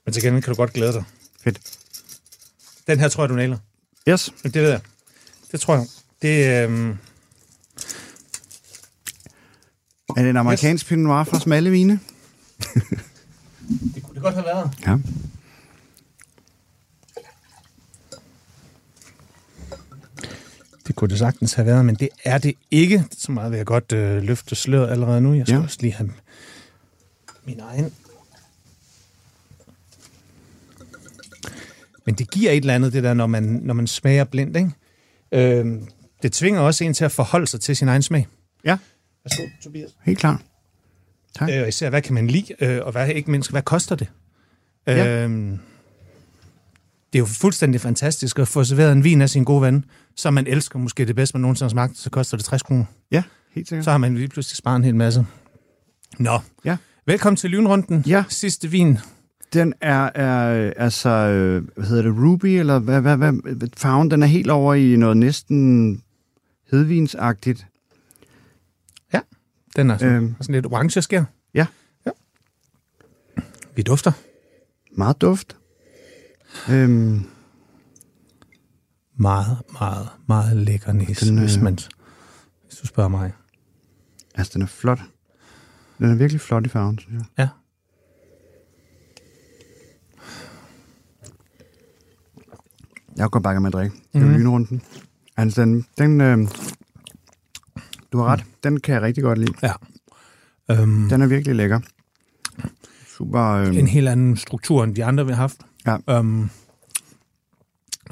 Men 0.05 0.13
til 0.13 0.23
gengæld 0.23 0.43
kan 0.43 0.51
du 0.51 0.57
godt 0.57 0.73
glæde 0.73 0.93
dig. 0.93 1.05
Fedt. 1.45 1.61
Den 2.87 3.01
her 3.01 3.09
tror 3.09 3.23
jeg, 3.23 3.29
du 3.31 3.35
nailer. 3.35 3.59
Yes. 4.09 4.33
Men 4.43 4.53
det 4.53 4.63
ved 4.63 4.71
jeg. 4.71 4.81
Det 5.53 5.61
tror 5.61 5.75
jeg. 5.77 5.87
Det, 6.23 6.65
øhm, 6.65 6.99
Er 10.17 10.23
det 10.23 10.31
en 10.31 10.37
amerikansk 10.37 10.85
yes. 10.85 10.89
Pinot 10.89 11.03
Noir 11.05 11.25
fra 11.25 11.41
smalle 11.41 11.71
vine? 11.71 12.01
det 13.95 14.03
kunne 14.03 14.15
det 14.15 14.23
godt 14.23 14.35
have 14.35 14.45
været. 14.45 14.71
Ja. 14.87 14.97
Det 20.95 20.99
kunne 20.99 21.11
det 21.11 21.19
sagtens 21.19 21.53
have 21.55 21.67
været, 21.67 21.85
men 21.85 21.95
det 21.95 22.09
er 22.25 22.39
det 22.39 22.55
ikke. 22.71 23.05
Så 23.19 23.33
meget 23.33 23.51
vil 23.51 23.57
jeg 23.57 23.67
godt 23.67 23.93
øh, 23.93 24.23
løfte 24.23 24.55
sløret 24.55 24.91
allerede 24.91 25.21
nu. 25.21 25.35
Jeg 25.35 25.47
skal 25.47 25.57
Ja. 25.57 25.63
også 25.63 25.79
lige 25.81 25.93
have 25.93 26.11
min 27.45 27.61
egen. 27.61 27.93
Men 32.07 32.15
det 32.15 32.31
giver 32.31 32.51
et 32.51 32.57
eller 32.57 32.75
andet, 32.75 32.93
det 32.93 33.03
der, 33.05 33.15
når 33.15 33.27
man, 33.27 33.43
når 33.43 33.75
man 33.75 33.87
smager 33.87 34.25
blindt, 34.25 34.57
ikke? 34.57 34.71
Øhm, 35.33 35.89
det 36.23 36.33
tvinger 36.33 36.61
også 36.61 36.85
en 36.85 36.95
til 36.95 37.05
at 37.05 37.13
forholde 37.13 37.47
sig 37.47 37.61
til 37.61 37.77
sin 37.77 37.89
egen 37.89 38.03
smag. 38.03 38.27
Ja, 38.65 38.79
Værsgo, 39.25 39.43
Tobias. 39.63 39.91
helt 40.05 40.19
klart. 40.19 40.41
Tak. 41.39 41.49
Øh, 41.53 41.69
især, 41.69 41.91
hvad 41.91 42.03
kan 42.03 42.15
man 42.15 42.27
lide, 42.27 42.55
øh, 42.61 42.81
og 42.85 42.93
hvad, 42.93 43.09
ikke 43.09 43.31
mindst, 43.31 43.51
hvad 43.51 43.63
koster 43.63 43.95
det? 43.97 44.09
Ja. 44.87 45.23
Øhm, 45.25 45.59
det 47.15 47.19
er 47.19 47.23
jo 47.23 47.27
fuldstændig 47.27 47.81
fantastisk 47.81 48.39
at 48.39 48.49
få 48.49 48.65
serveret 48.65 48.93
en 48.93 49.05
vin 49.05 49.21
af 49.21 49.31
sin 49.31 49.45
gode 49.45 49.63
ven, 49.63 49.85
som 50.17 50.35
man 50.35 50.47
elsker 50.47 50.79
måske 50.79 51.05
det 51.05 51.17
bedste, 51.17 51.37
man 51.37 51.43
nogensinde 51.43 51.65
har 51.65 51.71
smagt, 51.71 51.99
så 51.99 52.11
koster 52.11 52.37
det 52.37 52.45
60 52.47 52.63
kroner. 52.63 52.85
Ja, 53.11 53.23
helt 53.53 53.69
sikkert. 53.69 53.85
Så 53.85 53.91
har 53.91 53.99
man 53.99 54.15
lige 54.15 54.29
pludselig 54.29 54.57
sparet 54.57 54.77
en 54.77 54.85
hel 54.85 54.95
masse. 54.95 55.27
Nå, 56.19 56.39
Ja. 56.65 56.77
velkommen 57.07 57.37
til 57.37 57.51
Lynrunden. 57.51 58.05
Ja. 58.07 58.25
Sidste 58.29 58.71
vin. 58.71 58.99
Den 59.53 59.75
er, 59.81 60.11
er 60.15 60.73
altså, 60.77 61.09
øh, 61.09 61.69
hvad 61.77 61.87
hedder 61.87 62.03
det, 62.03 62.13
ruby, 62.23 62.47
eller 62.47 62.79
hvad, 62.79 63.01
hvad, 63.01 63.17
hvad, 63.17 63.69
farven, 63.77 64.11
den 64.11 64.23
er 64.23 64.27
helt 64.27 64.51
over 64.51 64.75
i 64.75 64.97
noget 64.97 65.17
næsten 65.17 66.03
hedvinsagtigt. 66.71 67.67
Den 69.77 69.91
er 69.91 69.99
sådan, 69.99 70.15
øhm. 70.15 70.35
sådan 70.41 70.55
lidt 70.55 70.67
orange 70.67 71.03
skær. 71.03 71.25
Ja. 71.55 71.67
ja. 72.07 72.11
Vi 73.77 73.83
dufter. 73.83 74.13
Meget 74.93 75.21
duft. 75.21 75.57
Øhm, 76.71 77.25
Meget, 79.17 79.59
meget, 79.81 80.09
meget 80.29 80.57
lækker 80.57 80.93
nis, 80.93 81.19
Den, 81.19 81.35
øh, 81.39 81.41
hvis, 81.45 81.59
man, 81.59 81.75
hvis 82.67 82.79
du 82.83 82.87
spørger 82.87 83.09
mig. 83.09 83.33
altså, 84.35 84.51
den 84.55 84.63
er 84.63 84.67
flot. 84.67 85.01
Den 85.99 86.11
er 86.11 86.15
virkelig 86.15 86.41
flot 86.41 86.67
i 86.67 86.69
farven, 86.69 86.99
synes 86.99 87.15
jeg. 87.15 87.25
Ja. 87.39 87.49
Jeg 93.17 93.31
går 93.31 93.41
bare 93.41 93.61
med 93.61 93.67
at 93.69 93.73
drikke. 93.73 93.97
Det 93.97 94.21
er 94.21 94.25
Mhm. 94.25 94.29
mm. 94.33 94.39
lynrunden. 94.39 94.83
Altså, 95.37 95.61
den, 95.63 95.87
den 95.99 96.21
øh, 96.21 96.39
du 98.13 98.19
har 98.19 98.27
ret. 98.27 98.45
Den 98.65 98.81
kan 98.81 98.95
jeg 98.95 99.03
rigtig 99.03 99.23
godt 99.23 99.39
lide. 99.39 99.53
Ja. 99.63 99.73
Øhm, 100.71 101.09
Den 101.09 101.23
er 101.23 101.27
virkelig 101.27 101.55
lækker. 101.57 101.81
Super. 103.09 103.41
Øh, 103.43 103.77
en 103.77 103.87
helt 103.87 104.09
anden 104.09 104.37
struktur, 104.37 104.85
end 104.85 104.95
de 104.95 105.05
andre, 105.05 105.27
vi 105.27 105.33
har 105.33 105.41
haft. 105.41 105.57
Ja. 105.87 105.97
Øhm, 106.09 106.49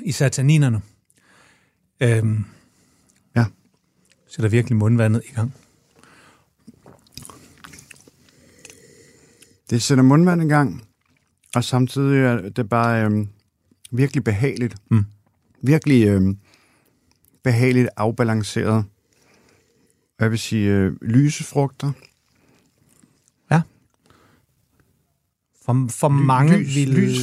især 0.02 0.28
tanninerne. 0.28 0.82
Øhm, 2.00 2.44
Ja. 3.36 3.44
Sætter 4.28 4.48
virkelig 4.48 4.76
mundvandet 4.78 5.22
i 5.30 5.32
gang. 5.32 5.54
Det 9.70 9.82
sætter 9.82 10.04
mundvand 10.04 10.42
i 10.42 10.46
gang, 10.46 10.82
og 11.54 11.64
samtidig 11.64 12.18
er 12.18 12.48
det 12.48 12.68
bare 12.68 13.04
øh, 13.06 13.26
virkelig 13.90 14.24
behageligt. 14.24 14.76
Mm. 14.90 15.04
Virkelig 15.62 16.06
øh, 16.08 16.20
behageligt 17.44 17.88
afbalanceret. 17.96 18.84
Jeg 20.20 20.30
vil 20.30 20.38
sige 20.38 20.70
øh, 20.70 20.92
lyse 21.02 21.44
frugter. 21.44 21.92
For, 25.64 25.86
for 25.90 26.08
mange 26.08 26.58
lys- 26.58 26.74
vil, 26.76 26.88
lys. 26.88 27.20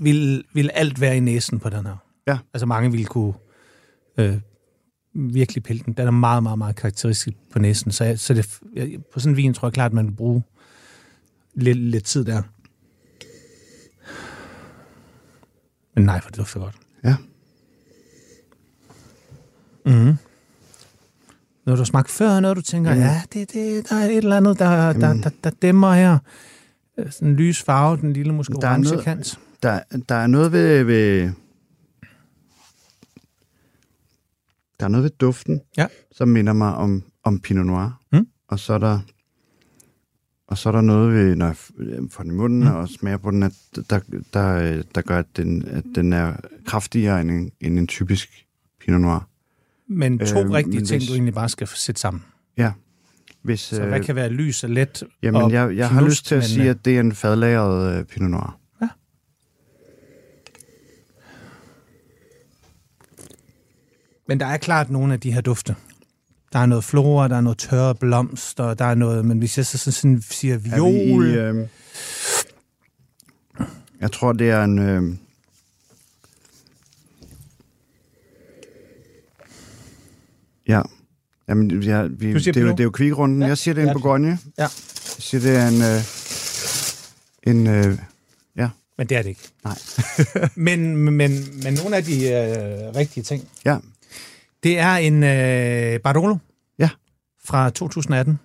vil, 0.00 0.44
vil 0.52 0.70
alt 0.74 1.00
være 1.00 1.16
i 1.16 1.20
næsen 1.20 1.60
på 1.60 1.68
den 1.70 1.86
her. 1.86 1.96
Ja. 2.26 2.38
Altså 2.54 2.66
mange 2.66 2.92
vil 2.92 3.06
kunne 3.06 3.32
øh, 4.18 4.36
virkelig 5.14 5.62
pille 5.62 5.82
den. 5.86 5.92
Den 5.92 6.06
er 6.06 6.10
meget, 6.10 6.42
meget, 6.42 6.58
meget 6.58 6.76
karakteristisk 6.76 7.36
på 7.52 7.58
næsen. 7.58 7.92
Så, 7.92 8.04
jeg, 8.04 8.18
så 8.18 8.34
det, 8.34 8.60
jeg, 8.74 8.98
på 9.12 9.20
sådan 9.20 9.32
en 9.32 9.36
vin 9.36 9.54
tror 9.54 9.68
jeg 9.68 9.72
klart, 9.72 9.90
at 9.90 9.94
man 9.94 10.06
vil 10.06 10.12
bruge 10.12 10.42
lidt, 11.54 11.78
lidt 11.78 12.04
tid 12.04 12.24
der. 12.24 12.42
Men 15.94 16.04
nej, 16.04 16.20
for 16.20 16.28
det 16.30 16.38
dufter 16.38 16.60
godt. 16.60 16.74
Ja. 17.04 17.16
Mm. 19.86 20.14
Når 21.66 21.74
du 21.74 21.76
har 21.80 21.84
smagt 21.84 22.10
før, 22.10 22.40
noget 22.40 22.56
du 22.56 22.62
tænker, 22.62 22.94
Ja. 22.94 23.00
ja, 23.00 23.22
det, 23.32 23.52
det, 23.52 23.88
der 23.88 23.96
er 23.96 24.04
et 24.06 24.16
eller 24.16 24.36
andet, 24.36 24.58
der, 24.58 24.92
der, 24.92 25.08
Jamen. 25.08 25.22
der, 25.22 25.30
der 25.44 25.50
dæmmer 25.50 25.92
her. 25.94 26.18
Øh, 26.98 27.10
Sådan 27.12 27.28
en 27.28 27.36
lys 27.36 27.62
farve, 27.62 27.96
den 27.96 28.12
lille 28.12 28.32
måske 28.34 28.54
Der 28.54 28.66
er 28.66 28.70
orange 28.70 28.88
noget- 28.90 29.04
kant. 29.04 29.38
Der, 29.62 29.80
der 30.08 30.14
er 30.14 30.26
noget 30.26 30.52
ved, 30.52 30.82
ved... 30.84 31.30
Der 34.80 34.86
er 34.86 34.88
noget 34.90 35.02
ved 35.04 35.10
duften, 35.10 35.60
Ja. 35.76 35.86
som 36.12 36.28
minder 36.28 36.52
mig 36.52 36.74
om, 36.74 37.02
om 37.24 37.40
Pinot 37.40 37.66
Noir. 37.66 38.00
Mm. 38.12 38.26
Og 38.48 38.58
så 38.58 38.72
er 38.72 38.78
der... 38.78 39.00
Og 40.46 40.58
så 40.58 40.68
er 40.68 40.72
der 40.72 40.80
noget, 40.80 41.12
ved, 41.14 41.36
når 41.36 41.46
jeg 41.46 41.54
f- 41.54 42.08
får 42.10 42.22
den 42.22 42.32
i 42.32 42.34
munden 42.36 42.60
mm. 42.60 42.66
og 42.74 42.88
smager 42.88 43.16
på 43.16 43.30
den, 43.30 43.42
at 43.42 43.52
der, 43.90 44.00
der, 44.32 44.54
øh, 44.54 44.84
der 44.94 45.00
gør, 45.02 45.18
at 45.18 45.36
den, 45.36 45.64
at 45.68 45.84
den 45.94 46.12
er 46.12 46.36
kraftigere 46.66 47.20
end 47.20 47.30
en, 47.30 47.52
end 47.60 47.78
en 47.78 47.86
typisk 47.86 48.46
Pinot 48.80 49.00
Noir. 49.00 49.28
Men 49.88 50.18
to 50.18 50.38
Øh, 50.38 50.44
øh, 50.44 50.50
rigtige 50.50 50.76
men 50.76 50.84
ting, 50.86 50.98
hvis- 51.00 51.08
du 51.08 51.14
egentlig 51.14 51.34
bare 51.34 51.48
skal 51.48 51.66
sætte 51.66 52.00
sammen. 52.00 52.24
Ja. 52.56 52.72
Hvis, 53.42 53.60
Så 53.60 53.84
hvad 53.86 54.00
kan 54.00 54.14
være 54.16 54.28
lys 54.28 54.64
og 54.64 54.70
let? 54.70 55.02
Jamen, 55.22 55.42
og 55.42 55.52
jeg, 55.52 55.76
jeg 55.76 55.88
har 55.88 56.00
knust, 56.00 56.10
lyst 56.10 56.26
til 56.26 56.34
at 56.34 56.38
men, 56.38 56.48
sige, 56.48 56.64
øh, 56.64 56.70
at 56.70 56.84
det 56.84 56.96
er 56.96 57.00
en 57.00 57.14
fadlagret 57.14 57.98
øh, 57.98 58.04
Pinot 58.04 58.30
Noir. 58.30 58.58
Men 64.28 64.40
der 64.40 64.46
er 64.46 64.56
klart 64.56 64.90
nogle 64.90 65.12
af 65.12 65.20
de 65.20 65.32
her 65.32 65.40
dufte. 65.40 65.76
Der 66.52 66.58
er 66.58 66.66
noget 66.66 66.84
flora, 66.84 67.28
der 67.28 67.36
er 67.36 67.40
noget 67.40 67.58
tørre 67.58 67.94
blomster, 67.94 68.74
der 68.74 68.84
er 68.84 68.94
noget... 68.94 69.24
Men 69.24 69.38
hvis 69.38 69.56
jeg 69.56 69.66
så 69.66 69.92
sådan 69.92 70.22
siger 70.22 70.54
Er 70.54 70.58
vi 70.58 70.70
viol... 70.74 71.26
i, 71.26 71.34
øh, 71.34 71.68
jeg 74.00 74.12
tror, 74.12 74.32
det 74.32 74.50
er 74.50 74.64
en... 74.64 74.78
Øh, 74.78 75.16
ja. 80.68 80.82
Jamen, 81.52 81.82
ja, 81.82 82.02
vi, 82.02 82.32
Du 82.32 82.38
siger 82.38 82.52
det, 82.52 82.60
er 82.62 82.66
jo, 82.66 82.70
det 82.72 82.80
er 82.80 82.84
jo 82.84 82.90
kvikrunden. 82.90 83.42
Ja. 83.42 83.48
Jeg 83.48 83.58
siger, 83.58 83.74
det 83.74 83.80
er 83.80 83.84
en 83.84 83.88
Ja. 83.88 83.92
Bourgogne. 83.92 84.38
Ja. 84.58 84.62
Jeg 84.62 84.70
siger, 85.18 85.40
det 85.40 85.56
er 85.56 85.68
en... 85.68 85.82
Øh, 85.82 86.02
en 87.56 87.66
øh, 87.66 87.98
ja, 88.56 88.68
Men 88.98 89.06
det 89.08 89.16
er 89.16 89.22
det 89.22 89.28
ikke. 89.28 89.48
nej. 89.64 89.78
Men, 90.66 90.96
men, 90.96 91.12
men 91.62 91.74
nogle 91.74 91.96
af 91.96 92.04
de 92.04 92.14
øh, 92.28 92.96
rigtige 92.96 93.24
ting. 93.24 93.48
Ja, 93.64 93.78
Det 94.62 94.78
er 94.78 94.94
en 94.94 95.22
øh, 95.22 96.00
Barolo 96.00 96.36
ja. 96.78 96.88
fra 97.44 97.70
2018. 97.70 98.38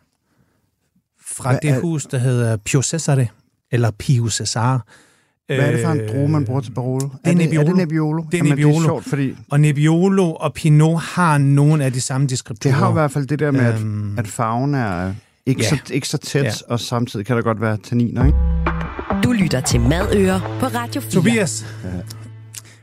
Fra 1.26 1.50
Hvad 1.52 1.60
det 1.62 1.82
hus, 1.82 2.06
der 2.06 2.18
hedder 2.18 2.58
Pio 2.58 2.82
Cesare, 2.82 3.28
eller 3.72 3.92
Pio 3.92 4.30
Cesare. 4.30 4.80
Hvad 5.48 5.58
er 5.60 5.72
det 5.72 5.86
for 5.86 5.92
en 5.92 6.00
Øh, 6.00 6.10
droge, 6.10 6.30
man 6.30 6.46
bruger 6.46 6.62
til 6.62 6.72
Barolo? 6.72 7.06
er 7.06 7.08
er, 7.08 7.10
det, 7.24 7.32
er 7.32 7.36
Nebbiolo. 7.36 7.68
det 7.68 7.78
Nebbiolo? 7.78 8.24
Det 8.24 8.34
er 8.34 8.38
Jamen, 8.38 8.50
Nebbiolo. 8.50 8.74
Det 8.76 8.80
er 8.80 8.86
sjovt, 8.88 9.06
fordi 9.10 9.36
Og 9.50 9.60
Nebbiolo 9.60 10.34
og 10.34 10.54
Pinot 10.54 11.02
har 11.02 11.38
nogle 11.38 11.84
af 11.86 11.94
de 11.94 12.02
samme 12.02 12.28
deskriptorer. 12.28 12.74
det 12.74 12.80
har 12.80 12.90
i 12.90 12.94
hvert 12.94 13.12
fald 13.12 13.28
det 13.28 13.40
der 13.40 13.52
med, 13.52 13.60
at, 13.62 13.80
Øhm, 13.82 14.20
at 14.20 14.28
farven 14.28 14.76
er 14.76 15.14
ikke, 15.46 15.62
ja. 15.64 15.70
så, 15.70 15.78
ikke 15.94 16.08
så 16.08 16.18
tæt, 16.18 16.44
Ja. 16.44 16.52
og 16.68 16.80
samtidig 16.80 17.26
kan 17.26 17.36
der 17.36 17.42
godt 17.42 17.62
være 17.62 17.78
tanniner, 17.78 18.26
ikke? 18.26 18.38
Du 19.24 19.32
lytter 19.32 19.62
til 19.62 19.80
Madøer 19.82 20.58
på 20.60 20.66
Radio 20.66 21.02
4. 21.02 21.12
Tobias, 21.12 21.66
altså, 21.84 22.16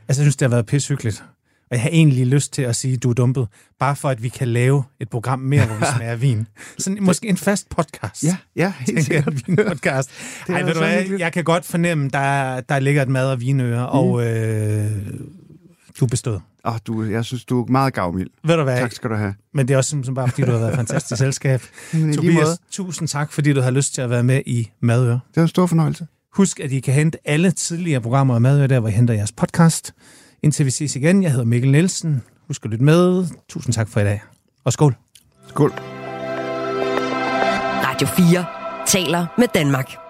jeg 0.07 0.15
synes, 0.15 0.35
det 0.35 0.45
har 0.45 0.55
været 0.55 0.65
pissehyggeligt. 0.65 1.23
Og 1.71 1.75
jeg 1.75 1.81
har 1.81 1.89
egentlig 1.89 2.27
lyst 2.27 2.53
til 2.53 2.61
at 2.61 2.75
sige, 2.75 2.93
at 2.93 3.03
du 3.03 3.09
er 3.09 3.13
dumpet, 3.13 3.47
bare 3.79 3.95
for 3.95 4.09
at 4.09 4.23
vi 4.23 4.29
kan 4.29 4.47
lave 4.47 4.83
et 4.99 5.09
program 5.09 5.39
mere, 5.39 5.65
hvor 5.65 5.75
vi 5.75 5.85
smager 5.97 6.15
vin. 6.15 6.47
Sådan 6.77 6.97
måske 7.01 7.27
en 7.27 7.37
fast 7.37 7.69
podcast. 7.69 8.23
Ja, 8.23 8.37
ja, 8.55 8.73
helt 8.79 9.03
sikkert. 9.03 9.27
en 9.27 9.41
vinpodcast. 9.47 10.09
Er 10.49 10.53
Ej, 10.53 10.61
ved 10.61 10.67
du 10.67 10.73
så 10.73 10.79
hvad, 10.79 11.03
jeg 11.19 11.33
kan 11.33 11.43
godt 11.43 11.65
fornemme, 11.65 12.09
der, 12.09 12.61
der 12.61 12.79
ligger 12.79 13.01
et 13.01 13.09
mad- 13.09 13.31
og 13.31 13.41
vinøre, 13.41 13.85
mm. 13.93 13.99
og 13.99 14.25
øh, 14.27 14.91
du 15.99 16.05
er 16.05 16.09
bestået. 16.09 16.41
Oh, 16.63 16.75
du, 16.87 17.03
jeg 17.03 17.25
synes, 17.25 17.45
du 17.45 17.61
er 17.63 17.71
meget 17.71 17.93
gavmild. 17.93 18.29
Ved 18.43 18.55
du 18.57 18.63
hvad, 18.63 18.79
Tak 18.79 18.91
skal 18.91 19.09
du 19.09 19.15
have. 19.15 19.33
men 19.53 19.67
det 19.67 19.73
er 19.73 19.77
også 19.77 19.89
simpelthen 19.89 20.15
bare, 20.15 20.27
fordi 20.29 20.41
du 20.41 20.51
har 20.51 20.57
været 20.59 20.69
et 20.71 20.75
fantastisk 20.75 21.19
selskab. 21.25 21.61
Tobias, 22.15 22.47
tusind 22.71 23.07
tak, 23.07 23.31
fordi 23.31 23.53
du 23.53 23.61
har 23.61 23.71
lyst 23.71 23.93
til 23.93 24.01
at 24.01 24.09
være 24.09 24.23
med 24.23 24.41
i 24.45 24.71
Madøre. 24.81 25.19
Det 25.27 25.35
var 25.35 25.41
en 25.41 25.47
stor 25.47 25.65
fornøjelse. 25.65 26.07
Husk, 26.33 26.59
at 26.59 26.71
I 26.71 26.79
kan 26.79 26.93
hente 26.93 27.17
alle 27.25 27.51
tidligere 27.51 28.01
programmer 28.01 28.35
af 28.35 28.41
Madøre, 28.41 28.67
der 28.67 28.79
hvor 28.79 28.89
I 28.89 28.91
henter 28.91 29.13
jeres 29.13 29.31
podcast. 29.31 29.93
Indtil 30.45 30.65
vi 30.65 30.71
ses 30.71 30.95
igen, 30.95 31.23
jeg 31.23 31.31
hedder 31.31 31.45
Mikkel 31.45 31.71
Nielsen. 31.71 32.23
Husk 32.47 32.65
at 32.65 32.71
lytte 32.71 32.83
med. 32.83 33.25
Tusind 33.49 33.73
tak 33.73 33.89
for 33.89 33.99
i 33.99 34.03
dag. 34.03 34.21
Og 34.63 34.73
skål. 34.73 34.95
Skål. 35.47 35.73
Radio 37.85 38.07
4 38.07 38.45
taler 38.87 39.25
med 39.37 39.47
Danmark. 39.53 40.04